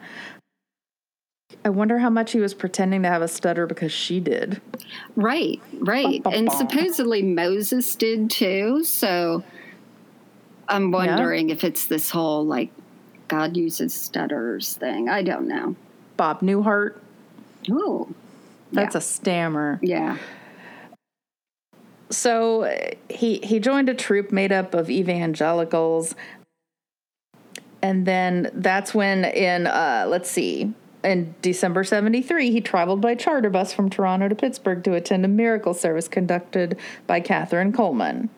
I 1.66 1.70
wonder 1.70 2.00
how 2.00 2.10
much 2.10 2.32
he 2.32 2.40
was 2.40 2.54
pretending 2.54 3.04
to 3.04 3.10
have 3.10 3.22
a 3.22 3.28
stutter 3.28 3.66
because 3.66 3.92
she 3.92 4.20
did. 4.20 4.62
Right, 5.16 5.62
right. 5.80 6.22
And 6.32 6.52
supposedly 6.52 7.24
Moses 7.24 7.96
did 7.96 8.30
too. 8.30 8.84
So 8.84 9.44
I'm 10.68 10.92
wondering 10.92 11.50
if 11.50 11.64
it's 11.64 11.88
this 11.88 12.10
whole 12.10 12.46
like 12.46 12.70
God 13.28 13.56
uses 13.56 13.94
stutters 13.94 14.76
thing. 14.76 15.10
I 15.10 15.24
don't 15.24 15.48
know. 15.48 15.76
Bob 16.18 16.42
Newhart, 16.42 17.00
Oh, 17.72 18.10
that's 18.74 18.96
a 18.96 19.02
stammer. 19.02 19.80
yeah. 19.82 20.18
So 22.10 22.64
uh, 22.64 22.92
he 23.10 23.40
he 23.44 23.60
joined 23.60 23.90
a 23.90 23.94
troop 23.94 24.32
made 24.32 24.52
up 24.52 24.74
of 24.74 24.90
evangelicals, 24.90 26.16
and 27.82 28.06
then 28.06 28.52
that's 28.54 28.94
when 28.94 29.26
in 29.26 29.68
uh, 29.68 30.06
let's 30.08 30.30
see. 30.30 30.74
In 31.04 31.36
December 31.42 31.84
73, 31.84 32.50
he 32.50 32.62
traveled 32.62 33.02
by 33.02 33.14
charter 33.16 33.50
bus 33.50 33.74
from 33.74 33.90
Toronto 33.90 34.30
to 34.30 34.36
Pittsburgh 34.36 34.86
to 34.86 34.94
attend 34.94 35.26
a 35.26 35.28
miracle 35.28 35.74
service 35.74 36.08
conducted 36.08 36.80
by 37.08 37.20
Kathryn 37.20 37.74
Kuhlman. 37.74 38.30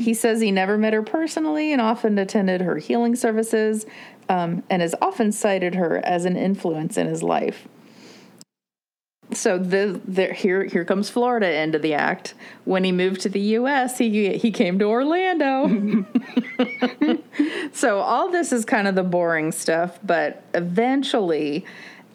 He 0.00 0.14
says 0.14 0.40
he 0.40 0.50
never 0.50 0.78
met 0.78 0.94
her 0.94 1.02
personally 1.02 1.72
and 1.72 1.82
often 1.82 2.18
attended 2.18 2.62
her 2.62 2.78
healing 2.78 3.16
services 3.16 3.84
um, 4.30 4.62
and 4.70 4.80
has 4.80 4.94
often 5.02 5.30
cited 5.30 5.74
her 5.74 5.98
as 6.06 6.24
an 6.24 6.38
influence 6.38 6.96
in 6.96 7.06
his 7.06 7.22
life 7.22 7.68
so 9.36 9.58
the, 9.58 10.00
the 10.06 10.32
here 10.32 10.64
here 10.64 10.84
comes 10.84 11.10
Florida 11.10 11.60
into 11.62 11.78
the 11.78 11.94
act. 11.94 12.34
When 12.64 12.84
he 12.84 12.92
moved 12.92 13.20
to 13.22 13.28
the 13.28 13.40
U.S., 13.40 13.98
he 13.98 14.36
he 14.36 14.50
came 14.50 14.78
to 14.78 14.86
Orlando. 14.86 16.04
so 17.72 17.98
all 18.00 18.30
this 18.30 18.52
is 18.52 18.64
kind 18.64 18.88
of 18.88 18.94
the 18.94 19.02
boring 19.04 19.52
stuff, 19.52 19.98
but 20.02 20.42
eventually. 20.54 21.64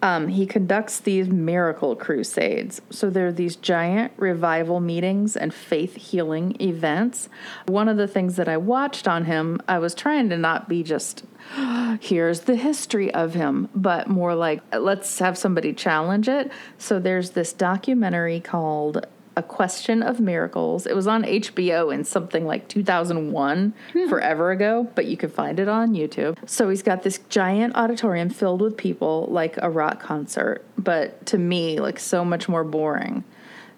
Um, 0.01 0.29
he 0.29 0.45
conducts 0.45 0.99
these 0.99 1.27
miracle 1.27 1.95
crusades. 1.95 2.81
So 2.89 3.09
there 3.09 3.27
are 3.27 3.31
these 3.31 3.55
giant 3.55 4.13
revival 4.17 4.79
meetings 4.79 5.37
and 5.37 5.53
faith 5.53 5.95
healing 5.95 6.59
events. 6.59 7.29
One 7.67 7.87
of 7.87 7.97
the 7.97 8.07
things 8.07 8.35
that 8.37 8.49
I 8.49 8.57
watched 8.57 9.07
on 9.07 9.25
him, 9.25 9.61
I 9.67 9.77
was 9.79 9.93
trying 9.93 10.29
to 10.29 10.37
not 10.37 10.67
be 10.67 10.81
just 10.83 11.23
here's 12.01 12.41
the 12.41 12.55
history 12.55 13.13
of 13.13 13.33
him, 13.33 13.69
but 13.75 14.07
more 14.07 14.35
like 14.35 14.61
let's 14.73 15.19
have 15.19 15.37
somebody 15.37 15.73
challenge 15.73 16.27
it. 16.27 16.51
So 16.77 16.99
there's 16.99 17.31
this 17.31 17.53
documentary 17.53 18.39
called 18.39 19.05
A 19.41 19.43
Question 19.43 20.03
of 20.03 20.19
Miracles. 20.19 20.85
It 20.85 20.95
was 20.95 21.07
on 21.07 21.23
HBO 21.23 21.91
in 21.91 22.03
something 22.03 22.45
like 22.45 22.67
2001, 22.67 23.73
hmm. 23.91 24.07
forever 24.07 24.51
ago, 24.51 24.87
but 24.93 25.07
you 25.07 25.17
can 25.17 25.31
find 25.31 25.59
it 25.59 25.67
on 25.67 25.95
YouTube. 25.95 26.37
So 26.47 26.69
he's 26.69 26.83
got 26.83 27.01
this 27.01 27.17
giant 27.27 27.75
auditorium 27.75 28.29
filled 28.29 28.61
with 28.61 28.77
people 28.77 29.25
like 29.31 29.57
a 29.57 29.67
rock 29.67 29.99
concert, 29.99 30.63
but 30.77 31.25
to 31.25 31.39
me, 31.39 31.79
like 31.79 31.97
so 31.97 32.23
much 32.23 32.47
more 32.47 32.63
boring. 32.63 33.23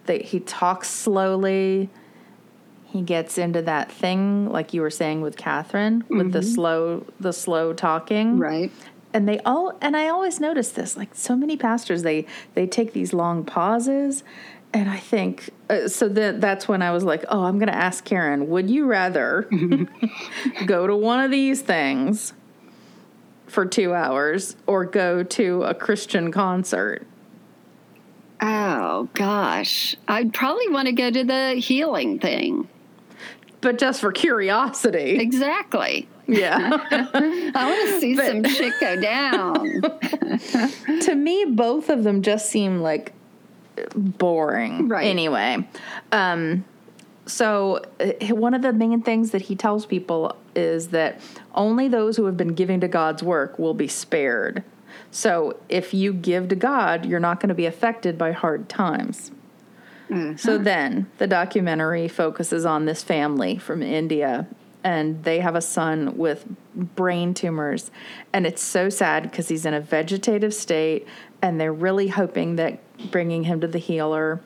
That 0.07 0.21
he 0.21 0.41
talks 0.41 0.89
slowly 0.89 1.89
he 2.87 3.01
gets 3.01 3.37
into 3.37 3.61
that 3.61 3.89
thing 3.89 4.49
like 4.49 4.73
you 4.73 4.81
were 4.81 4.91
saying 4.91 5.21
with 5.21 5.37
Kathryn 5.37 6.07
with 6.09 6.33
the 6.33 6.39
mm-hmm. 6.39 6.53
slow 6.53 7.05
the 7.21 7.31
slow 7.31 7.71
talking 7.73 8.37
Right. 8.37 8.69
and 9.13 9.27
they 9.27 9.39
all 9.39 9.75
and 9.81 9.95
I 9.95 10.09
always 10.09 10.39
notice 10.41 10.71
this 10.71 10.95
like 10.95 11.15
so 11.15 11.35
many 11.35 11.55
pastors 11.57 12.03
they 12.03 12.27
they 12.53 12.67
take 12.67 12.93
these 12.93 13.13
long 13.13 13.45
pauses 13.45 14.23
and 14.73 14.89
I 14.89 14.97
think 14.97 15.49
uh, 15.69 15.87
so 15.87 16.09
that 16.09 16.41
that's 16.41 16.67
when 16.67 16.81
I 16.81 16.91
was 16.91 17.03
like 17.03 17.23
oh 17.29 17.43
I'm 17.43 17.59
going 17.59 17.67
to 17.71 17.75
ask 17.75 18.03
Karen 18.03 18.49
would 18.49 18.69
you 18.69 18.85
rather 18.85 19.47
go 20.65 20.87
to 20.87 20.95
one 20.95 21.19
of 21.23 21.31
these 21.31 21.61
things 21.61 22.33
for 23.47 23.65
2 23.65 23.93
hours 23.93 24.55
or 24.67 24.85
go 24.85 25.23
to 25.23 25.63
a 25.63 25.73
Christian 25.73 26.31
concert 26.31 27.05
Oh 28.45 29.07
gosh. 29.13 29.95
I'd 30.07 30.33
probably 30.33 30.67
want 30.67 30.87
to 30.87 30.91
go 30.91 31.09
to 31.09 31.23
the 31.23 31.51
healing 31.53 32.19
thing. 32.19 32.67
but 33.61 33.77
just 33.77 34.01
for 34.01 34.11
curiosity 34.11 35.17
Exactly. 35.19 36.09
yeah 36.27 36.71
I 36.91 37.65
want 37.69 37.89
to 37.89 37.99
see 38.01 38.15
some 38.17 38.43
shit 38.45 38.73
go 38.79 38.99
down. 38.99 39.81
to 41.01 41.15
me 41.15 41.45
both 41.45 41.89
of 41.89 42.03
them 42.03 42.21
just 42.21 42.49
seem 42.49 42.79
like 42.81 43.13
boring 43.95 44.87
Right. 44.87 45.07
anyway 45.07 45.67
um 46.11 46.63
so 47.25 47.81
uh, 47.99 48.35
one 48.35 48.53
of 48.53 48.61
the 48.61 48.73
main 48.73 49.01
things 49.01 49.31
that 49.31 49.43
he 49.43 49.55
tells 49.55 49.85
people 49.85 50.35
is 50.55 50.89
that 50.89 51.19
only 51.55 51.87
those 51.87 52.17
who 52.17 52.25
have 52.25 52.37
been 52.37 52.53
giving 52.53 52.79
to 52.81 52.87
God's 52.87 53.23
work 53.23 53.57
will 53.57 53.73
be 53.73 53.87
spared. 53.87 54.63
So 55.09 55.57
if 55.69 55.93
you 55.93 56.13
give 56.13 56.49
to 56.49 56.55
God, 56.55 57.05
you're 57.05 57.19
not 57.19 57.39
going 57.39 57.49
to 57.49 57.55
be 57.55 57.65
affected 57.65 58.17
by 58.17 58.31
hard 58.33 58.67
times. 58.69 59.31
So 60.35 60.59
then 60.59 61.09
the 61.17 61.25
documentary 61.25 62.07
focuses 62.07 62.65
on 62.67 62.85
this 62.85 63.01
family 63.01 63.57
from 63.57 63.81
India 63.81 64.45
and 64.83 65.23
they 65.23 65.39
have 65.39 65.55
a 65.55 65.61
son 65.61 66.17
with 66.17 66.45
brain 66.75 67.33
tumors 67.33 67.89
and 68.31 68.45
it's 68.45 68.61
so 68.61 68.89
sad 68.89 69.23
because 69.23 69.47
he's 69.47 69.65
in 69.65 69.73
a 69.73 69.81
vegetative 69.81 70.53
state 70.53 71.07
and 71.41 71.59
they're 71.59 71.73
really 71.73 72.09
hoping 72.09 72.57
that 72.57 72.77
bringing 73.11 73.43
him 73.43 73.61
to 73.61 73.67
the 73.67 73.79
healer 73.79 74.41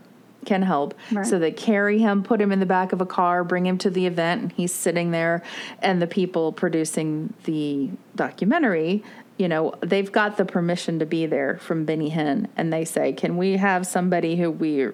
can 0.45 0.61
help. 0.61 0.93
Right. 1.11 1.25
So 1.25 1.39
they 1.39 1.51
carry 1.51 1.99
him, 1.99 2.23
put 2.23 2.39
him 2.39 2.51
in 2.51 2.59
the 2.59 2.65
back 2.65 2.93
of 2.93 3.01
a 3.01 3.05
car, 3.05 3.43
bring 3.43 3.65
him 3.65 3.77
to 3.79 3.89
the 3.89 4.05
event 4.05 4.41
and 4.41 4.51
he's 4.51 4.73
sitting 4.73 5.11
there 5.11 5.43
and 5.81 6.01
the 6.01 6.07
people 6.07 6.51
producing 6.53 7.33
the 7.43 7.89
documentary 8.15 9.03
you 9.37 9.47
know, 9.47 9.75
they've 9.81 10.11
got 10.11 10.37
the 10.37 10.45
permission 10.45 10.97
to 10.97 11.05
be 11.05 11.27
there 11.27 11.59
from 11.59 11.85
Benny 11.85 12.09
Hinn, 12.09 12.47
and 12.57 12.73
they 12.73 12.83
say, 12.83 13.13
"Can 13.13 13.37
we 13.37 13.57
have 13.57 13.85
somebody 13.85 14.35
who 14.35 14.49
we 14.49 14.89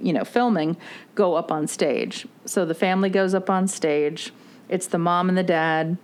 you 0.00 0.12
know, 0.12 0.24
filming, 0.24 0.76
go 1.14 1.34
up 1.34 1.50
on 1.50 1.66
stage. 1.66 2.26
So 2.44 2.64
the 2.64 2.74
family 2.74 3.10
goes 3.10 3.34
up 3.34 3.50
on 3.50 3.68
stage. 3.68 4.32
It's 4.68 4.86
the 4.86 4.98
mom 4.98 5.28
and 5.28 5.36
the 5.36 5.42
dad 5.42 5.98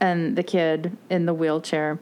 and 0.00 0.36
the 0.36 0.42
kid 0.42 0.96
in 1.08 1.26
the 1.26 1.34
wheelchair. 1.34 1.98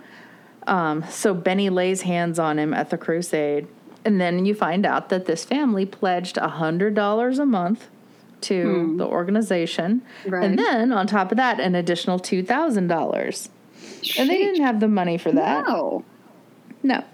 Um, 0.67 1.05
so 1.09 1.35
Benny 1.35 1.71
lays 1.71 2.03
hands 2.03 2.39
on 2.39 2.59
him 2.59 2.75
at 2.75 2.91
the 2.91 2.99
crusade. 2.99 3.67
And 4.05 4.21
then 4.21 4.47
you 4.47 4.55
find 4.55 4.87
out 4.87 5.09
that 5.09 5.27
this 5.27 5.45
family 5.45 5.85
pledged 5.85 6.37
$100 6.37 7.39
a 7.39 7.47
month 7.47 7.89
to 8.43 8.95
the 8.97 9.05
organization. 9.07 10.03
Right. 10.27 10.45
And 10.45 10.59
then 10.59 10.93
on 10.93 11.07
top 11.07 11.33
of 11.33 11.37
that, 11.37 11.59
an 11.61 11.75
additional 11.75 12.19
$2,000. 12.19 13.49
And 14.19 14.31
they 14.31 14.39
didn't 14.39 14.63
have 14.63 14.81
the 14.81 14.89
money 14.89 15.19
for 15.19 15.33
that. 15.33 15.67
No. 15.67 16.05
No. 16.83 17.05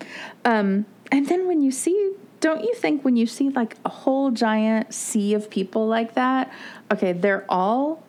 Um, 0.45 0.87
and 1.11 1.27
then 1.29 1.47
when 1.47 1.63
you 1.63 1.71
see, 1.71 2.13
don't 2.41 2.63
you 2.63 2.75
think 2.75 3.05
when 3.05 3.17
you 3.17 3.27
see 3.27 3.49
like 3.49 3.77
a 3.85 3.89
whole 3.89 4.31
giant 4.31 4.93
sea 4.93 5.35
of 5.35 5.49
people 5.49 5.87
like 5.87 6.15
that, 6.15 6.53
okay, 6.93 7.13
they're 7.13 7.47
all 7.49 8.03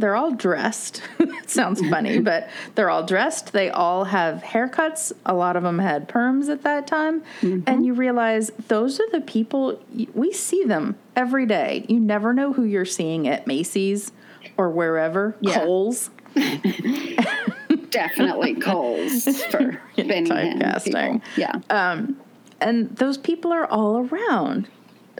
they're 0.00 0.16
all 0.16 0.32
dressed. 0.32 1.02
sounds 1.46 1.80
funny, 1.88 2.18
but 2.20 2.48
they're 2.74 2.90
all 2.90 3.04
dressed. 3.04 3.52
They 3.52 3.70
all 3.70 4.04
have 4.04 4.42
haircuts. 4.42 5.12
A 5.26 5.34
lot 5.34 5.56
of 5.56 5.62
them 5.62 5.78
had 5.78 6.08
perms 6.08 6.48
at 6.48 6.62
that 6.62 6.86
time. 6.86 7.20
Mm-hmm. 7.40 7.62
And 7.66 7.84
you 7.84 7.94
realize 7.94 8.50
those 8.68 8.98
are 9.00 9.08
the 9.10 9.20
people 9.20 9.82
we 10.14 10.32
see 10.32 10.64
them 10.64 10.96
every 11.14 11.46
day. 11.46 11.84
You 11.88 12.00
never 12.00 12.32
know 12.32 12.52
who 12.52 12.64
you're 12.64 12.84
seeing 12.84 13.28
at 13.28 13.46
Macy's 13.46 14.12
or 14.56 14.70
wherever. 14.70 15.36
Yeah. 15.40 15.60
Kohl's. 15.60 16.10
Definitely 17.90 18.54
Kohl's 18.54 19.24
for 19.46 19.80
Benny 19.96 20.30
typecasting. 20.30 21.22
Yeah. 21.36 21.60
Um, 21.70 22.16
and 22.60 22.94
those 22.96 23.18
people 23.18 23.52
are 23.52 23.66
all 23.66 24.06
around. 24.06 24.68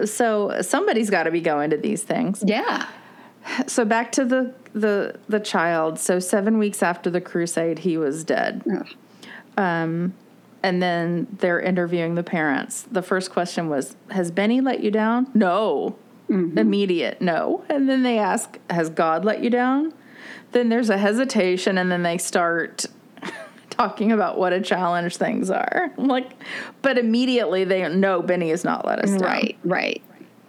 So 0.04 0.62
somebody's 0.62 1.10
got 1.10 1.24
to 1.24 1.30
be 1.30 1.40
going 1.40 1.70
to 1.70 1.76
these 1.76 2.02
things. 2.02 2.42
yeah. 2.46 2.86
So 3.66 3.84
back 3.84 4.12
to 4.12 4.24
the 4.24 4.54
the 4.72 5.18
the 5.28 5.40
child. 5.40 5.98
So 5.98 6.18
7 6.18 6.58
weeks 6.58 6.82
after 6.82 7.10
the 7.10 7.20
crusade 7.20 7.80
he 7.80 7.96
was 7.96 8.24
dead. 8.24 8.62
Ugh. 8.72 8.88
Um, 9.56 10.14
and 10.62 10.82
then 10.82 11.26
they're 11.38 11.60
interviewing 11.60 12.14
the 12.14 12.22
parents. 12.22 12.82
The 12.90 13.02
first 13.02 13.30
question 13.30 13.68
was, 13.68 13.96
"Has 14.10 14.30
Benny 14.30 14.60
let 14.60 14.80
you 14.80 14.90
down?" 14.90 15.28
No. 15.34 15.96
Mm-hmm. 16.28 16.58
Immediate, 16.58 17.20
no. 17.20 17.64
And 17.68 17.88
then 17.88 18.02
they 18.02 18.18
ask, 18.18 18.58
"Has 18.68 18.90
God 18.90 19.24
let 19.24 19.42
you 19.42 19.50
down?" 19.50 19.92
Then 20.52 20.68
there's 20.68 20.90
a 20.90 20.98
hesitation, 20.98 21.78
and 21.78 21.90
then 21.90 22.02
they 22.02 22.18
start 22.18 22.86
talking 23.70 24.12
about 24.12 24.38
what 24.38 24.52
a 24.52 24.60
challenge 24.60 25.16
things 25.16 25.50
are. 25.50 25.90
I'm 25.96 26.08
like, 26.08 26.30
but 26.82 26.98
immediately 26.98 27.64
they 27.64 27.88
know 27.88 28.22
Benny 28.22 28.50
has 28.50 28.64
not 28.64 28.86
let 28.86 28.98
us 28.98 29.10
down. 29.10 29.20
Right, 29.20 29.58
right. 29.64 30.02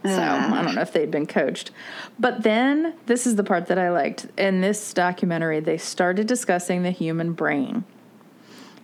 So 0.04 0.10
I 0.10 0.40
don't 0.40 0.68
ah. 0.68 0.72
know 0.72 0.82
if 0.82 0.94
they'd 0.94 1.12
been 1.12 1.28
coached. 1.28 1.72
But 2.20 2.44
then 2.44 2.96
this 3.06 3.28
is 3.28 3.36
the 3.36 3.44
part 3.44 3.68
that 3.68 3.78
I 3.78 3.92
liked. 3.92 4.28
In 4.38 4.62
this 4.62 4.94
documentary, 4.94 5.60
they 5.60 5.78
started 5.78 6.28
discussing 6.28 6.84
the 6.84 6.92
human 6.92 7.34
brain 7.34 7.84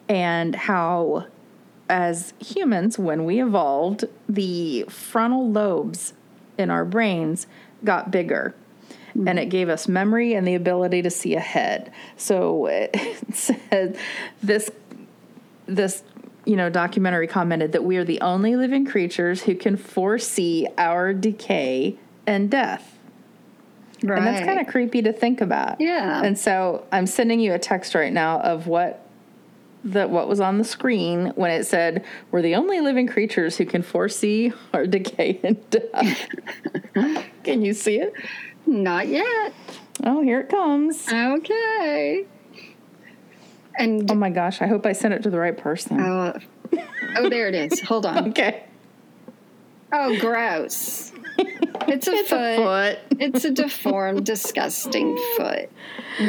and 0.07 0.55
how, 0.55 1.26
as 1.89 2.34
humans, 2.39 2.99
when 2.99 3.26
we 3.26 3.41
evolved, 3.41 4.05
the 4.30 4.84
frontal 4.84 5.49
lobes 5.49 6.13
in 6.57 6.70
our 6.70 6.86
brains 6.86 7.47
got 7.84 8.11
bigger. 8.11 8.55
And 9.15 9.39
it 9.39 9.47
gave 9.47 9.68
us 9.70 9.88
memory 9.88 10.36
and 10.36 10.47
the 10.47 10.53
ability 10.53 11.01
to 11.01 11.09
see 11.09 11.34
ahead. 11.34 11.91
So 12.18 12.68
it 12.68 12.95
said 13.34 13.97
this 14.43 14.70
this 15.65 16.03
you 16.47 16.55
know 16.55 16.69
documentary 16.69 17.27
commented 17.27 17.73
that 17.73 17.83
we 17.83 17.97
are 17.97 18.03
the 18.05 18.21
only 18.21 18.55
living 18.55 18.85
creatures 18.85 19.43
who 19.43 19.53
can 19.53 19.75
foresee 19.77 20.67
our 20.77 21.13
decay 21.13 21.97
and 22.25 22.49
death 22.49 22.93
Right. 24.03 24.19
and 24.19 24.27
that's 24.27 24.45
kind 24.45 24.59
of 24.59 24.67
creepy 24.67 25.01
to 25.01 25.11
think 25.11 25.41
about 25.41 25.81
Yeah. 25.81 26.21
and 26.23 26.37
so 26.37 26.85
i'm 26.91 27.05
sending 27.07 27.39
you 27.39 27.53
a 27.53 27.59
text 27.59 27.93
right 27.95 28.13
now 28.13 28.39
of 28.41 28.67
what 28.67 29.03
the 29.83 30.07
what 30.07 30.27
was 30.27 30.39
on 30.39 30.57
the 30.57 30.63
screen 30.63 31.33
when 31.35 31.51
it 31.51 31.65
said 31.65 32.05
we're 32.31 32.41
the 32.41 32.55
only 32.55 32.79
living 32.79 33.07
creatures 33.07 33.57
who 33.57 33.65
can 33.65 33.81
foresee 33.81 34.53
our 34.73 34.85
decay 34.97 35.39
and 35.43 35.69
death 35.69 36.27
can 37.43 37.61
you 37.63 37.73
see 37.73 37.99
it 37.99 38.13
Not 38.65 39.07
yet. 39.07 39.53
oh 40.03 40.21
here 40.21 40.39
it 40.41 40.49
comes 40.49 41.07
Okay. 41.11 42.25
And 43.78 44.09
oh 44.11 44.15
my 44.15 44.30
gosh 44.30 44.61
i 44.61 44.67
hope 44.67 44.86
i 44.86 44.91
sent 44.93 45.13
it 45.13 45.23
to 45.23 45.30
the 45.30 45.39
right 45.39 45.57
person 45.57 45.99
oh, 46.01 46.34
oh, 47.17 47.30
there 47.30 47.47
it 47.47 47.55
is. 47.55 47.80
Hold 47.82 48.05
on. 48.05 48.30
okay 48.30 48.63
Oh, 49.91 50.19
gross. 50.19 51.13
It's 51.38 52.07
a 52.07 52.11
it's 52.11 52.30
foot. 52.30 52.38
a 52.39 52.57
foot 52.57 52.99
It's 53.21 53.45
a 53.45 53.51
deformed, 53.51 54.25
disgusting 54.25 55.15
foot. 55.38 55.69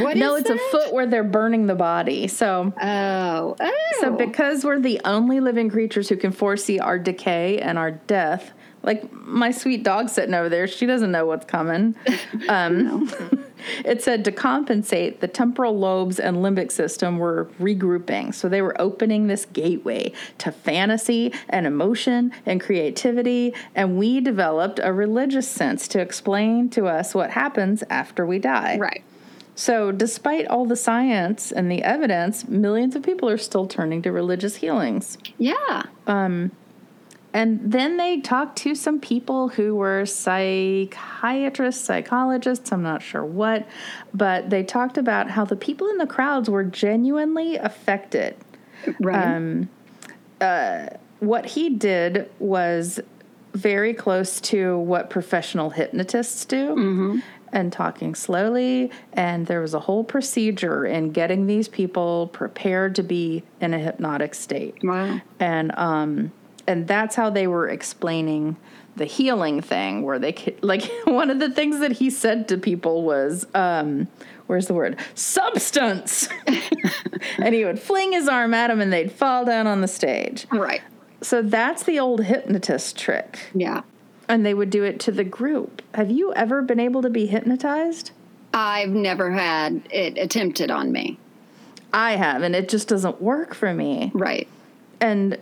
What 0.01 0.14
is 0.16 0.20
no 0.20 0.36
it's 0.36 0.49
a 0.51 0.59
foot 0.59 0.92
where 0.92 1.07
they're 1.07 1.24
burning 1.24 1.66
the 1.66 1.74
body 1.74 2.28
so 2.28 2.72
Oh, 2.80 3.57
oh. 3.59 3.72
So, 4.01 4.12
because 4.12 4.64
we're 4.64 4.78
the 4.78 5.01
only 5.05 5.40
living 5.40 5.70
creatures 5.70 6.09
who 6.09 6.16
can 6.16 6.30
foresee 6.30 6.78
our 6.78 6.99
decay 7.01 7.59
and 7.59 7.78
our 7.78 7.90
death, 7.90 8.53
like 8.89 9.12
my 9.12 9.51
sweet 9.51 9.82
dog 9.82 10.09
sitting 10.09 10.32
over 10.32 10.49
there, 10.49 10.66
she 10.66 10.86
doesn't 10.86 11.12
know 11.12 11.26
what's 11.26 11.45
coming. 11.45 11.95
Um, 12.49 13.11
it 13.84 14.01
said 14.03 14.24
to 14.24 14.32
compensate, 14.32 15.20
the 15.20 15.28
temporal 15.28 15.76
lobes 15.76 16.18
and 16.18 16.39
limbic 16.39 16.70
system 16.70 17.18
were 17.18 17.51
regrouping. 17.61 18.34
So, 18.34 18.49
they 18.49 18.62
were 18.62 18.80
opening 18.80 19.26
this 19.26 19.45
gateway 19.45 20.12
to 20.39 20.53
fantasy 20.53 21.34
and 21.51 21.66
emotion 21.66 22.32
and 22.47 22.61
creativity. 22.61 23.55
And 23.74 23.99
we 23.99 24.20
developed 24.20 24.80
a 24.82 24.93
religious 24.93 25.49
sense 25.49 25.89
to 25.89 26.01
explain 26.01 26.70
to 26.70 26.86
us 26.86 27.14
what 27.14 27.30
happens 27.30 27.82
after 27.91 28.24
we 28.24 28.39
die. 28.39 28.78
right. 28.78 29.03
So, 29.55 29.91
despite 29.91 30.47
all 30.47 30.64
the 30.64 30.76
science 30.76 31.51
and 31.51 31.70
the 31.70 31.82
evidence, 31.82 32.49
millions 32.49 32.95
of 32.95 33.03
people 33.03 33.28
are 33.28 33.39
still 33.39 33.66
turning 33.66 34.01
to 34.03 34.12
religious 34.12 34.57
healings. 34.57 35.18
Yeah. 35.36 35.82
And 37.35 37.61
then 37.72 37.99
they 37.99 38.20
talked 38.20 38.57
to 38.59 38.74
some 38.74 39.01
people 39.01 39.49
who 39.49 39.74
were 39.74 40.07
psychiatrists, 40.07 41.85
psychologists, 41.85 42.72
I'm 42.72 42.83
not 42.83 43.03
sure 43.03 43.24
what, 43.24 43.66
but 44.14 44.51
they 44.51 44.62
talked 44.62 44.97
about 44.97 45.31
how 45.31 45.45
the 45.45 45.57
people 45.57 45.89
in 45.89 45.99
the 45.99 46.07
crowds 46.07 46.49
were 46.49 46.64
genuinely 46.64 47.57
affected. 47.57 48.37
Right. 48.99 49.37
Um, 49.37 49.68
uh, 50.41 50.87
what 51.20 51.47
he 51.47 51.70
did 51.70 52.31
was 52.39 53.01
very 53.53 53.93
close 53.93 54.41
to 54.41 54.79
what 54.79 55.11
professional 55.11 55.70
hypnotists 55.70 56.45
do. 56.45 56.70
Mm-hmm. 56.70 57.18
And 57.51 57.72
talking 57.72 58.14
slowly, 58.14 58.91
and 59.14 59.47
there 59.47 59.62
was 59.62 59.72
a 59.72 59.81
whole 59.81 60.05
procedure 60.05 60.85
in 60.85 61.12
getting 61.12 61.47
these 61.47 61.66
people 61.66 62.26
prepared 62.26 62.95
to 62.97 63.03
be 63.03 63.43
in 63.59 63.72
a 63.72 63.79
hypnotic 63.79 64.35
state. 64.35 64.74
wow. 64.83 65.18
and 65.41 65.72
um 65.79 66.31
and 66.68 66.86
that's 66.86 67.16
how 67.16 67.30
they 67.30 67.46
were 67.48 67.68
explaining 67.68 68.56
the 68.94 69.04
healing 69.06 69.60
thing 69.60 70.02
where 70.02 70.18
they 70.18 70.34
like 70.60 70.82
one 71.04 71.30
of 71.30 71.38
the 71.40 71.50
things 71.50 71.80
that 71.80 71.92
he 71.92 72.10
said 72.10 72.46
to 72.48 72.58
people 72.58 73.02
was 73.02 73.46
um 73.54 74.06
where's 74.46 74.66
the 74.66 74.74
word 74.74 74.96
substance 75.14 76.28
and 77.38 77.54
he 77.54 77.64
would 77.64 77.80
fling 77.80 78.12
his 78.12 78.28
arm 78.28 78.54
at 78.54 78.68
them 78.68 78.80
and 78.80 78.92
they'd 78.92 79.10
fall 79.12 79.44
down 79.44 79.66
on 79.66 79.80
the 79.80 79.88
stage 79.88 80.46
Right. 80.52 80.82
so 81.22 81.42
that's 81.42 81.82
the 81.84 81.98
old 81.98 82.24
hypnotist 82.24 82.96
trick 82.98 83.38
Yeah. 83.54 83.82
and 84.28 84.44
they 84.44 84.54
would 84.54 84.70
do 84.70 84.84
it 84.84 85.00
to 85.00 85.12
the 85.12 85.24
group 85.24 85.82
have 85.94 86.10
you 86.10 86.32
ever 86.34 86.62
been 86.62 86.80
able 86.80 87.02
to 87.02 87.10
be 87.10 87.26
hypnotized 87.26 88.10
I've 88.54 88.90
never 88.90 89.30
had 89.30 89.82
it 89.90 90.18
attempted 90.18 90.70
on 90.70 90.90
me. 90.90 91.18
i 91.92 92.16
have 92.16 92.42
and 92.42 92.56
it 92.56 92.68
just 92.68 92.88
doesn't 92.88 93.22
work 93.22 93.54
for 93.54 93.72
me 93.72 94.10
Right. 94.14 94.48
and 95.00 95.38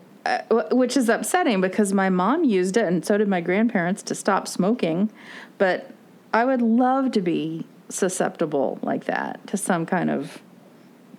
which 0.72 0.96
is 0.96 1.08
upsetting 1.08 1.60
because 1.60 1.92
my 1.92 2.08
mom 2.10 2.44
used 2.44 2.76
it 2.76 2.84
and 2.84 3.04
so 3.04 3.18
did 3.18 3.28
my 3.28 3.40
grandparents 3.40 4.02
to 4.02 4.14
stop 4.14 4.46
smoking 4.48 5.10
but 5.58 5.90
i 6.32 6.44
would 6.44 6.62
love 6.62 7.10
to 7.12 7.20
be 7.20 7.64
susceptible 7.88 8.78
like 8.82 9.04
that 9.04 9.44
to 9.46 9.56
some 9.56 9.86
kind 9.86 10.10
of 10.10 10.40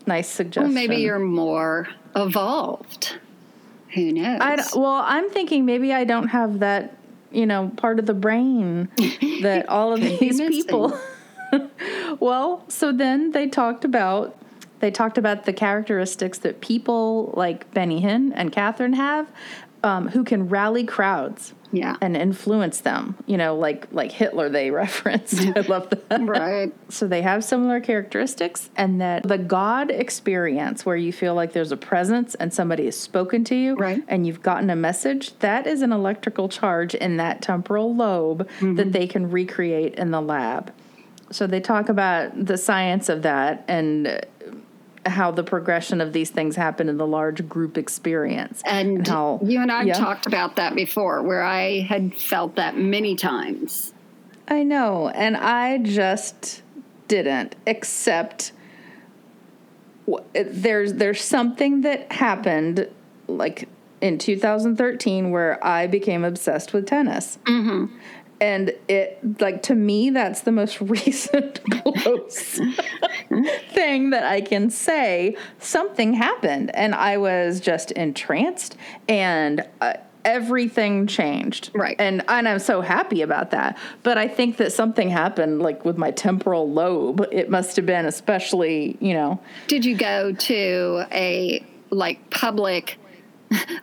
nice 0.05 0.27
suggestion 0.27 0.63
Well, 0.63 0.73
maybe 0.73 0.97
you're 0.97 1.19
more 1.19 1.87
evolved. 2.15 3.17
Who 3.93 4.11
knows? 4.11 4.39
I 4.41 4.55
well 4.75 5.01
i'm 5.05 5.29
thinking 5.29 5.65
maybe 5.65 5.93
i 5.93 6.03
don't 6.03 6.27
have 6.27 6.59
that 6.59 6.95
you 7.31 7.45
know 7.45 7.71
part 7.77 7.99
of 7.99 8.05
the 8.05 8.13
brain 8.13 8.89
that 9.41 9.67
all 9.75 9.93
of 9.93 10.01
these 10.01 10.39
people 10.39 10.97
well 12.19 12.63
so 12.67 12.91
then 12.91 13.31
they 13.31 13.47
talked 13.47 13.85
about 13.85 14.37
they 14.80 14.91
talked 14.91 15.17
about 15.17 15.45
the 15.45 15.53
characteristics 15.53 16.38
that 16.39 16.61
people 16.61 17.34
like 17.36 17.71
benny 17.73 18.01
hinn 18.01 18.32
and 18.36 18.51
kathryn 18.51 18.95
have 18.95 19.28
um, 19.84 20.07
who 20.09 20.23
can 20.23 20.49
rally 20.49 20.84
crowds 20.84 21.53
yeah. 21.71 21.97
and 22.01 22.17
influence 22.17 22.82
them 22.82 23.15
you 23.28 23.38
know 23.38 23.55
like 23.55 23.88
like 23.91 24.11
hitler 24.11 24.49
they 24.49 24.71
referenced 24.84 25.39
i 25.55 25.59
love 25.61 25.89
that 25.89 26.21
right. 26.21 26.73
so 26.89 27.07
they 27.07 27.21
have 27.21 27.43
similar 27.43 27.80
characteristics, 27.80 28.69
and 28.75 29.01
that 29.01 29.23
the 29.23 29.38
God 29.38 29.91
experience, 29.91 30.86
where 30.86 30.95
you 30.95 31.11
feel 31.13 31.36
like 31.36 31.53
there's 31.53 31.71
a 31.71 31.78
presence 31.78 32.36
and 32.36 32.53
somebody 32.53 32.86
has 32.86 32.97
spoken 32.97 33.43
to 33.45 33.55
you, 33.55 33.75
Right. 33.75 34.03
and 34.07 34.25
you've 34.25 34.41
gotten 34.41 34.69
a 34.69 34.75
message, 34.75 35.38
that 35.39 35.67
is 35.67 35.82
an 35.82 35.91
electrical 35.91 36.49
charge 36.49 36.95
in 36.95 37.17
that 37.17 37.41
temporal 37.41 37.95
lobe 37.95 38.47
that 38.61 38.91
they 38.91 39.07
can 39.07 39.30
recreate 39.30 39.95
in 39.95 40.11
the 40.11 40.21
lab. 40.21 40.71
So 41.32 41.45
they 41.47 41.59
talk 41.59 41.89
about 41.89 42.45
the 42.45 42.57
science 42.57 43.09
of 43.09 43.21
that 43.23 43.63
and 43.67 44.25
how 45.07 45.31
the 45.31 45.43
progression 45.43 46.01
of 46.01 46.13
these 46.13 46.29
things 46.29 46.55
happen 46.55 46.89
in 46.89 46.97
the 46.97 47.07
large 47.07 47.47
group 47.47 47.77
experience. 47.77 48.61
And 48.65 49.07
how 49.07 49.39
you 49.43 49.61
and 49.61 49.71
I 49.71 49.83
yeah. 49.83 49.93
talked 49.93 50.27
about 50.27 50.55
that 50.57 50.75
before, 50.75 51.21
where 51.23 51.43
I 51.43 51.81
had 51.81 52.15
felt 52.15 52.55
that 52.55 52.77
many 52.77 53.15
times. 53.15 53.93
I 54.47 54.63
know, 54.63 55.09
and 55.09 55.35
I 55.35 55.79
just 55.79 56.61
didn't. 57.07 57.55
Except 57.65 58.51
there's 60.33 60.93
there's 60.93 61.21
something 61.21 61.81
that 61.81 62.11
happened 62.11 62.87
like 63.27 63.67
in 63.99 64.17
2013 64.17 65.31
where 65.31 65.63
I 65.65 65.87
became 65.87 66.23
obsessed 66.23 66.73
with 66.73 66.85
tennis. 66.85 67.39
Mm-hmm. 67.45 67.97
And 68.39 68.73
it 68.88 69.41
like 69.41 69.63
to 69.63 69.75
me 69.75 70.09
that's 70.11 70.41
the 70.41 70.51
most 70.51 70.79
recent 70.81 71.61
close 71.83 72.59
thing 73.73 74.11
that 74.11 74.23
I 74.23 74.41
can 74.41 74.69
say. 74.69 75.35
Something 75.59 76.13
happened, 76.13 76.75
and 76.75 76.93
I 76.93 77.17
was 77.17 77.59
just 77.59 77.91
entranced, 77.91 78.77
and 79.07 79.65
uh, 79.81 79.93
everything 80.27 81.07
changed. 81.07 81.71
Right. 81.73 81.95
And 81.97 82.23
and 82.27 82.47
I'm 82.47 82.59
so 82.59 82.81
happy 82.81 83.21
about 83.21 83.51
that. 83.51 83.77
But 84.03 84.17
I 84.17 84.27
think 84.27 84.57
that 84.57 84.73
something 84.73 85.09
happened, 85.09 85.61
like 85.61 85.85
with 85.85 85.97
my 85.97 86.11
temporal 86.11 86.69
lobe. 86.69 87.25
It 87.31 87.49
must 87.49 87.75
have 87.77 87.85
been 87.85 88.05
especially, 88.05 88.97
you 88.99 89.13
know, 89.13 89.39
Did 89.67 89.85
you 89.85 89.95
go 89.95 90.33
to 90.33 91.05
a 91.11 91.65
like 91.89 92.29
public, 92.29 92.99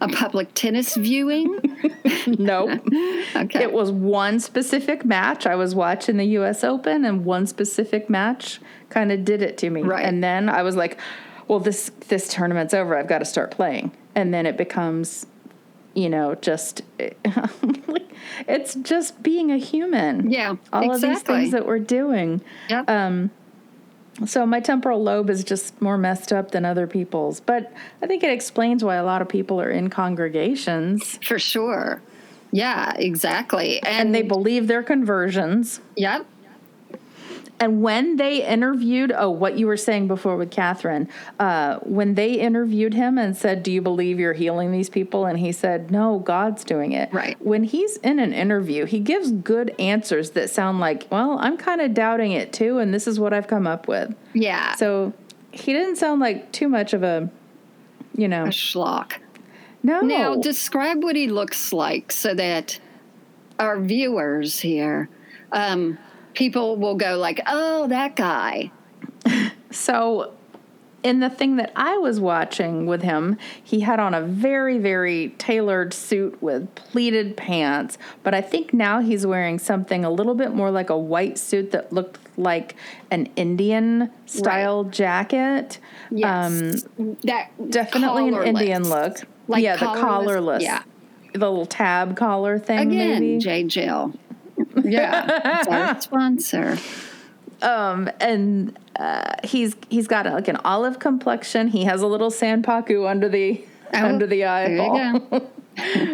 a 0.00 0.08
public 0.08 0.52
tennis 0.54 0.94
viewing? 0.96 1.58
nope. 2.26 2.80
Okay. 3.36 3.62
It 3.62 3.72
was 3.72 3.90
one 3.90 4.38
specific 4.38 5.04
match. 5.04 5.46
I 5.46 5.56
was 5.56 5.74
watching 5.74 6.16
the 6.18 6.24
U.S. 6.38 6.62
Open, 6.62 7.04
and 7.04 7.24
one 7.24 7.46
specific 7.46 8.08
match 8.08 8.60
kind 8.90 9.10
of 9.10 9.24
did 9.24 9.42
it 9.42 9.58
to 9.58 9.70
me. 9.70 9.82
Right. 9.82 10.04
And 10.04 10.22
then 10.22 10.48
I 10.48 10.62
was 10.62 10.76
like, 10.76 10.98
"Well, 11.48 11.58
this 11.60 11.90
this 12.08 12.28
tournament's 12.28 12.72
over. 12.74 12.96
I've 12.96 13.08
got 13.08 13.18
to 13.18 13.24
start 13.24 13.50
playing." 13.50 13.92
and 14.16 14.32
then 14.32 14.46
it 14.46 14.56
becomes 14.56 15.26
you 15.94 16.08
know 16.08 16.36
just 16.36 16.82
it's 18.48 18.74
just 18.76 19.22
being 19.22 19.50
a 19.50 19.56
human 19.58 20.30
Yeah, 20.30 20.56
all 20.72 20.92
of 20.92 21.00
these 21.00 21.22
things 21.22 21.50
that 21.52 21.66
we're 21.66 21.78
doing 21.78 22.40
Yeah. 22.68 22.84
um, 22.88 23.30
so 24.26 24.46
my 24.46 24.60
temporal 24.60 25.02
lobe 25.02 25.28
is 25.28 25.44
just 25.44 25.80
more 25.82 25.98
messed 25.98 26.32
up 26.32 26.52
than 26.52 26.64
other 26.64 26.86
people's 26.86 27.40
but 27.40 27.72
i 28.02 28.06
think 28.06 28.22
it 28.22 28.30
explains 28.30 28.84
why 28.84 28.94
a 28.94 29.04
lot 29.04 29.20
of 29.20 29.28
people 29.28 29.60
are 29.60 29.70
in 29.70 29.90
congregations 29.90 31.18
For 31.22 31.38
sure. 31.38 32.02
Yeah, 32.52 32.92
exactly. 32.96 33.82
And, 33.82 33.88
and 33.88 34.14
they 34.14 34.22
believe 34.22 34.68
their 34.68 34.84
conversions 34.84 35.80
yep. 35.96 36.24
And 37.60 37.82
when 37.82 38.16
they 38.16 38.44
interviewed, 38.44 39.12
oh, 39.16 39.30
what 39.30 39.56
you 39.58 39.66
were 39.66 39.76
saying 39.76 40.08
before 40.08 40.36
with 40.36 40.50
Kathryn, 40.50 41.08
uh, 41.38 41.78
when 41.82 42.14
they 42.14 42.34
interviewed 42.34 42.94
him 42.94 43.16
and 43.16 43.36
said, 43.36 43.62
Do 43.62 43.70
you 43.70 43.80
believe 43.80 44.18
you're 44.18 44.32
healing 44.32 44.72
these 44.72 44.90
people? 44.90 45.24
And 45.26 45.38
he 45.38 45.52
said, 45.52 45.90
No, 45.90 46.18
God's 46.18 46.64
doing 46.64 46.92
it. 46.92 47.12
Right. 47.12 47.40
When 47.40 47.64
he's 47.64 47.96
in 47.98 48.18
an 48.18 48.32
interview, 48.32 48.86
he 48.86 48.98
gives 48.98 49.30
good 49.30 49.74
answers 49.78 50.30
that 50.30 50.50
sound 50.50 50.80
like, 50.80 51.06
Well, 51.10 51.38
I'm 51.40 51.56
kind 51.56 51.80
of 51.80 51.94
doubting 51.94 52.32
it 52.32 52.52
too, 52.52 52.78
and 52.78 52.92
this 52.92 53.06
is 53.06 53.20
what 53.20 53.32
I've 53.32 53.46
come 53.46 53.66
up 53.66 53.86
with. 53.86 54.14
Yeah. 54.32 54.74
So 54.74 55.12
he 55.52 55.72
didn't 55.72 55.96
sound 55.96 56.20
like 56.20 56.50
too 56.50 56.68
much 56.68 56.92
of 56.92 57.04
a, 57.04 57.30
you 58.16 58.26
know, 58.26 58.44
a 58.44 58.48
schlock. 58.48 59.14
no. 59.82 60.00
Now, 60.00 60.34
describe 60.36 61.04
what 61.04 61.14
he 61.14 61.28
looks 61.28 61.72
like 61.72 62.10
so 62.10 62.34
that 62.34 62.80
our 63.60 63.80
viewers 63.80 64.58
here, 64.58 65.08
um, 65.52 65.98
people 66.34 66.76
will 66.76 66.94
go 66.96 67.16
like, 67.16 67.40
"Oh, 67.46 67.86
that 67.88 68.16
guy." 68.16 68.70
So, 69.70 70.32
in 71.02 71.20
the 71.20 71.28
thing 71.28 71.56
that 71.56 71.72
I 71.74 71.96
was 71.98 72.20
watching 72.20 72.86
with 72.86 73.02
him, 73.02 73.36
he 73.62 73.80
had 73.80 73.98
on 73.98 74.14
a 74.14 74.20
very, 74.22 74.78
very 74.78 75.30
tailored 75.38 75.92
suit 75.92 76.40
with 76.42 76.72
pleated 76.76 77.36
pants. 77.36 77.98
But 78.22 78.34
I 78.34 78.40
think 78.40 78.72
now 78.72 79.00
he's 79.00 79.26
wearing 79.26 79.58
something 79.58 80.04
a 80.04 80.10
little 80.10 80.34
bit 80.34 80.54
more 80.54 80.70
like 80.70 80.90
a 80.90 80.96
white 80.98 81.38
suit 81.38 81.72
that 81.72 81.92
looked 81.92 82.18
like 82.38 82.76
an 83.10 83.28
Indian 83.36 84.10
style 84.26 84.84
jacket. 84.84 85.78
Yes, 86.10 86.84
that 87.24 87.50
Um, 87.58 87.70
Definitely 87.70 88.28
an. 88.28 88.42
Indian 88.46 88.88
look. 88.88 89.18
Like 89.48 89.62
yeah, 89.62 89.76
the 89.76 89.86
collarless- 89.86 90.00
collarless. 90.00 90.62
yeah. 90.62 90.82
The 91.32 91.50
little 91.50 91.66
tab 91.66 92.16
collar 92.16 92.58
thing, 92.60 92.92
Again, 92.92 93.20
maybe. 93.20 93.38
J. 93.40 93.64
Jill. 93.64 94.14
Yeah, 94.82 95.58
it's 95.60 95.68
our 95.68 96.00
sponsor. 96.00 96.78
um, 97.62 98.10
and 98.20 98.78
uh, 98.96 99.34
he's 99.44 99.74
he's 99.88 100.06
got 100.08 100.26
like 100.26 100.48
an 100.48 100.56
olive 100.64 100.98
complexion. 100.98 101.68
He 101.68 101.84
has 101.84 102.02
a 102.02 102.06
little 102.06 102.30
sanpaku 102.30 103.08
under 103.08 103.28
the 103.28 103.64
Oh, 103.92 104.06
under 104.06 104.26
the 104.26 104.40
there 104.40 104.70
you 104.74 104.80
eyeball. 104.82 105.50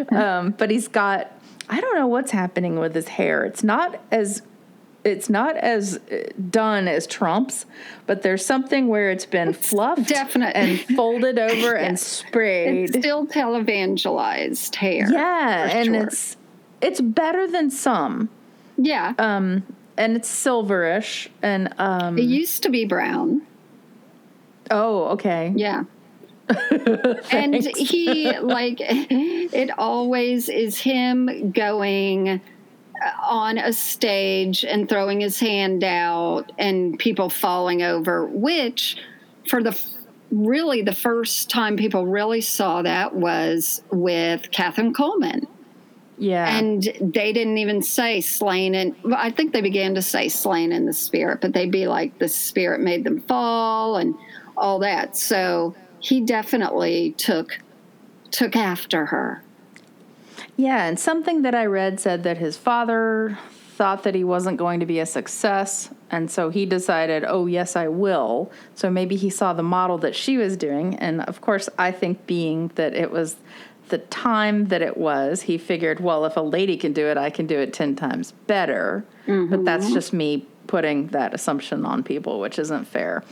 go. 0.09 0.15
um, 0.15 0.51
but 0.51 0.69
he's 0.69 0.87
got 0.87 1.31
I 1.69 1.79
don't 1.81 1.95
know 1.95 2.07
what's 2.07 2.31
happening 2.31 2.77
with 2.79 2.93
his 2.93 3.07
hair. 3.07 3.43
It's 3.45 3.63
not 3.63 3.99
as 4.11 4.41
it's 5.03 5.31
not 5.31 5.57
as 5.57 5.97
uh, 6.11 6.29
done 6.51 6.87
as 6.87 7.07
Trump's, 7.07 7.65
but 8.05 8.21
there's 8.21 8.45
something 8.45 8.87
where 8.87 9.09
it's 9.09 9.25
been 9.25 9.51
fluffed 9.53 10.07
definite- 10.07 10.55
and 10.55 10.79
folded 10.95 11.39
over 11.39 11.73
and 11.75 11.93
It's 11.93 12.05
sprayed. 12.05 12.89
still 12.89 13.25
televangelized 13.25 14.75
hair. 14.75 15.07
yeah, 15.11 15.69
and 15.71 15.85
sure. 15.87 16.03
it's 16.07 16.37
it's 16.81 17.01
better 17.01 17.47
than 17.47 17.69
some. 17.69 18.29
yeah. 18.77 19.13
Um, 19.17 19.63
and 19.97 20.15
it's 20.15 20.29
silverish 20.29 21.27
and 21.41 21.73
um, 21.77 22.17
it 22.17 22.23
used 22.23 22.63
to 22.63 22.69
be 22.69 22.85
brown. 22.85 23.41
oh 24.71 25.05
okay 25.09 25.53
Yeah. 25.55 25.83
and 27.31 27.55
he 27.77 28.37
like 28.39 28.77
it 28.79 29.69
always 29.77 30.49
is 30.49 30.79
him 30.79 31.51
going 31.51 32.29
uh, 32.29 32.39
on 33.29 33.57
a 33.57 33.71
stage 33.71 34.65
and 34.65 34.89
throwing 34.89 35.21
his 35.21 35.39
hand 35.39 35.83
out 35.83 36.51
and 36.57 36.97
people 36.97 37.29
falling 37.29 37.81
over 37.83 38.25
which 38.25 38.97
for 39.47 39.61
the 39.61 39.79
really 40.31 40.81
the 40.81 40.95
first 40.95 41.49
time 41.49 41.77
people 41.77 42.05
really 42.05 42.41
saw 42.41 42.81
that 42.81 43.13
was 43.13 43.81
with 43.91 44.49
Kathryn 44.51 44.93
Kuhlman 44.93 45.45
yeah. 46.21 46.55
And 46.55 46.83
they 47.01 47.33
didn't 47.33 47.57
even 47.57 47.81
say 47.81 48.21
slain 48.21 48.75
and 48.75 48.95
well, 49.03 49.17
I 49.17 49.31
think 49.31 49.53
they 49.53 49.61
began 49.61 49.95
to 49.95 50.03
say 50.03 50.29
slain 50.29 50.71
in 50.71 50.85
the 50.85 50.93
spirit 50.93 51.41
but 51.41 51.51
they'd 51.51 51.71
be 51.71 51.87
like 51.87 52.19
the 52.19 52.27
spirit 52.27 52.79
made 52.79 53.03
them 53.03 53.21
fall 53.23 53.97
and 53.97 54.13
all 54.55 54.77
that. 54.79 55.17
So 55.17 55.75
he 55.99 56.21
definitely 56.21 57.13
took 57.17 57.59
took 58.29 58.55
after 58.55 59.07
her. 59.07 59.43
Yeah, 60.57 60.85
and 60.85 60.99
something 60.99 61.41
that 61.41 61.55
I 61.55 61.65
read 61.65 61.99
said 61.99 62.23
that 62.23 62.37
his 62.37 62.55
father 62.55 63.37
thought 63.75 64.03
that 64.03 64.13
he 64.13 64.23
wasn't 64.23 64.57
going 64.57 64.79
to 64.79 64.85
be 64.85 64.99
a 64.99 65.05
success, 65.07 65.89
and 66.11 66.29
so 66.29 66.49
he 66.49 66.67
decided, 66.67 67.23
oh, 67.25 67.47
yes, 67.47 67.75
I 67.75 67.87
will. 67.87 68.51
So 68.75 68.91
maybe 68.91 69.15
he 69.15 69.29
saw 69.29 69.53
the 69.53 69.63
model 69.63 69.97
that 69.99 70.15
she 70.15 70.37
was 70.37 70.55
doing, 70.55 70.95
and 70.97 71.21
of 71.21 71.41
course, 71.41 71.67
I 71.79 71.91
think 71.91 72.27
being 72.27 72.71
that 72.75 72.93
it 72.93 73.11
was 73.11 73.37
the 73.89 73.97
time 73.97 74.67
that 74.67 74.81
it 74.81 74.97
was, 74.97 75.41
he 75.43 75.57
figured, 75.57 75.99
well, 75.99 76.25
if 76.25 76.37
a 76.37 76.41
lady 76.41 76.77
can 76.77 76.93
do 76.93 77.07
it, 77.07 77.17
I 77.17 77.29
can 77.29 77.45
do 77.47 77.59
it 77.59 77.73
10 77.73 77.95
times 77.95 78.31
better. 78.47 79.05
But 79.25 79.65
that's 79.65 79.91
just 79.93 80.13
me 80.13 80.47
putting 80.67 81.07
that 81.07 81.33
assumption 81.33 81.85
on 81.85 82.03
people, 82.03 82.39
which 82.39 82.57
isn't 82.59 82.85
fair. 82.85 83.23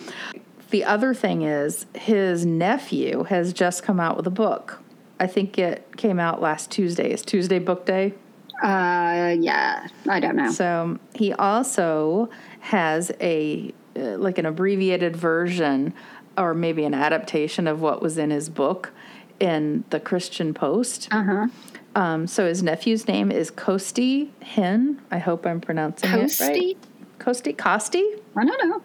The 0.72 0.84
other 0.84 1.14
thing 1.14 1.42
is, 1.44 1.86
his 1.96 2.46
nephew 2.46 3.24
has 3.24 3.54
just 3.54 3.84
come 3.84 4.00
out 4.00 4.18
with 4.18 4.28
a 4.28 4.32
book. 4.32 4.82
I 5.20 5.28
think 5.28 5.58
it 5.58 5.96
came 5.98 6.20
out 6.20 6.42
last 6.42 6.72
Tuesday. 6.72 7.12
Is 7.12 7.22
Tuesday 7.22 7.60
book 7.60 7.86
day? 7.86 8.14
uh 8.62 9.34
yeah 9.40 9.88
i 10.10 10.20
don't 10.20 10.36
know 10.36 10.52
So 10.52 11.00
he 11.16 11.32
also 11.32 12.30
has 12.60 13.10
a 13.22 13.74
uh, 13.96 14.18
like 14.18 14.38
an 14.38 14.46
abbreviated 14.46 15.16
version 15.16 15.94
or 16.38 16.54
maybe 16.54 16.84
an 16.84 16.94
adaptation 16.94 17.68
of 17.68 17.80
what 17.80 18.02
was 18.02 18.18
in 18.18 18.32
his 18.32 18.50
book 18.50 18.92
in 19.40 19.84
the 19.90 20.00
Christian 20.00 20.54
Post. 20.54 21.08
uh-huh 21.12 21.48
Um, 21.96 22.28
so 22.28 22.46
his 22.46 22.62
nephew's 22.62 23.08
name 23.08 23.32
is 23.32 23.50
Costi 23.52 24.32
Hinn. 24.42 25.00
I 25.12 25.18
hope 25.18 25.46
I'm 25.46 25.60
pronouncing 25.62 26.12
it 26.12 26.22
Costi? 26.22 26.44
right. 26.44 26.78
Costi 27.20 27.54
Costi? 27.54 28.04
i 28.38 28.46
don't 28.46 28.70
know 28.70 28.82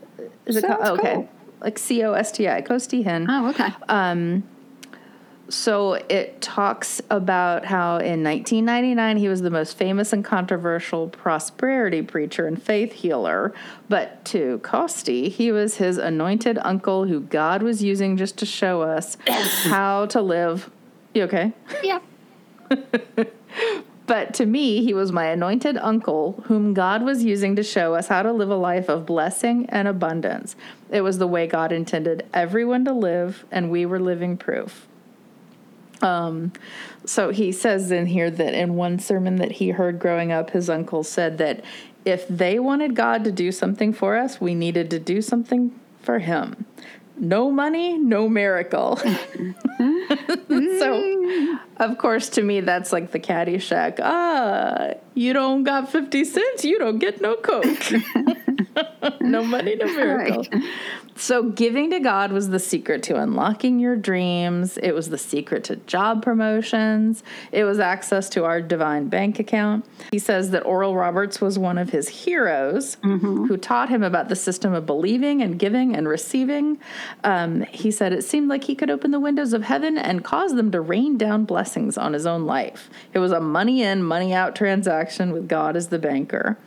Is 0.47 0.57
it 0.57 0.63
Sounds 0.63 0.89
co- 0.89 0.95
okay? 0.95 1.15
cool. 1.15 1.29
Like 1.61 1.79
C 1.79 2.03
O 2.03 2.13
S 2.13 2.33
T 2.33 2.49
I. 2.49 2.61
Costi 2.63 3.03
Hinn. 3.05 3.27
oh 3.29 3.49
okay 3.51 3.73
So 5.55 5.93
it 5.93 6.43
talks 6.43 7.01
about 7.11 7.65
how 7.65 7.99
in 7.99 8.25
1999 8.25 9.17
he 9.19 9.29
was 9.29 9.41
the 9.41 9.51
most 9.51 9.79
famous 9.79 10.13
and 10.13 10.25
controversial 10.25 11.09
prosperity 11.09 12.03
preacher 12.03 12.49
and 12.49 12.61
faith 12.61 12.93
healer. 12.93 13.55
But 13.89 14.25
to 14.27 14.59
Costi, 14.59 15.29
he 15.29 15.53
was 15.53 15.77
his 15.77 15.97
anointed 15.97 16.59
uncle 16.63 17.07
who 17.07 17.21
God 17.21 17.63
was 17.63 17.85
using 17.85 18.17
just 18.17 18.37
to 18.39 18.47
show 18.47 18.83
us 18.83 19.17
how 19.27 20.07
to 20.07 20.21
live. 20.21 20.71
You 21.15 21.23
okay? 21.23 21.53
yeah 21.85 22.01
But 24.07 24.35
to 24.35 24.45
me, 24.45 24.85
he 24.85 24.93
was 24.93 25.13
my 25.13 25.27
anointed 25.27 25.79
uncle, 25.79 26.43
whom 26.47 26.75
God 26.75 27.03
was 27.03 27.25
using 27.25 27.57
to 27.57 27.63
show 27.63 27.95
us 27.95 28.09
how 28.09 28.23
to 28.23 28.33
live 28.33 28.51
a 28.51 28.57
life 28.57 28.91
of 28.91 29.07
blessing 29.07 29.67
and 29.71 29.89
abundance. 29.89 30.57
It 30.91 31.01
was 31.01 31.17
the 31.17 31.27
way 31.27 31.47
God 31.47 31.73
intended 31.73 32.27
everyone 32.35 32.85
to 32.85 32.93
live, 32.93 33.47
and 33.51 33.71
we 33.71 33.87
were 33.87 33.99
living 33.99 34.37
proof. 34.37 34.87
Um, 36.03 36.53
so 37.05 37.31
he 37.31 37.53
says 37.53 37.91
in 37.91 38.07
here 38.07 38.31
that 38.31 38.55
in 38.55 38.75
one 38.75 38.99
sermon 38.99 39.37
that 39.37 39.53
he 39.53 39.71
heard 39.71 39.99
growing 39.99 40.33
up, 40.33 40.51
his 40.51 40.69
uncle 40.69 41.05
said 41.05 41.39
that 41.39 41.65
if 42.05 42.27
they 42.29 42.59
wanted 42.59 42.95
God 42.95 43.25
to 43.25 43.33
do 43.33 43.51
something 43.53 43.93
for 43.93 44.17
us, 44.17 44.41
we 44.41 44.55
needed 44.55 44.91
to 44.91 44.99
do 44.99 45.23
something 45.23 45.79
for 46.01 46.19
him. 46.19 46.67
No 47.17 47.51
money, 47.51 47.97
no 47.97 48.29
miracle. 48.29 48.97
so, 50.49 51.59
of 51.77 51.97
course, 51.99 52.29
to 52.31 52.43
me, 52.43 52.61
that's 52.61 52.93
like 52.93 53.13
the 53.13 53.21
Caddyshack. 53.21 54.01
Ah, 54.03 54.95
you 55.15 55.33
don't 55.33 55.65
got 55.65 55.91
50 55.91 56.25
cents, 56.25 56.65
you 56.65 56.79
don't 56.79 56.99
get 56.99 57.21
no 57.21 57.37
Coke. 57.37 57.93
no 59.21 59.45
money, 59.45 59.77
no 59.77 59.87
miracle. 59.87 60.45
So, 61.17 61.45
giving 61.45 61.91
to 61.91 62.01
God 62.01 62.33
was 62.33 62.49
the 62.49 62.59
secret 62.59 63.05
to 63.05 63.17
unlocking 63.17 63.79
your 63.79 63.95
dreams. 63.95 64.79
It 64.79 64.93
was 64.93 65.11
the 65.11 65.19
secret 65.19 65.63
to 65.65 65.77
job 65.77 66.25
promotions. 66.25 67.23
It 67.53 67.63
was 67.63 67.79
access 67.79 68.29
to 68.31 68.45
our 68.45 68.61
divine 68.61 69.07
bank 69.09 69.39
account. 69.39 69.85
He 70.11 70.19
says 70.19 70.51
that 70.51 70.67
Oral 70.67 70.97
Roberts 70.97 71.41
was 71.41 71.57
one 71.57 71.79
of 71.79 71.91
his 71.91 72.09
heroes 72.09 72.97
who 73.03 73.57
taught 73.57 73.91
him 73.91 74.03
about 74.03 74.29
the 74.29 74.35
system 74.35 74.73
of 74.73 74.87
believing 74.87 75.41
and 75.41 75.57
giving 75.57 75.95
and 75.95 76.09
receiving. 76.09 76.79
Um, 77.23 77.63
he 77.71 77.93
said 77.93 78.13
it 78.13 78.25
seemed 78.25 78.49
like 78.49 78.65
he 78.65 78.75
could 78.75 78.91
open 78.91 79.13
the 79.13 79.21
windows 79.21 79.53
of 79.53 79.63
heaven 79.63 79.97
and 79.97 80.25
cause 80.25 80.55
them 80.55 80.73
to 80.73 80.81
rain 80.81 81.17
down 81.17 81.45
blessings 81.45 81.97
on 81.97 82.13
his 82.13 82.27
own 82.27 82.45
life. 82.45 82.91
It 83.13 83.21
was 83.21 83.31
a 83.31 83.41
money 83.41 83.83
in, 83.83 84.03
money 84.03 84.35
out 84.35 84.57
transaction 84.57 85.04
with 85.33 85.49
God 85.49 85.77
as 85.77 85.89
the 85.89 85.99
banker. 85.99 86.59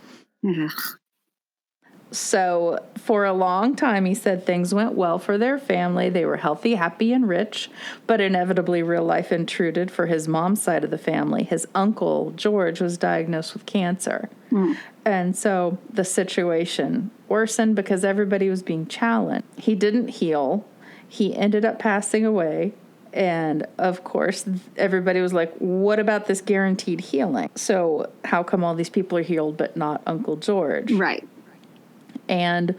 So, 2.09 2.85
for 2.95 3.25
a 3.25 3.33
long 3.33 3.75
time, 3.75 4.05
he 4.05 4.13
said 4.13 4.45
things 4.45 4.73
went 4.73 4.93
well 4.93 5.19
for 5.19 5.37
their 5.37 5.59
family. 5.59 6.09
They 6.09 6.25
were 6.25 6.37
healthy, 6.37 6.75
happy, 6.75 7.11
and 7.11 7.27
rich. 7.27 7.69
But 8.05 8.21
inevitably, 8.21 8.81
real 8.81 9.03
life 9.03 9.31
intruded 9.31 9.91
for 9.91 10.05
his 10.05 10.25
mom's 10.25 10.61
side 10.61 10.85
of 10.85 10.89
the 10.89 10.97
family. 10.97 11.43
His 11.43 11.67
uncle, 11.75 12.31
George, 12.31 12.79
was 12.79 12.97
diagnosed 12.97 13.53
with 13.53 13.65
cancer. 13.65 14.29
Hmm. 14.49 14.73
And 15.03 15.35
so 15.35 15.77
the 15.91 16.05
situation 16.05 17.11
worsened 17.27 17.75
because 17.75 18.05
everybody 18.05 18.49
was 18.49 18.63
being 18.63 18.87
challenged. 18.87 19.47
He 19.57 19.75
didn't 19.75 20.07
heal, 20.07 20.65
he 21.07 21.35
ended 21.35 21.65
up 21.65 21.77
passing 21.79 22.25
away. 22.25 22.73
And 23.13 23.65
of 23.77 24.03
course, 24.03 24.45
everybody 24.75 25.21
was 25.21 25.33
like, 25.33 25.53
what 25.57 25.99
about 25.99 26.27
this 26.27 26.41
guaranteed 26.41 27.01
healing? 27.01 27.49
So, 27.55 28.11
how 28.25 28.43
come 28.43 28.63
all 28.63 28.75
these 28.75 28.89
people 28.89 29.17
are 29.17 29.23
healed 29.23 29.57
but 29.57 29.75
not 29.77 30.01
Uncle 30.05 30.35
George? 30.35 30.91
Right. 30.91 31.27
And 32.29 32.75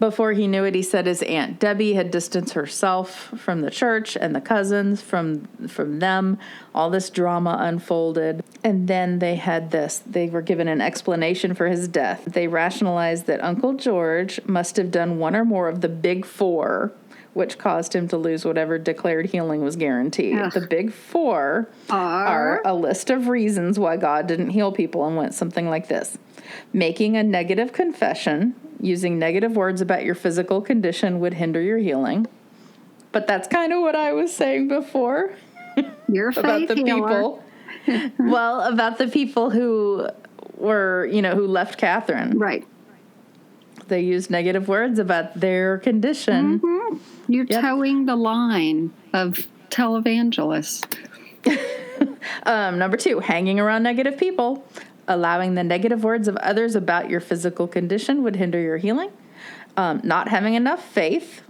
before 0.00 0.32
he 0.32 0.46
knew 0.46 0.62
it, 0.64 0.76
he 0.76 0.82
said 0.82 1.06
his 1.06 1.22
aunt 1.22 1.58
Debbie 1.58 1.94
had 1.94 2.10
distanced 2.10 2.54
herself 2.54 3.32
from 3.36 3.62
the 3.62 3.70
church 3.70 4.16
and 4.16 4.34
the 4.34 4.40
cousins 4.40 5.02
from 5.02 5.46
from 5.66 5.98
them. 5.98 6.38
All 6.74 6.88
this 6.88 7.10
drama 7.10 7.56
unfolded, 7.60 8.44
and 8.62 8.86
then 8.86 9.18
they 9.18 9.34
had 9.34 9.72
this. 9.72 10.00
They 10.06 10.28
were 10.28 10.42
given 10.42 10.68
an 10.68 10.80
explanation 10.80 11.54
for 11.54 11.66
his 11.66 11.88
death. 11.88 12.24
They 12.26 12.46
rationalized 12.46 13.26
that 13.26 13.42
Uncle 13.42 13.74
George 13.74 14.40
must 14.44 14.76
have 14.76 14.92
done 14.92 15.18
one 15.18 15.34
or 15.34 15.44
more 15.44 15.68
of 15.68 15.80
the 15.80 15.88
big 15.88 16.24
four, 16.24 16.92
which 17.38 17.56
caused 17.56 17.94
him 17.94 18.08
to 18.08 18.16
lose 18.18 18.44
whatever 18.44 18.78
declared 18.78 19.26
healing 19.26 19.62
was 19.62 19.76
guaranteed. 19.76 20.38
Ugh. 20.38 20.52
The 20.52 20.66
big 20.66 20.92
four 20.92 21.68
Are? 21.88 22.26
are 22.26 22.62
a 22.64 22.74
list 22.74 23.08
of 23.08 23.28
reasons 23.28 23.78
why 23.78 23.96
God 23.96 24.26
didn't 24.26 24.50
heal 24.50 24.72
people 24.72 25.06
and 25.06 25.16
went 25.16 25.32
something 25.32 25.70
like 25.70 25.88
this 25.88 26.18
making 26.72 27.16
a 27.16 27.22
negative 27.22 27.72
confession, 27.72 28.54
using 28.80 29.18
negative 29.18 29.54
words 29.56 29.80
about 29.80 30.04
your 30.04 30.14
physical 30.14 30.60
condition 30.60 31.20
would 31.20 31.34
hinder 31.34 31.60
your 31.60 31.78
healing. 31.78 32.26
But 33.12 33.26
that's 33.26 33.48
kind 33.48 33.72
of 33.72 33.80
what 33.80 33.94
I 33.94 34.12
was 34.12 34.34
saying 34.34 34.68
before 34.68 35.34
Your 36.08 36.30
about 36.30 36.68
the 36.68 36.74
healer. 36.74 37.40
people. 37.86 38.12
well, 38.18 38.60
about 38.62 38.98
the 38.98 39.08
people 39.08 39.50
who 39.50 40.08
were, 40.56 41.06
you 41.06 41.22
know, 41.22 41.34
who 41.34 41.46
left 41.46 41.80
Kathryn. 41.80 42.34
Right. 42.36 42.66
They 43.88 44.00
use 44.00 44.30
negative 44.30 44.68
words 44.68 44.98
about 44.98 45.38
their 45.38 45.78
condition. 45.78 46.60
You're 47.26 47.46
Yep. 47.46 47.60
towing 47.62 48.06
the 48.06 48.16
line 48.16 48.92
of 49.12 49.46
televangelists. 49.70 50.84
Um, 52.44 52.78
number 52.78 52.96
two, 52.96 53.18
hanging 53.18 53.58
around 53.58 53.82
negative 53.82 54.16
people. 54.16 54.64
Allowing 55.08 55.54
the 55.56 55.64
negative 55.64 56.04
words 56.04 56.28
of 56.28 56.36
others 56.36 56.76
about 56.76 57.10
your 57.10 57.18
physical 57.20 57.66
condition 57.66 58.22
would 58.22 58.36
hinder 58.36 58.60
your 58.60 58.76
healing. 58.76 59.10
Um, 59.76 60.00
not 60.04 60.28
having 60.28 60.54
enough 60.54 60.84
faith 60.84 61.42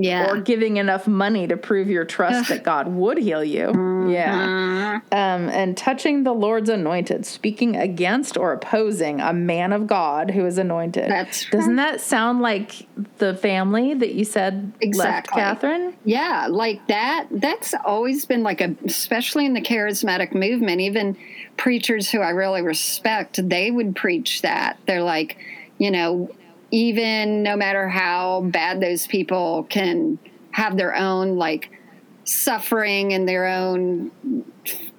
Yeah. 0.00 0.30
or 0.30 0.40
giving 0.40 0.76
enough 0.76 1.08
money 1.08 1.46
to 1.48 1.56
prove 1.56 1.88
your 1.88 2.04
trust 2.04 2.48
that 2.50 2.62
God 2.62 2.88
would 2.88 3.18
heal 3.18 3.42
you. 3.42 3.66
Mm-hmm. 3.66 4.10
Yeah. 4.10 5.00
Um, 5.12 5.48
and 5.48 5.76
touching 5.76 6.22
the 6.22 6.32
Lord's 6.32 6.68
anointed, 6.68 7.26
speaking 7.26 7.76
against 7.76 8.36
or 8.36 8.52
opposing 8.52 9.20
a 9.20 9.32
man 9.32 9.72
of 9.72 9.86
God 9.86 10.30
who 10.30 10.46
is 10.46 10.56
anointed. 10.56 11.10
That's 11.10 11.48
Doesn't 11.50 11.76
that 11.76 12.00
sound 12.00 12.40
like 12.40 12.86
the 13.18 13.34
family 13.34 13.94
that 13.94 14.14
you 14.14 14.24
said 14.24 14.72
left 14.94 15.30
Kathryn? 15.30 15.94
Yeah, 16.04 16.46
like 16.48 16.86
that. 16.86 17.26
That's 17.30 17.74
always 17.84 18.24
been 18.24 18.42
like 18.42 18.60
a, 18.60 18.76
especially 18.84 19.46
in 19.46 19.54
the 19.54 19.62
charismatic 19.62 20.32
movement, 20.32 20.80
even 20.80 21.16
preachers 21.56 22.08
who 22.08 22.20
I 22.20 22.30
really 22.30 22.62
respect, 22.62 23.46
they 23.48 23.70
would 23.70 23.96
preach 23.96 24.42
that. 24.42 24.78
They're 24.86 25.02
like, 25.02 25.38
you 25.78 25.90
know, 25.90 26.30
even 26.70 27.42
no 27.42 27.56
matter 27.56 27.88
how 27.88 28.42
bad 28.42 28.80
those 28.80 29.06
people 29.06 29.64
can 29.64 30.18
have 30.50 30.76
their 30.76 30.94
own 30.94 31.36
like 31.36 31.70
suffering 32.24 33.12
and 33.12 33.28
their 33.28 33.46
own, 33.46 34.10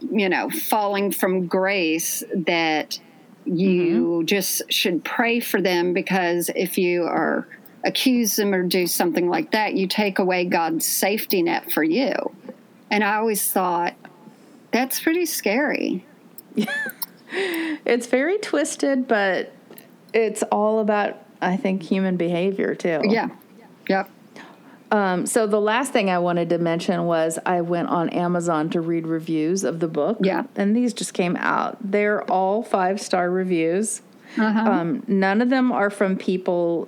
you 0.09 0.29
know, 0.29 0.49
falling 0.49 1.11
from 1.11 1.47
grace, 1.47 2.23
that 2.33 2.99
you 3.45 3.83
mm-hmm. 3.83 4.25
just 4.25 4.61
should 4.71 5.03
pray 5.03 5.39
for 5.39 5.61
them 5.61 5.93
because 5.93 6.49
if 6.55 6.77
you 6.77 7.03
are 7.03 7.47
accuse 7.85 8.35
them 8.35 8.53
or 8.53 8.63
do 8.63 8.85
something 8.87 9.29
like 9.29 9.51
that, 9.51 9.73
you 9.73 9.87
take 9.87 10.19
away 10.19 10.43
God's 10.45 10.85
safety 10.85 11.41
net 11.41 11.71
for 11.71 11.83
you. 11.83 12.13
And 12.91 13.03
I 13.03 13.15
always 13.15 13.49
thought 13.51 13.93
that's 14.71 14.99
pretty 14.99 15.25
scary. 15.25 16.05
It's 17.31 18.07
very 18.07 18.37
twisted, 18.37 19.07
but 19.07 19.51
it's 20.13 20.43
all 20.43 20.79
about, 20.79 21.17
I 21.41 21.57
think, 21.57 21.83
human 21.83 22.17
behavior 22.17 22.75
too. 22.75 23.01
Yeah. 23.03 23.29
Yep. 23.87 24.09
Um, 24.91 25.25
so 25.27 25.45
the 25.45 25.61
last 25.61 25.93
thing 25.93 26.09
I 26.09 26.17
wanted 26.17 26.49
to 26.49 26.57
mention 26.57 27.05
was 27.05 27.37
I 27.45 27.61
went 27.61 27.89
on 27.89 28.09
Amazon 28.09 28.69
to 28.71 28.81
read 28.81 29.05
reviews 29.05 29.63
of 29.63 29.79
the 29.79 29.87
book. 29.87 30.17
Yeah. 30.21 30.43
And 30.55 30.75
these 30.75 30.93
just 30.93 31.13
came 31.13 31.35
out. 31.35 31.77
They're 31.79 32.23
all 32.29 32.63
five 32.63 32.99
star 32.99 33.29
reviews. 33.29 34.01
Uh-huh. 34.37 34.59
Um, 34.59 35.03
none 35.07 35.41
of 35.41 35.49
them 35.49 35.71
are 35.71 35.89
from 35.89 36.17
people 36.17 36.87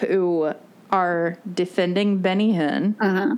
who 0.00 0.52
are 0.90 1.38
defending 1.52 2.18
Benny 2.18 2.52
Hinn. 2.52 2.96
Uh-huh. 3.00 3.36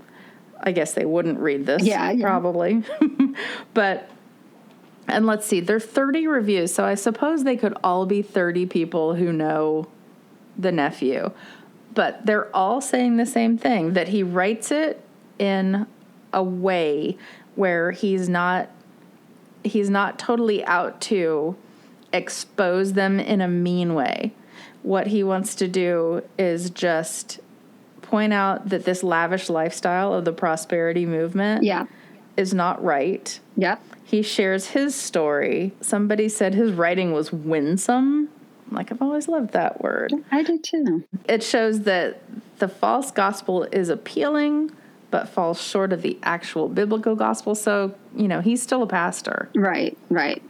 I 0.60 0.72
guess 0.72 0.94
they 0.94 1.04
wouldn't 1.04 1.38
read 1.38 1.66
this. 1.66 1.84
Yeah, 1.84 2.10
yeah. 2.10 2.22
Probably. 2.24 2.82
but, 3.74 4.08
and 5.06 5.26
let's 5.26 5.46
see, 5.46 5.60
there 5.60 5.76
are 5.76 5.80
30 5.80 6.26
reviews. 6.26 6.74
So 6.74 6.84
I 6.84 6.94
suppose 6.94 7.44
they 7.44 7.56
could 7.56 7.76
all 7.84 8.06
be 8.06 8.22
30 8.22 8.66
people 8.66 9.14
who 9.14 9.32
know 9.32 9.86
the 10.58 10.72
nephew. 10.72 11.30
But 11.94 12.26
they're 12.26 12.54
all 12.54 12.80
saying 12.80 13.16
the 13.16 13.26
same 13.26 13.56
thing 13.56 13.92
that 13.92 14.08
he 14.08 14.22
writes 14.22 14.70
it 14.70 15.00
in 15.38 15.86
a 16.32 16.42
way 16.42 17.16
where 17.54 17.92
he's 17.92 18.28
not 18.28 18.68
he's 19.62 19.88
not 19.88 20.18
totally 20.18 20.64
out 20.64 21.00
to 21.00 21.56
expose 22.12 22.92
them 22.94 23.18
in 23.20 23.40
a 23.40 23.48
mean 23.48 23.94
way. 23.94 24.32
What 24.82 25.06
he 25.08 25.22
wants 25.24 25.54
to 25.56 25.68
do 25.68 26.22
is 26.38 26.68
just 26.70 27.40
point 28.02 28.32
out 28.32 28.68
that 28.68 28.84
this 28.84 29.02
lavish 29.02 29.48
lifestyle 29.48 30.12
of 30.12 30.24
the 30.26 30.32
prosperity 30.32 31.06
movement 31.06 31.64
Yeah. 31.64 31.86
is 32.36 32.52
not 32.52 32.82
right. 32.84 33.38
Yep. 33.56 33.82
He 34.04 34.20
shares 34.22 34.66
his 34.68 34.94
story. 34.94 35.72
Somebody 35.80 36.28
said 36.28 36.54
his 36.54 36.72
writing 36.72 37.12
was 37.12 37.32
winsome. 37.32 38.28
Like, 38.74 38.92
I've 38.92 39.02
always 39.02 39.28
loved 39.28 39.52
that 39.52 39.82
word. 39.82 40.12
I 40.30 40.42
do 40.42 40.58
too. 40.58 41.04
It 41.28 41.42
shows 41.42 41.80
that 41.82 42.20
the 42.58 42.68
false 42.68 43.10
gospel 43.10 43.64
is 43.64 43.88
appealing, 43.88 44.70
but 45.10 45.28
falls 45.28 45.60
short 45.62 45.92
of 45.92 46.02
the 46.02 46.18
actual 46.22 46.68
biblical 46.68 47.14
gospel. 47.16 47.54
So, 47.54 47.94
you 48.16 48.28
know, 48.28 48.40
he's 48.40 48.62
still 48.62 48.82
a 48.82 48.86
pastor. 48.86 49.48
Right. 49.54 49.96
Right. 50.10 50.42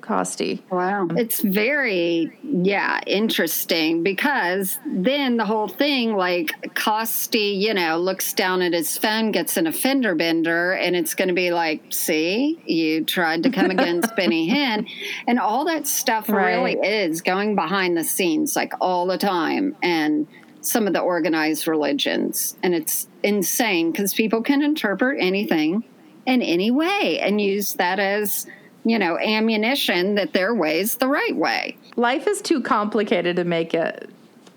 Costi. 0.00 0.62
Wow. 0.70 1.08
It's 1.10 1.40
very, 1.40 2.36
yeah, 2.42 3.00
interesting 3.06 4.02
because 4.02 4.78
then 4.86 5.36
the 5.36 5.44
whole 5.44 5.68
thing, 5.68 6.14
like 6.14 6.74
Costi, 6.74 7.38
you 7.38 7.74
know, 7.74 7.98
looks 7.98 8.32
down 8.32 8.62
at 8.62 8.72
his 8.72 8.96
phone, 8.96 9.32
gets 9.32 9.56
an 9.56 9.66
offender 9.66 10.14
bender, 10.14 10.72
and 10.72 10.96
it's 10.96 11.14
going 11.14 11.28
to 11.28 11.34
be 11.34 11.50
like, 11.50 11.82
see, 11.90 12.60
you 12.66 13.04
tried 13.04 13.42
to 13.44 13.50
come 13.50 13.70
against 13.70 14.14
Benny 14.16 14.48
Hinn. 14.52 14.88
And 15.26 15.38
all 15.38 15.64
that 15.66 15.86
stuff 15.86 16.28
really 16.28 16.74
is 16.74 17.22
going 17.22 17.54
behind 17.54 17.96
the 17.96 18.04
scenes, 18.04 18.56
like 18.56 18.72
all 18.80 19.06
the 19.06 19.18
time. 19.18 19.76
And 19.82 20.26
some 20.60 20.86
of 20.86 20.92
the 20.92 21.00
organized 21.00 21.66
religions. 21.66 22.56
And 22.62 22.74
it's 22.74 23.08
insane 23.22 23.92
because 23.92 24.14
people 24.14 24.42
can 24.42 24.62
interpret 24.62 25.18
anything 25.20 25.84
in 26.26 26.42
any 26.42 26.70
way 26.70 27.18
and 27.20 27.40
use 27.40 27.74
that 27.74 27.98
as 27.98 28.46
you 28.84 28.98
know 28.98 29.18
ammunition 29.18 30.14
that 30.14 30.32
their 30.32 30.54
way's 30.54 30.96
the 30.96 31.08
right 31.08 31.36
way. 31.36 31.76
Life 31.96 32.26
is 32.26 32.40
too 32.40 32.62
complicated 32.62 33.36
to 33.36 33.44
make 33.44 33.74
it, 33.74 34.10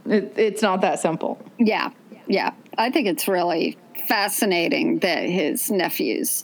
it 0.06 0.34
it's 0.38 0.62
not 0.62 0.82
that 0.82 1.00
simple. 1.00 1.40
yeah 1.60 1.92
yeah. 2.28 2.52
I 2.78 2.90
think 2.90 3.08
it's 3.08 3.28
really 3.28 3.78
fascinating 4.08 5.00
that 5.00 5.24
his 5.24 5.70
nephew's 5.70 6.44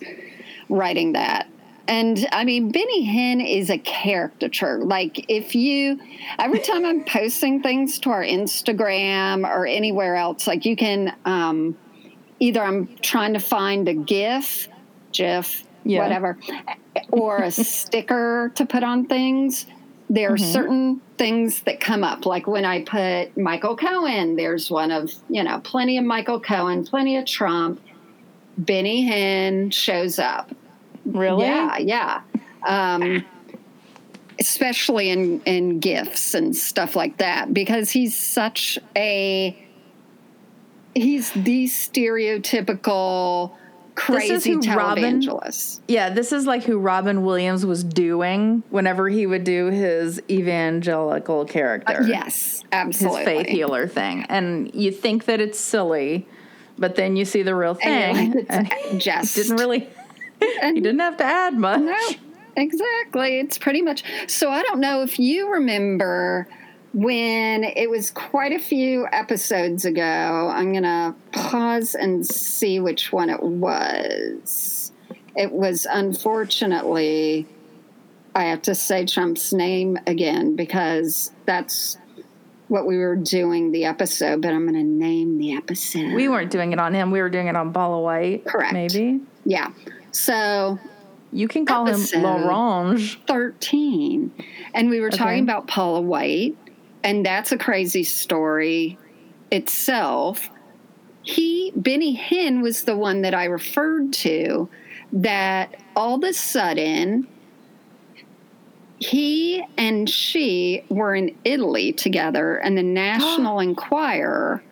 writing 0.70 1.14
that. 1.14 1.48
And 1.88 2.28
i 2.32 2.44
mean 2.44 2.72
benny 2.72 3.08
hinn 3.08 3.42
is 3.44 3.70
a 3.72 3.80
caricature. 3.80 4.78
Like 4.78 5.26
if 5.28 5.56
you 5.56 6.00
every 6.38 6.60
time 6.60 6.86
i'm 6.86 7.04
posting 7.04 7.64
things 7.64 8.00
to 8.02 8.12
our 8.12 8.24
instagram 8.24 9.44
or 9.48 9.66
anywhere 9.66 10.16
else 10.16 10.46
like 10.46 10.66
you 10.66 10.76
can 10.76 11.16
um, 11.26 11.76
either 12.40 12.62
i'm 12.62 12.88
trying 13.02 13.34
to 13.34 13.40
find 13.40 13.88
a 13.88 13.96
gif 13.96 14.68
gif 15.12 15.64
Yeah. 15.84 16.04
whatever 16.04 16.38
or 17.12 17.38
a 17.44 17.52
sticker 17.52 18.52
to 18.56 18.66
put 18.66 18.84
on 18.84 19.06
things. 19.06 19.66
There 20.10 20.34
are 20.34 20.38
certain 20.38 21.02
things 21.18 21.62
that 21.64 21.80
come 21.80 22.04
up 22.04 22.26
like 22.26 22.48
when 22.48 22.66
i 22.66 22.82
put 22.84 23.38
michael 23.38 23.76
cohen 23.76 24.38
there's 24.38 24.72
one 24.72 24.90
of 24.90 25.12
you 25.28 25.44
know 25.44 25.60
plenty 25.60 25.98
of 25.98 26.06
michael 26.06 26.40
cohen 26.40 26.86
plenty 26.86 27.18
of 27.18 27.26
trump. 27.26 27.80
Benny 28.58 29.10
hinn 29.10 29.72
shows 29.72 30.20
up. 30.20 30.52
Really? 31.06 31.46
yeah 31.46 31.78
yeah. 31.78 32.22
Um, 32.68 33.26
especially 34.40 35.10
in 35.10 35.42
in 35.42 35.80
gifts 35.80 36.34
and 36.34 36.56
stuff 36.56 36.96
like 36.96 37.18
that 37.18 37.54
because 37.54 37.92
he's 37.92 38.18
such 38.18 38.80
a 38.96 39.58
he's 40.96 41.32
the 41.32 41.66
stereotypical 41.66 43.52
crazy 44.00 44.54
who 44.54 44.60
Robin- 44.62 45.22
Yeah, 45.88 46.10
this 46.10 46.32
is 46.32 46.46
like 46.46 46.64
who 46.64 46.78
Robin 46.80 47.24
Williams 47.24 47.66
was 47.66 47.84
doing 47.84 48.64
whenever 48.70 49.10
he 49.10 49.26
would 49.26 49.44
do 49.44 49.68
his 49.68 50.22
evangelical 50.30 51.46
character. 51.46 52.02
Uh, 52.02 52.06
yes, 52.06 52.64
absolutely. 52.72 53.20
his 53.20 53.26
faith 53.26 53.48
healer 53.48 53.88
thing. 53.88 54.26
And 54.30 54.74
you 54.74 54.92
think 54.92 55.26
that 55.26 55.40
it's 55.42 55.60
silly, 55.60 56.28
but 56.78 56.96
then 56.96 57.16
you 57.16 57.26
see 57.26 57.44
the 57.44 57.56
real 57.56 57.76
thing. 57.76 58.34
like, 58.34 58.46
and 58.50 58.70
it's 58.72 59.04
just 59.06 59.36
didn't 59.36 59.58
really 59.58 59.88
and 60.62 60.78
he 60.78 60.82
didn't 60.82 61.00
have 61.00 61.18
to 61.18 61.26
add 61.26 61.56
much. 61.56 61.80
No, 61.82 62.10
exactly. 62.56 63.40
It's 63.40 63.58
pretty 63.58 63.82
much. 63.82 64.04
So 64.28 64.50
I 64.50 64.64
don't 64.64 64.80
know 64.80 65.02
if 65.04 65.20
you 65.20 65.52
remember 65.52 66.48
when 66.94 67.64
it 67.64 67.90
was 67.90 68.12
quite 68.12 68.52
a 68.52 68.60
few 68.60 69.08
episodes 69.12 69.86
ago. 69.86 70.02
I'm 70.54 70.72
going 70.72 70.84
to 70.84 71.14
pause 71.32 71.96
and 71.96 72.26
see 72.26 72.80
which 72.80 73.12
one 73.12 73.30
it 73.30 73.42
was. 73.44 74.92
It 75.36 75.52
was 75.52 75.86
unfortunately, 75.90 77.46
I 78.36 78.44
have 78.46 78.62
to 78.64 78.76
say 78.76 79.06
Trump's 79.06 79.54
name 79.54 79.98
again 80.08 80.56
because 80.56 81.32
that's 81.46 81.98
what 82.68 82.86
we 82.86 82.98
were 82.98 83.16
doing 83.16 83.72
the 83.72 83.86
episode, 83.86 84.42
but 84.42 84.50
I'm 84.54 84.62
going 84.68 84.74
to 84.76 84.84
name 84.84 85.38
the 85.38 85.54
episode. 85.56 86.14
We 86.14 86.28
weren't 86.30 86.52
doing 86.52 86.72
it 86.72 86.80
on 86.80 86.94
him. 86.94 87.10
We 87.12 87.22
were 87.22 87.30
doing 87.30 87.48
it 87.48 87.56
on 87.56 87.74
Paula 87.74 88.02
White. 88.02 88.46
Correct. 88.46 88.74
Maybe. 88.74 89.20
yeah. 89.46 89.72
So 90.12 90.80
You 91.32 91.48
can 91.48 91.66
call 91.66 91.86
him 91.86 92.00
L'Orange. 92.24 93.18
13 93.28 94.32
and 94.74 94.90
we 94.90 95.00
were 95.00 95.08
Okay. 95.08 95.18
talking 95.18 95.44
about 95.44 95.68
paula 95.68 96.02
white 96.02 96.56
and 97.04 97.26
that's 97.26 97.52
a 97.52 97.58
crazy 97.58 98.04
story 98.04 98.98
itself. 99.52 100.50
He 101.22 101.72
benny 101.76 102.18
hinn 102.18 102.62
was 102.62 102.86
the 102.86 102.98
one 102.98 103.22
that 103.22 103.34
i 103.34 103.46
referred 103.46 104.14
to 104.14 104.68
that 105.12 105.76
all 105.96 106.16
of 106.16 106.24
a 106.24 106.34
sudden 106.34 107.28
he 109.00 109.64
and 109.78 110.10
she 110.10 110.84
were 110.90 111.14
in 111.14 111.36
italy 111.44 111.94
together 111.94 112.58
and 112.58 112.78
the 112.78 112.84
national 112.84 113.60
enquirer 113.60 114.64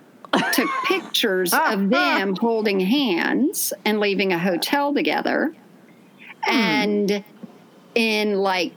took 0.53 0.69
pictures 0.85 1.53
of 1.71 1.89
them 1.89 2.35
holding 2.35 2.79
hands 2.79 3.73
and 3.85 3.99
leaving 3.99 4.33
a 4.33 4.39
hotel 4.39 4.93
together. 4.93 5.55
Hmm. 6.43 6.51
And 6.51 7.23
in 7.95 8.35
like 8.35 8.73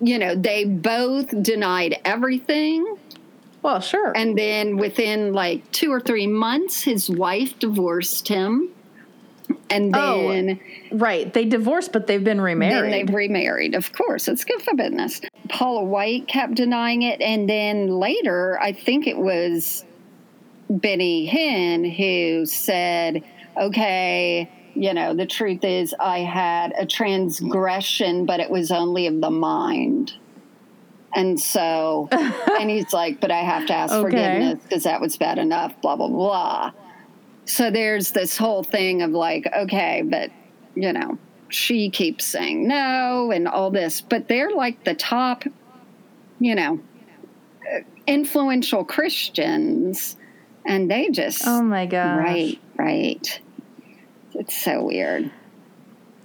you 0.00 0.18
know 0.18 0.34
they 0.34 0.64
both 0.64 1.28
denied 1.42 1.98
everything 2.04 2.96
Well, 3.62 3.80
sure. 3.80 4.12
and 4.16 4.36
then 4.36 4.76
within 4.76 5.32
like 5.32 5.70
two 5.72 5.90
or 5.92 6.00
three 6.00 6.26
months 6.26 6.82
his 6.82 7.08
wife 7.10 7.58
divorced 7.58 8.28
him 8.28 8.70
and 9.70 9.94
Oh, 9.94 10.28
then 10.28 10.60
right. 10.92 11.32
They 11.32 11.44
divorced, 11.44 11.92
but 11.92 12.08
they've 12.08 12.22
been 12.22 12.40
remarried. 12.40 12.92
they've 12.92 13.14
remarried 13.14 13.74
of 13.74 13.92
course 13.92 14.26
it's 14.28 14.44
good 14.44 14.60
for 14.62 14.74
business 14.74 15.20
paula 15.48 15.84
white 15.84 16.26
kept 16.26 16.54
denying 16.54 17.02
it 17.02 17.20
and 17.20 17.48
then 17.48 17.86
later 17.88 18.58
i 18.60 18.72
think 18.72 19.06
it 19.06 19.16
was 19.16 19.84
benny 20.68 21.26
hinn 21.30 21.84
who 21.88 22.44
said 22.44 23.22
okay 23.56 24.50
you 24.76 24.92
know 24.94 25.14
the 25.14 25.26
truth 25.26 25.64
is 25.64 25.94
i 26.00 26.20
had 26.20 26.72
a 26.78 26.86
transgression 26.86 28.26
but 28.26 28.40
it 28.40 28.50
was 28.50 28.70
only 28.70 29.06
of 29.06 29.20
the 29.20 29.30
mind. 29.30 30.12
And 31.14 31.40
so 31.40 32.08
and 32.12 32.70
he's 32.70 32.92
like 32.92 33.20
but 33.20 33.30
i 33.30 33.38
have 33.40 33.66
to 33.66 33.74
ask 33.74 33.94
Okay. 33.94 34.06
forgiveness 34.06 34.60
because 34.68 34.84
that 34.84 35.00
was 35.00 35.16
bad 35.16 35.38
enough 35.38 35.72
blah 35.82 35.96
blah 35.96 36.08
blah. 36.08 36.72
So 37.46 37.70
there's 37.70 38.10
this 38.10 38.36
whole 38.36 38.64
thing 38.64 39.02
of 39.02 39.10
like 39.10 39.44
okay 39.56 40.02
but 40.08 40.30
you 40.74 40.92
know 40.92 41.18
she 41.50 41.90
keeps 41.90 42.26
saying 42.26 42.66
no 42.68 43.30
and 43.30 43.46
all 43.48 43.70
this 43.70 44.02
but 44.02 44.28
they're 44.28 44.50
like 44.50 44.84
the 44.84 44.94
top 44.94 45.44
you 46.38 46.54
know 46.54 46.80
uh, 47.74 47.80
influential 48.06 48.84
christians 48.84 50.16
and 50.66 50.90
they 50.90 51.08
just 51.10 51.46
oh 51.46 51.62
my 51.62 51.86
god, 51.86 52.16
right 52.16 52.58
right 52.78 53.40
it's 54.38 54.56
so 54.56 54.84
weird. 54.84 55.30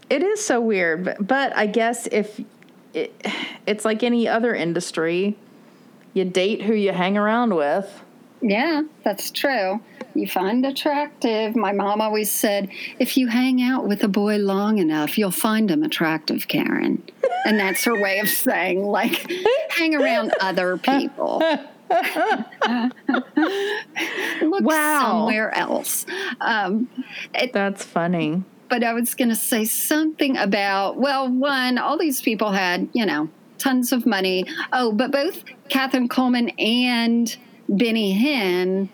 It 0.09 0.23
is 0.23 0.43
so 0.45 0.59
weird, 0.59 1.05
but, 1.05 1.25
but 1.25 1.55
I 1.55 1.65
guess 1.67 2.07
if 2.07 2.39
it, 2.93 3.13
it's 3.65 3.85
like 3.85 4.03
any 4.03 4.27
other 4.27 4.53
industry, 4.53 5.37
you 6.13 6.25
date 6.25 6.61
who 6.61 6.73
you 6.73 6.91
hang 6.91 7.17
around 7.17 7.55
with. 7.55 8.01
yeah 8.41 8.81
that's 9.03 9.31
true. 9.31 9.79
You 10.13 10.27
find 10.27 10.65
attractive. 10.65 11.55
My 11.55 11.71
mom 11.71 12.01
always 12.01 12.29
said 12.29 12.67
if 12.99 13.15
you 13.15 13.27
hang 13.27 13.61
out 13.61 13.87
with 13.87 14.03
a 14.03 14.09
boy 14.09 14.37
long 14.37 14.77
enough 14.77 15.17
you'll 15.17 15.31
find 15.31 15.71
him 15.71 15.83
attractive 15.83 16.49
karen. 16.49 17.01
And 17.45 17.57
that's 17.57 17.83
her 17.85 17.93
way 17.93 18.19
of 18.19 18.27
saying 18.27 18.83
like 18.83 19.31
hang 19.69 19.95
around 19.95 20.33
other 20.41 20.77
people 20.77 21.41
look 24.41 24.63
Wow. 24.63 24.99
somewhere 25.01 25.55
else 25.55 26.05
um, 26.41 26.87
it, 27.33 27.53
That's 27.53 27.83
funny. 27.83 28.43
but 28.69 28.83
I 28.83 28.93
was 28.93 29.15
going 29.15 29.29
to 29.29 29.35
say 29.35 29.65
something 29.65 30.37
about, 30.37 30.97
well, 30.97 31.27
one, 31.29 31.77
all 31.77 31.97
these 31.97 32.21
people 32.21 32.51
had, 32.51 32.87
you 32.93 33.05
know, 33.05 33.29
tons 33.57 33.91
of 33.91 34.05
money. 34.05 34.45
Oh, 34.71 34.91
but 34.93 35.11
both 35.11 35.43
Kathryn 35.69 36.07
Kuhlman 36.07 36.53
and 36.59 37.35
Benny 37.69 38.17
Hinn, 38.17 38.89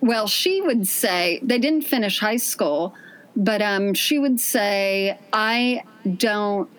well, 0.00 0.26
she 0.28 0.60
would 0.62 0.86
say 0.86 1.40
they 1.42 1.58
didn't 1.58 1.82
finish 1.82 2.20
high 2.20 2.36
school, 2.38 2.94
but 3.36 3.60
um, 3.60 3.92
she 3.94 4.18
would 4.18 4.40
say, 4.40 5.18
I 5.32 5.82
don't. 6.16 6.70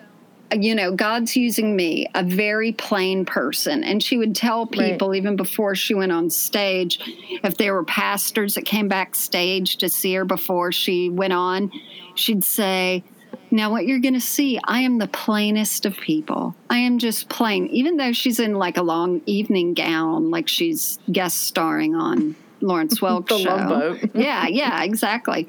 You 0.54 0.74
know, 0.74 0.92
God's 0.94 1.36
using 1.36 1.74
me, 1.76 2.06
a 2.14 2.22
very 2.22 2.72
plain 2.72 3.24
person. 3.24 3.82
And 3.84 4.02
she 4.02 4.18
would 4.18 4.34
tell 4.34 4.66
Right. 4.66 4.92
people, 4.92 5.14
even 5.14 5.36
before 5.36 5.74
she 5.74 5.94
went 5.94 6.12
on 6.12 6.30
stage, 6.30 6.98
if 7.42 7.56
there 7.56 7.74
were 7.74 7.84
pastors 7.84 8.54
that 8.54 8.64
came 8.64 8.88
backstage 8.88 9.76
to 9.78 9.88
see 9.88 10.14
her 10.14 10.24
before 10.24 10.72
she 10.72 11.08
went 11.08 11.32
on, 11.32 11.70
she'd 12.14 12.44
say, 12.44 13.02
Now, 13.50 13.70
what 13.70 13.86
you're 13.86 14.00
going 14.00 14.14
to 14.14 14.20
see, 14.20 14.58
I 14.64 14.80
am 14.80 14.98
the 14.98 15.08
plainest 15.08 15.86
of 15.86 15.96
people. 15.96 16.54
I 16.70 16.78
am 16.78 16.98
just 16.98 17.28
plain, 17.28 17.66
even 17.68 17.96
though 17.96 18.12
she's 18.12 18.38
in 18.38 18.54
like 18.54 18.76
a 18.76 18.82
long 18.82 19.22
evening 19.26 19.74
gown, 19.74 20.30
like 20.30 20.48
she's 20.48 20.98
guest 21.10 21.42
starring 21.42 21.94
on 21.94 22.36
Lawrence 22.60 22.98
Welk 23.00 23.28
show. 23.28 23.98
Yeah, 24.14 24.46
yeah, 24.48 24.82
exactly. 24.84 25.46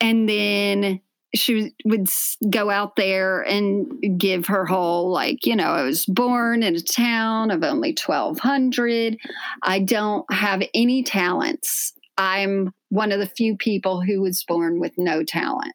And 0.00 0.28
then 0.28 1.00
she 1.34 1.74
would 1.84 2.08
go 2.48 2.70
out 2.70 2.96
there 2.96 3.42
and 3.42 4.18
give 4.18 4.46
her 4.46 4.64
whole 4.64 5.10
like 5.10 5.44
you 5.44 5.56
know 5.56 5.70
i 5.70 5.82
was 5.82 6.06
born 6.06 6.62
in 6.62 6.74
a 6.76 6.80
town 6.80 7.50
of 7.50 7.62
only 7.62 7.90
1200 7.90 9.18
i 9.62 9.78
don't 9.78 10.30
have 10.32 10.62
any 10.74 11.02
talents. 11.02 11.92
I'm 12.16 12.72
one 12.90 13.10
of 13.10 13.18
the 13.18 13.26
few 13.26 13.56
people 13.56 14.00
who 14.00 14.20
was 14.20 14.44
born 14.44 14.78
with 14.78 14.92
no 14.96 15.24
talent 15.24 15.74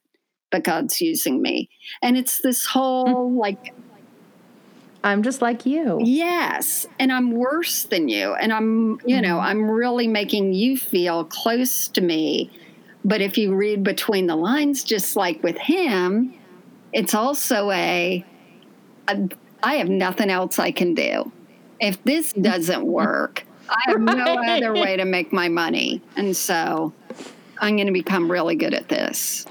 but 0.51 0.64
god's 0.64 0.99
using 1.01 1.41
me. 1.41 1.70
And 2.01 2.18
it's 2.18 2.41
this 2.41 2.66
whole 2.66 3.29
hmm. 3.29 3.38
like 3.38 3.74
I'm 5.01 5.24
just 5.24 5.42
like 5.42 5.66
you. 5.66 6.00
yes 6.04 6.86
and 7.00 7.12
i'm 7.12 7.32
worse 7.32 7.84
than 7.84 8.09
you 8.09 8.34
and 8.34 8.51
i'm 8.51 9.00
you 9.05 9.21
know 9.21 9.38
mm-hmm. 9.38 9.46
i'm 9.46 9.70
really 9.70 10.08
making 10.08 10.54
you 10.54 10.78
feel 10.78 11.24
close 11.24 11.88
to 11.89 12.01
me 12.01 12.51
but 13.10 13.22
if 13.22 13.38
you 13.38 13.56
read 13.56 13.84
between 13.84 14.28
the 14.28 14.36
lines 14.36 14.84
just 14.84 15.16
like 15.16 15.42
with 15.44 15.58
him 15.58 16.34
it's 16.94 17.14
also 17.14 17.72
a, 17.72 18.24
a 19.08 19.30
i 19.64 19.76
have 19.76 19.90
nothing 19.90 20.30
else 20.30 20.60
i 20.60 20.72
can 20.72 20.94
do 20.94 21.32
if 21.80 22.02
this 22.04 22.32
doesn't 22.50 22.86
work 22.86 23.46
i 23.70 23.92
have 23.92 24.00
no 24.00 24.36
other 24.36 24.74
way 24.74 24.96
to 24.96 25.06
make 25.06 25.34
my 25.34 25.50
money 25.50 26.02
and 26.16 26.38
so 26.38 26.94
i'm 27.60 27.76
going 27.76 27.88
to 27.88 27.94
become 27.94 28.32
really 28.32 28.56
good 28.56 28.74
at 28.74 28.88
this 28.88 29.46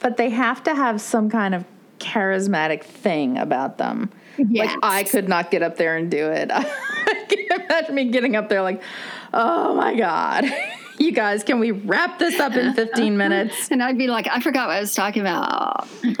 But 0.00 0.16
they 0.16 0.30
have 0.30 0.62
to 0.64 0.74
have 0.74 1.00
some 1.00 1.28
kind 1.30 1.54
of 1.54 1.64
charismatic 1.98 2.84
thing 2.84 3.36
about 3.38 3.78
them. 3.78 4.10
Yes. 4.36 4.68
Like 4.68 4.78
I 4.82 5.02
could 5.02 5.28
not 5.28 5.50
get 5.50 5.62
up 5.62 5.76
there 5.76 5.96
and 5.96 6.10
do 6.10 6.28
it. 6.30 6.50
I 6.54 7.26
can't 7.28 7.62
imagine 7.62 7.94
me 7.94 8.04
getting 8.10 8.36
up 8.36 8.48
there 8.48 8.62
like, 8.62 8.80
oh 9.34 9.74
my 9.74 9.96
God. 9.96 10.44
You 10.98 11.12
guys, 11.12 11.44
can 11.44 11.60
we 11.60 11.70
wrap 11.70 12.18
this 12.18 12.40
up 12.40 12.54
in 12.54 12.74
15 12.74 13.16
minutes? 13.16 13.70
And 13.70 13.82
I'd 13.82 13.98
be 13.98 14.08
like, 14.08 14.26
I 14.26 14.40
forgot 14.40 14.68
what 14.68 14.76
I 14.76 14.80
was 14.80 14.94
talking 14.94 15.22
about. 15.22 15.88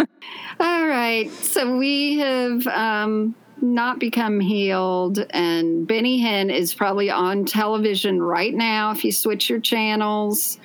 All 0.60 0.86
right. 0.86 1.30
So 1.30 1.76
we 1.76 2.18
have 2.18 2.66
um, 2.68 3.34
not 3.60 3.98
become 3.98 4.38
healed, 4.40 5.18
and 5.30 5.86
Benny 5.86 6.22
Hinn 6.22 6.52
is 6.52 6.74
probably 6.74 7.10
on 7.10 7.44
television 7.44 8.22
right 8.22 8.54
now 8.54 8.92
if 8.92 9.04
you 9.04 9.12
switch 9.12 9.50
your 9.50 9.60
channels. 9.60 10.58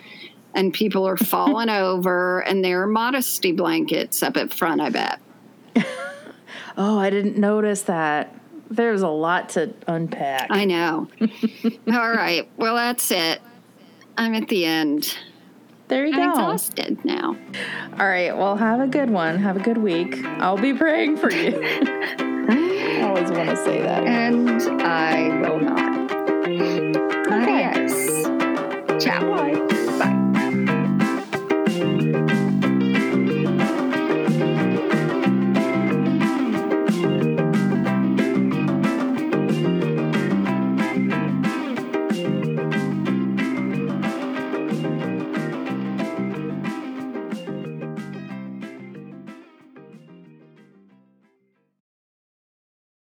And 0.55 0.71
people 0.71 1.07
are 1.07 1.17
falling 1.17 1.69
over, 1.71 2.41
and 2.41 2.63
there 2.63 2.83
are 2.83 2.87
modesty 2.87 3.51
blankets 3.51 4.21
up 4.21 4.37
at 4.37 4.53
front, 4.53 4.81
I 4.81 4.89
bet. 4.89 5.19
Oh, 6.77 6.97
I 6.97 7.09
didn't 7.09 7.37
notice 7.37 7.83
that. 7.83 8.33
There's 8.69 9.01
a 9.01 9.07
lot 9.07 9.49
to 9.49 9.73
unpack. 9.87 10.47
I 10.49 10.65
know. 10.65 11.07
All 11.87 12.11
right. 12.11 12.49
Well, 12.57 12.75
that's 12.75 13.11
it. 13.11 13.41
I'm 14.17 14.33
at 14.35 14.47
the 14.47 14.65
end. 14.65 15.17
there 15.87 16.05
you 16.05 16.13
go. 16.13 16.21
I'm 16.21 16.33
go. 16.33 16.51
exhausted 16.51 17.03
now. 17.03 17.35
All 17.99 18.07
right. 18.07 18.35
Well, 18.35 18.55
have 18.55 18.79
a 18.79 18.87
good 18.87 19.09
one. 19.09 19.39
Have 19.39 19.57
a 19.57 19.59
good 19.61 19.77
week. 19.77 20.23
I'll 20.25 20.57
be 20.57 20.73
praying 20.73 21.17
for 21.17 21.31
you. 21.31 21.59
I 21.61 23.01
always 23.03 23.31
want 23.31 23.49
to 23.49 23.55
say 23.57 23.81
that. 23.81 24.03
And 24.03 24.61
I 24.81 25.39
will 25.39 25.59
not. 25.59 26.11
Adios. 27.31 29.03
Ciao. 29.03 29.72